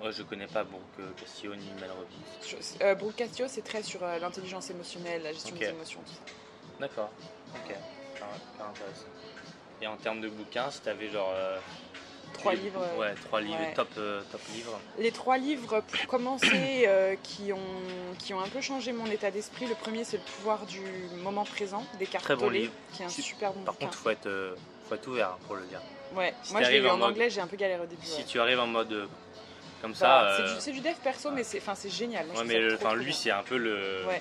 moi, 0.00 0.10
je 0.10 0.22
connais 0.22 0.46
pas 0.46 0.64
Brooke 0.64 0.82
euh, 1.00 1.10
Castillo 1.20 1.54
ni 1.54 1.70
Mel 1.80 1.90
Robbins. 1.90 2.06
Je- 2.46 2.84
euh, 2.84 2.94
Brooke 2.94 3.16
Castillo, 3.16 3.48
c'est 3.48 3.62
très 3.62 3.82
sur 3.82 4.00
l'intelligence 4.02 4.70
émotionnelle, 4.70 5.22
la 5.22 5.32
gestion 5.32 5.54
des 5.56 5.68
émotions, 5.68 6.00
tout 6.06 6.12
ça. 6.14 6.20
D'accord, 6.80 7.10
ok, 7.54 7.70
Hyper- 7.70 7.76
hyper 8.54 8.66
intéressant. 8.66 9.06
Et 9.80 9.86
en 9.86 9.96
termes 9.96 10.20
de 10.20 10.28
bouquins, 10.28 10.70
si 10.70 10.80
t'avais 10.80 11.08
genre. 11.08 11.32
Euh, 12.34 12.38
Trois 12.40 12.54
livres, 12.54 12.80
Ouais, 12.98 13.14
trois 13.26 13.40
livres, 13.40 13.58
ouais. 13.60 13.74
top, 13.74 13.88
euh, 13.98 14.22
top 14.30 14.40
livres. 14.54 14.78
Les 14.98 15.10
trois 15.12 15.38
livres, 15.38 15.80
pour 15.80 16.06
commencer, 16.08 16.84
euh, 16.86 17.14
qui, 17.22 17.52
ont, 17.52 17.58
qui 18.18 18.34
ont 18.34 18.40
un 18.40 18.48
peu 18.48 18.60
changé 18.60 18.92
mon 18.92 19.06
état 19.06 19.30
d'esprit. 19.30 19.66
Le 19.66 19.74
premier, 19.74 20.04
c'est 20.04 20.16
Le 20.18 20.22
pouvoir 20.22 20.66
du 20.66 20.80
moment 21.22 21.44
présent, 21.44 21.84
d'Eckhart 21.98 22.22
Très 22.22 22.36
bon 22.36 22.50
livre. 22.50 22.72
qui 22.92 23.02
est 23.02 23.06
un 23.06 23.08
super 23.08 23.52
bon 23.52 23.62
Par 23.62 23.74
bouquin. 23.74 23.86
contre, 23.86 23.98
faut 23.98 24.10
être, 24.10 24.26
euh, 24.26 24.54
faut 24.88 24.94
être 24.94 25.06
ouvert 25.08 25.36
pour 25.46 25.56
le 25.56 25.62
lire. 25.64 25.80
ouais. 26.16 26.34
si 26.42 26.52
Moi, 26.52 26.62
je 26.62 26.70
l'ai 26.70 26.80
lu 26.80 26.88
en 26.88 26.96
mode- 26.96 27.10
anglais, 27.10 27.30
j'ai 27.30 27.40
un 27.40 27.46
peu 27.46 27.56
galéré 27.56 27.82
au 27.82 27.86
début. 27.86 28.04
Si 28.04 28.18
ouais. 28.18 28.24
tu 28.24 28.40
arrives 28.40 28.60
en 28.60 28.66
mode 28.66 29.08
comme 29.80 29.92
Voilà, 29.92 30.36
ça. 30.38 30.60
c'est 30.60 30.72
du- 30.72 30.80
dev 30.80 30.94
perso, 31.02 31.30
mais 31.30 31.44
c'est 31.44 31.60
génial. 31.90 32.26
Moi, 32.28 32.38
Ouais, 32.38 32.44
mais 32.46 32.54
ça 32.54 32.60
le- 32.60 32.68
trop, 32.76 32.86
enfin, 32.86 32.94
trop 32.94 33.04
lui, 33.04 33.12
c'est 33.12 33.30
un 33.30 33.42
peu 33.42 33.56
le. 33.56 34.04
Ouais. 34.06 34.20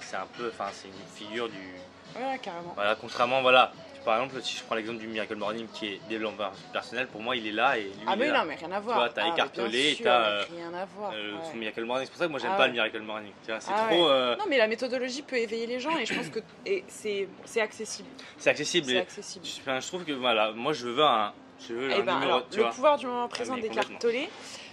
C'est 0.00 0.16
un 0.16 0.26
peu, 0.36 0.48
enfin, 0.48 0.70
c'est 0.72 0.88
une 0.88 0.94
figure 1.28 1.48
du. 1.48 1.74
Ouais, 2.16 2.38
carrément. 2.42 2.72
Voilà, 2.74 2.94
contrairement, 2.96 3.40
voilà. 3.42 3.72
Par 4.04 4.20
exemple, 4.20 4.42
si 4.42 4.56
je 4.58 4.62
prends 4.64 4.74
l'exemple 4.74 4.98
du 4.98 5.06
Miracle 5.06 5.36
Morning 5.36 5.66
qui 5.72 5.86
est 5.86 6.00
développeur 6.08 6.52
personnel, 6.72 7.06
pour 7.06 7.20
moi, 7.20 7.36
il 7.36 7.46
est 7.46 7.52
là 7.52 7.78
et 7.78 7.82
lui, 7.84 7.90
Ah, 8.06 8.12
il 8.14 8.18
mais 8.18 8.30
non, 8.32 8.44
mais 8.46 8.54
rien 8.56 8.72
à 8.72 8.80
voir. 8.80 8.96
vois, 8.98 9.08
t'as 9.10 9.22
Ah, 9.24 9.34
et 9.72 9.94
sûr, 9.94 10.04
t'as, 10.04 10.20
euh, 10.24 10.44
Rien 10.56 10.74
à 10.74 10.84
voir. 10.86 11.12
Euh, 11.14 11.32
ouais. 11.32 11.38
son 11.50 11.56
Miracle 11.56 11.84
Morning, 11.84 12.04
c'est 12.06 12.10
pour 12.10 12.18
ça 12.18 12.26
que 12.26 12.30
moi, 12.30 12.40
j'aime 12.40 12.50
Ah 12.52 12.56
pas 12.56 12.62
ouais. 12.62 12.68
le 12.68 12.72
Miracle 12.74 13.00
Morning. 13.00 13.32
Tu 13.46 13.52
C'est 13.60 13.70
Ah 13.74 13.86
trop. 13.88 14.04
ouais. 14.04 14.10
euh, 14.10 14.36
Non, 14.36 14.44
mais 14.48 14.58
la 14.58 14.66
méthodologie 14.66 15.22
peut 15.22 15.36
éveiller 15.36 15.66
les 15.66 15.78
gens 15.80 15.96
et 15.98 16.06
je 16.06 16.14
pense 16.14 16.28
que 16.28 16.40
c'est 16.88 17.28
accessible. 17.60 18.08
c'est 18.36 18.50
accessible. 18.50 18.86
C'est 18.86 18.92
et 18.94 18.98
accessible. 18.98 19.44
je, 19.46 19.86
trouve 19.86 20.04
que 20.04 20.12
voilà, 20.12 20.52
moi, 20.52 20.72
je 20.72 20.88
veux 20.88 21.04
un. 21.04 21.32
Je 21.68 21.74
veux 21.74 21.90
Eh 21.90 21.94
un 21.94 22.00
ben, 22.00 22.14
numéro, 22.14 22.32
alors, 22.32 22.48
tu 22.48 22.56
le 22.56 22.62
vois. 22.64 22.72
pouvoir 22.72 22.98
du 22.98 23.06
moment 23.06 23.28
présent 23.28 23.54
complètement. 23.54 23.98
Tolle. 24.00 24.14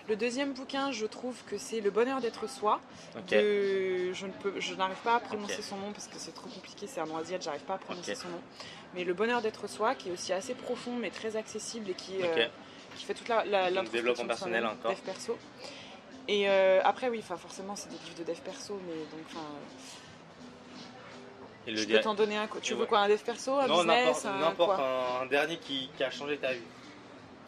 Le 0.09 0.15
deuxième 0.15 0.53
bouquin, 0.53 0.91
je 0.91 1.05
trouve 1.05 1.35
que 1.45 1.57
c'est 1.59 1.81
Le 1.81 1.91
bonheur 1.91 2.19
d'être 2.19 2.49
soi. 2.49 2.81
De- 3.29 4.11
je 4.11 4.25
ne 4.25 4.31
peux, 4.31 4.59
je 4.59 4.73
n'arrive 4.73 4.97
pas 5.03 5.15
à 5.15 5.19
prononcer 5.19 5.61
son 5.61 5.77
nom 5.77 5.91
parce 5.91 6.07
que 6.07 6.17
c'est 6.17 6.31
trop 6.33 6.49
compliqué, 6.49 6.87
c'est 6.87 6.99
un 6.99 7.15
asiatique, 7.15 7.43
j'arrive 7.43 7.61
pas 7.63 7.75
à 7.75 7.77
prononcer 7.77 8.15
son 8.15 8.29
nom. 8.29 8.41
Mais 8.95 9.03
le 9.03 9.13
bonheur 9.13 9.41
d'être 9.41 9.67
soi, 9.67 9.93
qui 9.93 10.09
est 10.09 10.11
aussi 10.11 10.33
assez 10.33 10.55
profond 10.55 10.95
mais 10.95 11.11
très 11.11 11.35
accessible 11.35 11.91
et 11.91 11.93
qui, 11.93 12.15
euh, 12.23 12.47
qui 12.97 13.05
fait 13.05 13.13
toute 13.13 13.27
la, 13.27 13.45
la 13.45 13.69
Donc, 13.71 13.91
développement 13.91 14.23
de 14.23 14.29
personnel 14.29 14.65
encore. 14.65 14.91
Dev 14.91 14.99
perso. 15.01 15.37
Et 16.27 16.49
euh, 16.49 16.81
après 16.83 17.09
oui, 17.09 17.21
forcément 17.21 17.75
c'est 17.75 17.89
des 17.89 17.97
livres 18.05 18.17
de 18.19 18.23
dev 18.23 18.39
perso, 18.39 18.79
mais 18.87 18.95
donc 18.95 19.25
enfin, 19.27 19.45
je 21.67 21.85
peux 21.85 21.99
t'en 22.01 22.15
donner 22.15 22.37
un. 22.37 22.47
Tu 22.61 22.73
veux 22.73 22.81
ouais. 22.81 22.87
quoi, 22.87 22.99
un 22.99 23.09
dev 23.09 23.19
perso, 23.21 23.53
un 23.59 23.67
Non, 23.67 23.77
business, 23.79 24.05
n'importe, 24.05 24.25
un 24.25 24.39
n'importe, 24.39 24.75
quoi? 24.75 25.19
un, 25.19 25.21
un 25.23 25.25
dernier 25.27 25.57
qui, 25.57 25.89
qui 25.95 26.03
a 26.03 26.09
changé 26.09 26.37
ta 26.37 26.53
vie. 26.53 26.61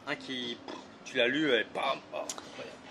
Un 0.07 0.15
qui, 0.15 0.57
tu 1.05 1.17
l'as 1.17 1.27
lu 1.27 1.51
et 1.53 1.65
bam, 1.73 1.99
oh. 2.13 2.17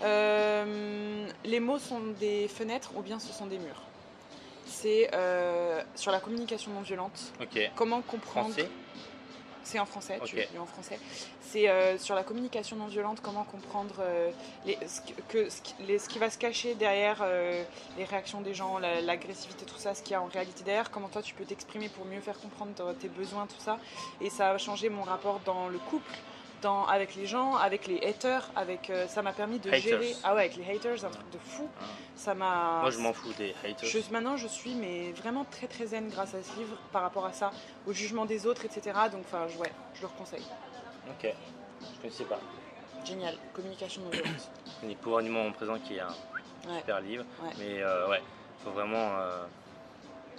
Euh, 0.03 1.27
les 1.45 1.59
mots 1.59 1.79
sont 1.79 1.99
des 2.19 2.47
fenêtres 2.47 2.91
ou 2.95 3.01
bien 3.01 3.19
ce 3.19 3.31
sont 3.31 3.45
des 3.45 3.57
murs. 3.59 3.81
C'est 4.65 5.09
euh, 5.13 5.81
sur 5.95 6.11
la 6.11 6.19
communication 6.19 6.71
non 6.71 6.81
violente. 6.81 7.33
Comment 7.75 8.01
comprendre 8.01 8.49
Français. 8.51 8.69
C'est 9.63 9.77
en 9.77 9.85
français, 9.85 10.19
tu 10.25 10.35
Ok. 10.39 10.47
lis 10.51 10.57
en 10.57 10.65
français. 10.65 10.99
C'est 11.39 11.69
euh, 11.69 11.95
sur 11.99 12.15
la 12.15 12.23
communication 12.23 12.77
non 12.77 12.87
violente, 12.87 13.19
comment 13.21 13.43
comprendre 13.43 13.93
les- 14.65 14.77
ce, 14.87 15.01
qui- 15.01 15.13
que, 15.29 15.49
ce, 15.51 15.61
qui, 15.61 15.75
les- 15.81 15.99
ce 15.99 16.09
qui 16.09 16.17
va 16.17 16.31
se 16.31 16.39
cacher 16.39 16.73
derrière 16.73 17.19
euh, 17.21 17.63
les 17.95 18.05
réactions 18.05 18.41
des 18.41 18.55
gens, 18.55 18.79
la- 18.79 19.01
l'agressivité, 19.01 19.65
tout 19.65 19.77
ça, 19.77 19.93
ce 19.93 20.01
qu'il 20.01 20.13
y 20.13 20.15
a 20.15 20.21
en 20.21 20.25
réalité 20.25 20.63
derrière, 20.63 20.89
comment 20.89 21.09
toi 21.09 21.21
tu 21.21 21.35
peux 21.35 21.45
t'exprimer 21.45 21.89
pour 21.89 22.05
mieux 22.05 22.21
faire 22.21 22.39
comprendre 22.39 22.95
tes 22.99 23.07
besoins, 23.07 23.45
tout 23.45 23.59
ça. 23.63 23.77
Et 24.19 24.31
ça 24.31 24.49
a 24.49 24.57
changé 24.57 24.89
mon 24.89 25.03
rapport 25.03 25.39
dans 25.45 25.67
le 25.69 25.77
couple, 25.77 26.11
dans, 26.61 26.85
avec 26.85 27.15
les 27.15 27.25
gens, 27.25 27.55
avec 27.55 27.87
les 27.87 27.99
haters, 28.05 28.49
avec, 28.55 28.89
euh, 28.89 29.07
ça 29.07 29.21
m'a 29.21 29.33
permis 29.33 29.59
de 29.59 29.69
Haters. 29.69 29.81
gérer. 29.81 30.15
Ah 30.23 30.33
ouais, 30.35 30.41
avec 30.41 30.55
les 30.57 30.69
haters, 30.75 31.03
un 31.05 31.09
truc 31.09 31.29
de 31.31 31.37
fou. 31.37 31.67
Ah. 31.79 31.83
Ça 32.15 32.33
m'a. 32.35 32.79
Moi, 32.81 32.91
je 32.91 32.99
m'en 32.99 33.13
fous 33.13 33.33
des 33.37 33.55
haters. 33.63 33.89
Je- 33.89 34.11
maintenant, 34.13 34.37
je 34.37 34.47
suis 34.47 34.75
mais 34.75 35.11
vraiment 35.13 35.43
très 35.45 35.67
très 35.67 35.87
zen 35.87 36.09
grâce 36.09 36.33
à 36.35 36.43
ce 36.43 36.55
livre 36.59 36.77
par 36.91 37.01
rapport 37.01 37.25
à 37.25 37.33
ça, 37.33 37.51
au 37.87 37.93
jugement 37.93 38.25
des 38.25 38.45
autres, 38.45 38.65
etc. 38.65 38.91
Donc, 39.11 39.21
enfin, 39.25 39.45
ouais, 39.59 39.71
je 39.95 40.01
le 40.03 40.07
conseille. 40.17 40.43
Ok. 41.09 41.33
Je 41.81 42.01
connaissais 42.01 42.25
pas. 42.25 42.39
Génial, 43.03 43.35
communication 43.53 44.03
non 44.03 44.09
violente. 44.11 44.49
Les 44.83 44.95
pouvoirs 45.01 45.23
du 45.23 45.29
moment 45.29 45.51
présent 45.51 45.77
qui 45.79 45.95
est 45.95 46.01
un 46.01 46.15
Ouais. 46.69 46.77
super 46.77 47.01
livre. 47.01 47.25
Ouais. 47.41 47.49
Mais 47.57 47.81
euh, 47.81 48.07
ouais, 48.07 48.21
faut 48.63 48.69
vraiment, 48.69 49.17
euh, 49.17 49.43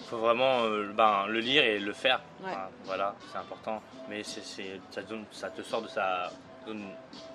faut 0.08 0.18
vraiment 0.18 0.60
ben, 0.94 1.26
le 1.26 1.40
lire 1.40 1.64
et 1.64 1.80
le 1.80 1.92
faire. 1.92 2.20
Enfin, 2.50 2.68
voilà, 2.84 3.14
c'est 3.30 3.38
important. 3.38 3.82
Mais 4.08 4.22
c'est, 4.22 4.44
c'est- 4.44 4.80
ça, 4.90 5.02
te 5.02 5.08
donne- 5.08 5.24
ça 5.32 5.50
te 5.50 5.62
sort 5.62 5.82
de 5.82 5.88
sa 5.88 6.30
zone 6.66 6.84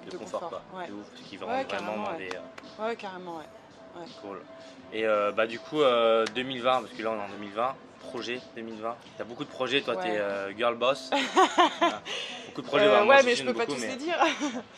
de, 0.06 0.12
De 0.12 0.18
confort, 0.18 0.42
confort, 0.42 0.62
quoi. 0.72 0.82
ouf, 0.84 1.06
ce 1.16 1.22
qui 1.24 1.38
va 1.38 1.46
vraiment 1.64 1.98
dans 2.04 2.12
euh, 2.14 2.86
Ouais, 2.88 2.96
carrément, 2.96 3.38
ouais. 3.38 4.06
cool. 4.22 4.42
Et 4.94 5.06
euh, 5.06 5.32
bah 5.32 5.48
du 5.48 5.60
coup, 5.60 5.82
euh, 5.82 6.26
2020, 6.36 6.82
parce 6.82 6.94
que 6.94 7.04
là 7.04 7.12
on 7.12 7.18
est 7.20 7.24
en 7.26 7.30
2020, 7.38 7.76
projet 8.10 8.40
2020. 8.56 8.96
T'as 9.18 9.24
beaucoup 9.26 9.44
de 9.44 9.50
projets, 9.50 9.82
toi 9.82 9.96
Ouais. 9.96 10.04
t'es 10.04 10.18
euh, 10.18 10.56
girl 10.56 10.76
boss. 10.76 11.10
Voilà. 11.80 12.02
Beaucoup 12.48 12.62
de 12.62 12.68
projets. 12.68 12.86
Euh, 12.88 12.92
bah, 13.00 13.04
moi, 13.04 13.16
ouais, 13.18 13.24
mais 13.24 13.36
je 13.36 13.44
peux 13.44 13.54
pas 13.54 13.66
tous 13.66 13.78
mais- 13.82 13.88
les 13.88 13.96
dire. 13.98 14.18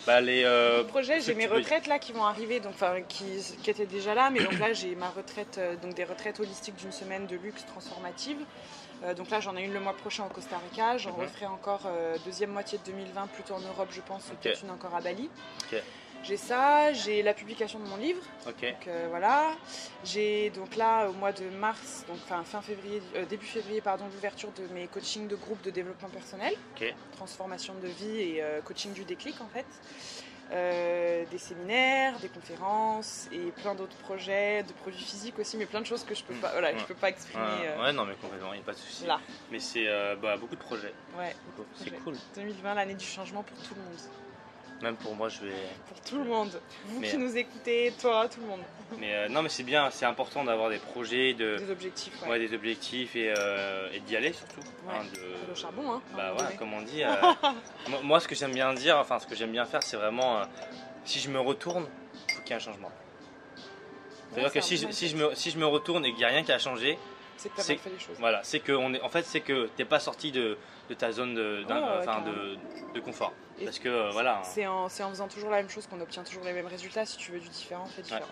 Bah, 0.08 0.20
les, 0.22 0.44
euh, 0.46 0.84
projet, 0.86 1.20
ceux 1.20 1.28
j'ai 1.28 1.36
mes 1.36 1.46
retraites 1.48 1.86
là 1.88 2.00
qui 2.00 2.12
vont 2.12 2.24
arriver, 2.26 2.60
donc 2.60 2.74
enfin 2.74 3.02
qui, 3.08 3.26
qui 3.62 3.70
étaient 3.70 3.86
déjà 3.86 4.16
là, 4.16 4.30
mais 4.32 4.40
donc 4.44 4.58
là 4.60 4.74
j'ai 4.74 4.96
ma 4.96 5.10
retraite, 5.10 5.58
euh, 5.60 5.76
donc 5.76 5.94
des 5.94 6.04
retraites 6.06 6.40
holistiques 6.40 6.76
d'une 6.76 6.92
semaine 6.92 7.28
de 7.28 7.36
luxe 7.38 7.66
transformative. 7.68 8.40
Euh, 9.04 9.14
donc 9.14 9.30
là 9.30 9.40
j'en 9.40 9.56
ai 9.56 9.64
une 9.64 9.74
le 9.74 9.80
mois 9.80 9.94
prochain 9.96 10.26
au 10.26 10.30
Costa 10.30 10.58
Rica, 10.58 10.98
j'en 10.98 11.12
referai 11.14 11.46
encore 11.46 11.82
euh, 11.86 12.18
deuxième 12.26 12.52
moitié 12.52 12.78
de 12.80 12.84
2020 12.92 13.28
plutôt 13.28 13.54
en 13.56 13.60
Europe 13.62 13.90
je 13.92 14.02
pense, 14.02 14.28
ou 14.28 14.34
Ok. 14.34 14.40
peut-être 14.42 14.64
une 14.64 14.72
encore 14.72 14.94
à 14.96 15.02
Bali. 15.02 15.30
J'ai 16.22 16.36
ça, 16.36 16.92
j'ai 16.92 17.24
la 17.24 17.34
publication 17.34 17.80
de 17.80 17.86
mon 17.86 17.96
livre, 17.96 18.22
donc 18.46 18.88
euh, 18.90 19.08
voilà. 19.10 19.52
J'ai 20.04 20.50
donc 20.50 20.76
là 20.76 21.08
au 21.10 21.14
mois 21.14 21.32
de 21.32 21.46
mars, 21.50 22.04
donc 22.10 22.18
fin 22.46 22.62
février, 22.62 23.02
euh, 23.16 23.24
début 23.26 23.46
février 23.46 23.80
pardon, 23.80 24.04
l'ouverture 24.14 24.52
de 24.52 24.68
mes 24.74 24.88
coachings 24.88 25.30
de 25.30 25.38
groupe 25.38 25.62
de 25.62 25.72
développement 25.72 26.10
personnel, 26.10 26.54
transformation 27.14 27.74
de 27.82 27.88
vie 27.88 28.20
et 28.20 28.44
euh, 28.44 28.60
coaching 28.62 28.92
du 28.92 29.06
déclic 29.06 29.40
en 29.40 29.48
fait. 29.48 29.66
Euh, 30.52 31.26
des 31.30 31.38
séminaires, 31.38 32.18
des 32.20 32.28
conférences 32.28 33.28
et 33.32 33.52
plein 33.62 33.76
d'autres 33.76 33.96
projets, 33.98 34.64
de 34.64 34.74
produits 34.74 35.04
physiques 35.04 35.38
aussi, 35.38 35.58
mais 35.58 35.68
plein 35.68 35.80
de 35.82 35.86
choses 35.86 36.04
que 36.04 36.16
je 36.16 36.24
peux 36.24 36.34
pas, 36.36 36.50
voilà, 36.54 36.70
Ouais. 36.72 36.80
je 36.80 36.86
peux 36.86 36.96
pas 36.96 37.10
exprimer 37.10 37.44
Ouais, 37.44 37.68
euh, 37.68 37.84
ouais, 37.84 37.94
non, 37.94 38.04
mais 38.06 38.16
complètement, 38.16 38.52
il 38.54 38.58
n'y 38.58 38.64
a 38.64 38.66
pas 38.66 38.72
de 38.74 38.78
souci. 38.78 39.06
là. 39.06 39.20
Mais 39.52 39.60
c'est 39.60 39.88
euh, 39.88 40.16
bah, 40.16 40.38
beaucoup 40.38 40.56
de 40.56 40.60
projets. 40.62 40.94
Ouais, 41.16 41.36
C'est 41.76 41.92
cool. 42.04 42.16
2020, 42.34 42.74
l'année 42.74 42.96
du 42.96 43.06
changement 43.06 43.44
pour 43.44 43.58
tout 43.60 43.76
le 43.76 43.82
monde. 43.82 44.00
Même 44.82 44.96
pour 44.96 45.14
moi, 45.16 45.28
je 45.30 45.42
vais. 45.42 45.52
Pour 45.90 46.00
tout 46.02 46.18
le 46.20 46.24
monde. 46.24 46.62
Vous 46.86 47.00
Mais- 47.02 47.10
qui 47.10 47.18
nous 47.18 47.36
écoutez, 47.36 47.94
toi, 48.00 48.28
tout 48.30 48.40
le 48.40 48.48
monde. 48.48 48.62
Mais 48.98 49.14
euh, 49.14 49.28
non, 49.30 49.42
mais 49.42 49.50
c'est 49.50 49.64
bien, 49.64 49.90
c'est 49.92 50.06
important 50.06 50.44
d'avoir 50.46 50.70
des 50.70 50.78
projets, 50.78 51.34
de, 51.34 51.58
Des 51.58 51.70
objectifs, 51.70 52.14
ouais. 52.24 52.30
ouais, 52.30 52.40
des 52.40 52.54
objectifs 52.56 53.16
et, 53.16 53.34
euh, 53.38 53.90
et 53.94 54.00
d'y 54.00 54.16
aller 54.16 54.32
surtout. 54.34 54.62
Ouais. 54.88 54.94
hein, 54.96 55.04
de- 55.14 55.50
le 55.50 55.56
charbon, 55.56 55.92
hein. 55.94 56.02
Bah 56.16 56.34
ouais, 56.34 56.56
comme 56.58 56.74
on 56.74 56.82
dit. 56.82 57.04
euh, 57.04 57.10
moi, 57.90 58.00
moi, 58.04 58.20
ce 58.22 58.28
que 58.28 58.36
j'aime 58.36 58.54
bien 58.54 58.74
dire, 58.74 58.98
enfin, 58.98 59.20
ce 59.20 59.28
que 59.28 59.36
j'aime 59.36 59.52
bien 59.52 59.66
faire, 59.66 59.84
c'est 59.84 59.98
vraiment. 59.98 60.40
euh, 60.40 60.44
si 61.04 61.20
je 61.20 61.30
me 61.30 61.40
retourne, 61.40 61.86
faut 62.34 62.42
qu'il 62.42 62.52
y 62.52 62.54
a 62.54 62.56
un 62.56 62.60
changement. 62.60 62.92
C'est-à-dire 64.32 64.46
Ouais, 64.50 64.54
que 64.54 64.62
je, 64.62 64.92
si, 64.92 65.08
je 65.10 65.16
me, 65.18 65.36
si 65.36 65.52
je 65.52 65.58
me 65.58 65.66
retourne 65.66 66.06
et 66.06 66.10
qu'il 66.12 66.20
n'y 66.20 66.26
a 66.26 66.30
rien 66.30 66.44
qui 66.44 66.52
a 66.52 66.60
changé, 66.60 66.98
C'est 67.40 67.50
que 67.50 67.56
t'as 67.56 67.64
fait 67.64 67.90
les 67.90 67.98
choses. 68.00 68.18
voilà, 68.20 68.42
c'est 68.44 68.60
que 68.60 68.74
on 68.74 68.94
est, 68.94 69.02
en 69.02 69.08
fait, 69.10 69.24
c'est 69.24 69.40
que 69.40 69.68
t'es 69.78 69.86
pas 69.86 70.00
sorti 70.02 70.32
de, 70.32 70.58
de 70.90 70.94
ta 70.94 71.12
zone 71.14 71.34
de, 71.36 71.64
d'un- 71.64 71.76
Ouais, 71.78 71.82
ouais, 71.84 71.98
enfin, 72.00 72.22
carrément. 72.22 72.28
de, 72.34 72.58
de 72.96 73.00
confort. 73.00 73.32
Et 73.60 73.64
Parce 73.66 73.80
que 73.80 73.88
euh, 73.88 74.10
voilà, 74.12 74.42
C'est 74.44 74.68
en, 74.68 74.90
c'est 74.90 75.04
en 75.04 75.10
faisant 75.10 75.28
toujours 75.30 75.50
la 75.50 75.58
même 75.58 75.70
chose 75.70 75.88
qu'on 75.88 76.02
obtient 76.02 76.24
toujours 76.24 76.44
les 76.44 76.52
mêmes 76.54 76.68
résultats. 76.68 77.06
Si 77.06 77.18
tu 77.18 77.32
veux 77.32 77.40
du 77.40 77.48
différent, 77.48 77.86
fais 77.86 78.02
différent. 78.02 78.26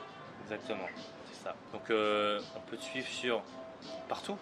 exactement, 0.44 0.88
c'est 1.32 1.44
ça. 1.44 1.56
Donc 1.72 1.90
euh, 1.90 2.42
on 2.58 2.60
peut 2.70 2.76
te 2.78 2.84
suivre 2.84 3.08
sur 3.08 3.42
partout, 4.10 4.38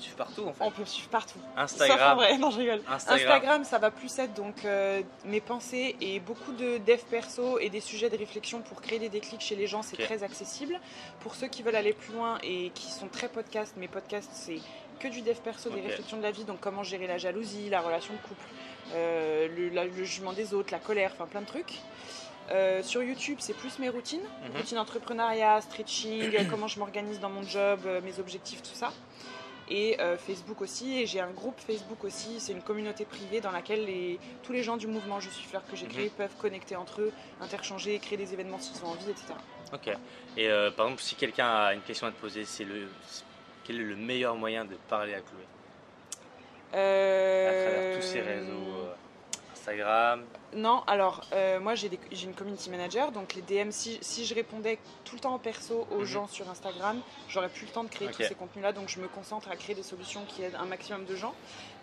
te 0.00 0.02
suivre 0.02 0.16
partout 0.16 0.42
en 0.48 0.52
fait. 0.52 0.64
On 0.64 0.70
partout. 1.10 1.38
Sauf 1.38 1.50
en 1.56 1.62
Instagram, 1.62 2.16
vrai, 2.16 2.38
non 2.38 2.50
je 2.50 2.58
rigole. 2.58 2.82
Instagram, 2.88 3.14
Instagram, 3.34 3.64
ça 3.64 3.78
va 3.78 3.90
plus 3.90 4.18
être 4.18 4.34
donc 4.34 4.64
euh, 4.64 5.02
mes 5.24 5.40
pensées 5.40 5.96
et 6.00 6.20
beaucoup 6.20 6.52
de 6.52 6.78
dev 6.78 7.00
perso 7.10 7.58
et 7.58 7.68
des 7.70 7.80
sujets 7.80 8.10
de 8.10 8.16
réflexion 8.16 8.60
pour 8.60 8.80
créer 8.80 8.98
des 8.98 9.08
déclics 9.08 9.40
chez 9.40 9.56
les 9.56 9.66
gens, 9.66 9.82
c'est 9.82 9.96
très 9.96 10.22
accessible. 10.22 10.78
Pour 11.20 11.34
ceux 11.34 11.48
qui 11.48 11.62
veulent 11.62 11.76
aller 11.76 11.92
plus 11.92 12.14
loin 12.14 12.38
et 12.42 12.70
qui 12.74 12.90
sont 12.90 13.08
très 13.08 13.28
podcasts, 13.28 13.76
mes 13.76 13.88
podcasts 13.88 14.30
c'est 14.32 14.58
que 14.98 15.08
du 15.08 15.22
dev 15.22 15.36
perso, 15.42 15.70
des 15.70 15.80
réflexions 15.80 16.18
de 16.18 16.22
la 16.22 16.30
vie, 16.30 16.44
donc 16.44 16.60
comment 16.60 16.82
gérer 16.82 17.06
la 17.06 17.16
jalousie, 17.16 17.70
la 17.70 17.80
relation 17.80 18.12
de 18.12 18.18
couple, 18.18 18.44
euh, 18.94 19.48
le, 19.56 19.68
la- 19.70 19.84
le 19.86 20.04
jugement 20.04 20.32
des 20.34 20.52
autres, 20.52 20.72
la 20.72 20.78
colère, 20.78 21.12
enfin 21.14 21.26
plein 21.26 21.40
de 21.40 21.46
trucs. 21.46 21.74
Euh, 22.50 22.82
sur 22.82 23.02
YouTube, 23.02 23.36
c'est 23.40 23.54
plus 23.54 23.78
mes 23.78 23.88
routines, 23.88 24.20
Mhm. 24.20 24.56
routine 24.56 24.78
entrepreneuriat, 24.78 25.60
stretching, 25.62 26.46
comment 26.50 26.66
je 26.68 26.78
m'organise 26.80 27.18
dans 27.20 27.30
mon 27.30 27.42
job, 27.44 27.80
mes 28.04 28.18
objectifs, 28.18 28.60
tout 28.62 28.74
ça. 28.74 28.92
Et 29.72 30.00
euh, 30.00 30.16
Facebook 30.18 30.60
aussi, 30.62 30.98
et 31.00 31.06
j'ai 31.06 31.20
un 31.20 31.30
groupe 31.30 31.58
Facebook 31.60 32.02
aussi, 32.02 32.40
c'est 32.40 32.52
une 32.52 32.60
communauté 32.62 33.04
privée 33.04 33.40
dans 33.40 33.52
laquelle 33.52 33.84
les, 33.84 34.18
tous 34.42 34.52
les 34.52 34.64
gens 34.64 34.76
du 34.76 34.88
mouvement 34.88 35.20
Je 35.20 35.30
suis 35.30 35.46
fleur 35.46 35.62
que 35.70 35.76
j'ai 35.76 35.86
créé 35.86 36.06
Mhm. 36.06 36.10
peuvent 36.10 36.36
connecter 36.40 36.74
entre 36.74 37.02
eux, 37.02 37.12
interchanger, 37.40 37.98
créer 38.00 38.18
des 38.18 38.32
événements 38.32 38.58
s'ils 38.58 38.84
ont 38.84 38.88
envie, 38.88 39.08
etc. 39.08 39.26
Ok. 39.72 39.88
Et 40.36 40.48
euh, 40.48 40.72
par 40.72 40.86
exemple, 40.86 41.02
si 41.02 41.14
quelqu'un 41.14 41.46
a 41.46 41.74
une 41.74 41.82
question 41.82 42.08
à 42.08 42.10
te 42.10 42.20
poser, 42.20 42.44
c'est 42.44 42.64
le 42.64 42.88
quel 43.64 43.76
est 43.80 43.84
le 43.84 43.94
meilleur 43.94 44.34
moyen 44.34 44.64
de 44.64 44.74
parler 44.88 45.14
à 45.14 45.20
Chloé? 45.20 45.44
À 46.72 47.52
travers 47.52 47.96
tous 48.00 48.06
ces 48.06 48.20
réseaux 48.20 48.50
euh, 48.50 48.94
Instagram. 49.80 50.24
Non, 50.54 50.82
alors 50.88 51.22
euh, 51.32 51.60
moi 51.60 51.74
j'ai 51.76 51.90
une 52.24 52.34
community 52.34 52.70
manager, 52.70 53.12
donc 53.12 53.34
les 53.34 53.42
DM, 53.42 53.70
si, 53.70 53.98
si 54.00 54.24
je 54.26 54.34
répondais 54.34 54.78
tout 55.04 55.14
le 55.14 55.20
temps 55.20 55.34
en 55.34 55.38
perso 55.38 55.86
aux 55.92 55.98
Mhm. 56.00 56.04
gens 56.04 56.26
sur 56.26 56.48
Instagram, 56.50 57.00
j'aurais 57.28 57.48
plus 57.48 57.66
le 57.66 57.72
temps 57.72 57.84
de 57.84 57.88
créer 57.88 58.08
tous 58.08 58.22
ces 58.24 58.34
contenus-là, 58.34 58.72
donc 58.72 58.88
je 58.88 58.98
me 59.00 59.06
concentre 59.08 59.48
à 59.50 59.56
créer 59.56 59.74
des 59.76 59.82
solutions 59.84 60.24
qui 60.26 60.42
aident 60.42 60.56
un 60.56 60.64
maximum 60.64 61.04
de 61.04 61.14
gens. 61.14 61.34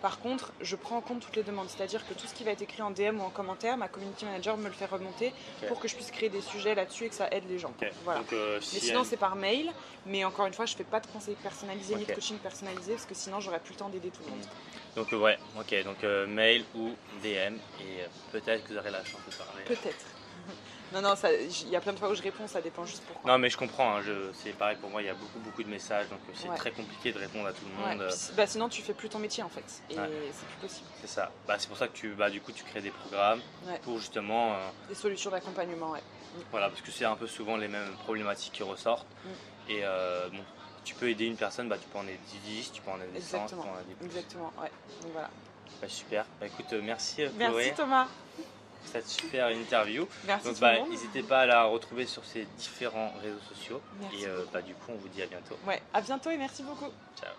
Par 0.02 0.20
contre, 0.20 0.52
je 0.60 0.76
prends 0.76 0.98
en 0.98 1.00
compte 1.00 1.20
toutes 1.20 1.34
les 1.36 1.42
demandes, 1.42 1.68
c'est-à-dire 1.68 2.06
que 2.06 2.14
tout 2.14 2.26
ce 2.26 2.34
qui 2.34 2.44
va 2.44 2.52
être 2.52 2.62
écrit 2.62 2.82
en 2.82 2.90
DM 2.90 3.18
ou 3.20 3.22
en 3.22 3.30
commentaire, 3.30 3.76
ma 3.76 3.88
community 3.88 4.24
manager 4.26 4.56
me 4.56 4.66
le 4.68 4.72
fait 4.74 4.84
remonter 4.86 5.32
pour 5.66 5.80
que 5.80 5.88
je 5.88 5.94
puisse 5.96 6.10
créer 6.10 6.28
des 6.28 6.42
sujets 6.42 6.74
là-dessus 6.74 7.06
et 7.06 7.08
que 7.08 7.14
ça 7.14 7.28
aide 7.32 7.48
les 7.48 7.58
gens. 7.58 7.72
Ok. 7.80 7.90
Voilà. 8.04 8.20
Donc, 8.20 8.32
euh, 8.32 8.56
Mais 8.60 8.64
si 8.64 8.80
sinon, 8.80 9.00
elle- 9.00 9.06
c'est 9.06 9.16
par 9.16 9.34
mail. 9.34 9.72
Mais 10.06 10.24
encore 10.24 10.46
une 10.46 10.54
fois, 10.54 10.66
je 10.66 10.76
fais 10.76 10.84
pas 10.84 11.00
de 11.00 11.06
conseils 11.08 11.34
personnalisés 11.42 11.96
ni 11.96 12.04
de 12.04 12.12
coaching 12.14 12.36
personnalisé 12.38 12.92
parce 12.92 13.06
que 13.06 13.14
sinon, 13.14 13.40
j'aurais 13.40 13.58
plus 13.60 13.72
le 13.72 13.78
temps 13.78 13.88
d'aider 13.88 14.10
tout 14.10 14.22
le 14.24 14.30
monde. 14.30 14.46
Donc 14.98 15.12
euh, 15.12 15.16
ouais, 15.18 15.38
ok. 15.58 15.84
Donc 15.84 16.02
euh, 16.04 16.26
mail 16.26 16.64
ou 16.74 16.90
DM 17.22 17.24
et 17.24 18.02
euh, 18.02 18.06
peut-être 18.32 18.64
que 18.64 18.72
vous 18.72 18.78
aurez 18.78 18.90
la 18.90 19.04
chance 19.04 19.20
de 19.30 19.34
parler. 19.34 19.62
Peut-être. 19.64 20.04
non, 20.92 21.02
non, 21.02 21.14
il 21.62 21.68
y 21.68 21.76
a 21.76 21.80
plein 21.80 21.92
de 21.92 21.98
fois 21.98 22.10
où 22.10 22.14
je 22.14 22.22
réponds, 22.22 22.48
ça 22.48 22.60
dépend 22.60 22.84
juste 22.84 23.02
pourquoi. 23.06 23.30
Non 23.30 23.38
mais 23.38 23.48
je 23.48 23.56
comprends. 23.56 23.96
hein, 23.98 24.02
c'est 24.34 24.52
pareil 24.52 24.76
pour 24.80 24.90
moi. 24.90 25.00
Il 25.00 25.06
y 25.06 25.10
a 25.10 25.14
beaucoup 25.14 25.38
beaucoup 25.38 25.62
de 25.62 25.68
messages, 25.68 26.08
donc 26.08 26.18
c'est 26.34 26.48
Ouais. 26.48 26.56
très 26.56 26.72
compliqué 26.72 27.12
de 27.12 27.18
répondre 27.18 27.46
à 27.46 27.52
tout 27.52 27.64
le 27.64 27.96
monde. 27.96 28.04
puis 28.08 28.36
bah, 28.36 28.46
sinon, 28.46 28.68
tu 28.68 28.82
fais 28.82 28.94
plus 28.94 29.08
ton 29.08 29.20
métier 29.20 29.42
en 29.44 29.48
fait. 29.48 29.82
Et 29.90 29.98
Ouais. 29.98 30.08
c'est 30.32 30.46
plus 30.46 30.68
possible. 30.68 30.86
C'est 31.00 31.08
ça. 31.10 31.30
Bah, 31.46 31.56
c'est 31.58 31.68
pour 31.68 31.76
ça 31.76 31.86
que 31.86 31.96
tu, 31.96 32.08
bah, 32.10 32.28
du 32.30 32.40
coup, 32.40 32.52
tu 32.52 32.64
crées 32.64 32.80
des 32.82 32.90
programmes 32.90 33.40
pour 33.82 33.98
justement, 33.98 34.54
euh, 34.54 34.68
Des 34.88 34.94
solutions 34.96 35.30
d'accompagnement, 35.30 35.90
ouais. 35.92 36.02
voilà, 36.50 36.68
parce 36.68 36.80
que 36.82 36.90
c'est 36.90 37.04
un 37.04 37.16
peu 37.16 37.26
souvent 37.28 37.56
les 37.56 37.68
mêmes 37.68 37.92
problématiques 38.04 38.52
qui 38.54 38.62
ressortent. 38.64 39.06
Mm. 39.24 39.70
Et 39.70 39.80
euh, 39.84 40.28
bon, 40.30 40.42
tu 40.88 40.94
peux 40.94 41.10
aider 41.10 41.26
une 41.26 41.36
personne, 41.36 41.68
bah, 41.68 41.76
tu 41.76 41.86
peux 41.86 41.98
en 41.98 42.04
aider 42.04 42.18
10, 42.46 42.72
tu 42.72 42.80
peux 42.80 42.90
en 42.90 42.96
aider 42.96 43.20
100, 43.20 43.20
tu 43.20 43.42
Exactement. 43.42 43.62
peux 43.62 43.68
en 43.68 43.80
aider 43.82 43.94
plus. 43.94 44.06
Exactement, 44.06 44.52
ouais. 44.58 44.70
Donc 45.02 45.12
voilà. 45.12 45.28
Bah, 45.82 45.88
super. 45.88 46.24
Bah, 46.40 46.46
écoute, 46.46 46.72
euh, 46.72 46.80
merci 46.82 47.22
euh, 47.24 47.28
Merci 47.36 47.52
Chloé 47.52 47.74
Thomas. 47.76 48.06
pour 48.36 48.88
cette 48.90 49.06
super 49.06 49.50
interview. 49.50 50.08
Merci 50.24 50.46
Donc 50.46 50.54
tout 50.54 50.60
bah, 50.62 50.78
n'hésitez 50.88 51.22
pas 51.22 51.40
à 51.40 51.46
la 51.46 51.64
retrouver 51.64 52.06
sur 52.06 52.24
ces 52.24 52.46
différents 52.56 53.12
réseaux 53.22 53.38
sociaux. 53.50 53.82
Merci 54.00 54.22
Et 54.22 54.28
euh, 54.28 54.46
bah, 54.50 54.62
du 54.62 54.72
coup, 54.72 54.92
on 54.92 54.96
vous 54.96 55.08
dit 55.08 55.20
à 55.20 55.26
bientôt. 55.26 55.58
Ouais, 55.66 55.82
à 55.92 56.00
bientôt 56.00 56.30
et 56.30 56.38
merci 56.38 56.62
beaucoup. 56.62 56.90
Ciao. 57.20 57.34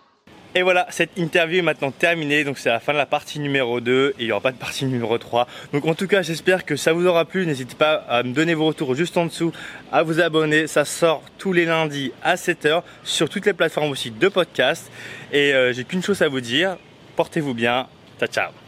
Et 0.54 0.62
voilà, 0.62 0.86
cette 0.90 1.16
interview 1.16 1.60
est 1.60 1.62
maintenant 1.62 1.92
terminée, 1.92 2.42
donc 2.42 2.58
c'est 2.58 2.70
la 2.70 2.80
fin 2.80 2.92
de 2.92 2.98
la 2.98 3.06
partie 3.06 3.38
numéro 3.38 3.80
2 3.80 4.14
et 4.18 4.22
il 4.22 4.26
n'y 4.26 4.32
aura 4.32 4.40
pas 4.40 4.50
de 4.50 4.56
partie 4.56 4.84
numéro 4.84 5.16
3. 5.16 5.46
Donc 5.72 5.86
en 5.86 5.94
tout 5.94 6.08
cas, 6.08 6.22
j'espère 6.22 6.64
que 6.64 6.74
ça 6.74 6.92
vous 6.92 7.06
aura 7.06 7.24
plu. 7.24 7.46
N'hésitez 7.46 7.76
pas 7.76 8.04
à 8.08 8.24
me 8.24 8.32
donner 8.32 8.54
vos 8.54 8.66
retours 8.66 8.96
juste 8.96 9.16
en 9.16 9.26
dessous, 9.26 9.52
à 9.92 10.02
vous 10.02 10.20
abonner. 10.20 10.66
Ça 10.66 10.84
sort 10.84 11.22
tous 11.38 11.52
les 11.52 11.66
lundis 11.66 12.12
à 12.24 12.34
7h 12.34 12.82
sur 13.04 13.28
toutes 13.28 13.46
les 13.46 13.52
plateformes 13.52 13.90
aussi 13.90 14.10
de 14.10 14.28
podcast. 14.28 14.90
Et 15.32 15.54
euh, 15.54 15.72
j'ai 15.72 15.84
qu'une 15.84 16.02
chose 16.02 16.20
à 16.20 16.28
vous 16.28 16.40
dire, 16.40 16.76
portez-vous 17.14 17.54
bien. 17.54 17.86
Ciao 18.18 18.28
ciao 18.28 18.59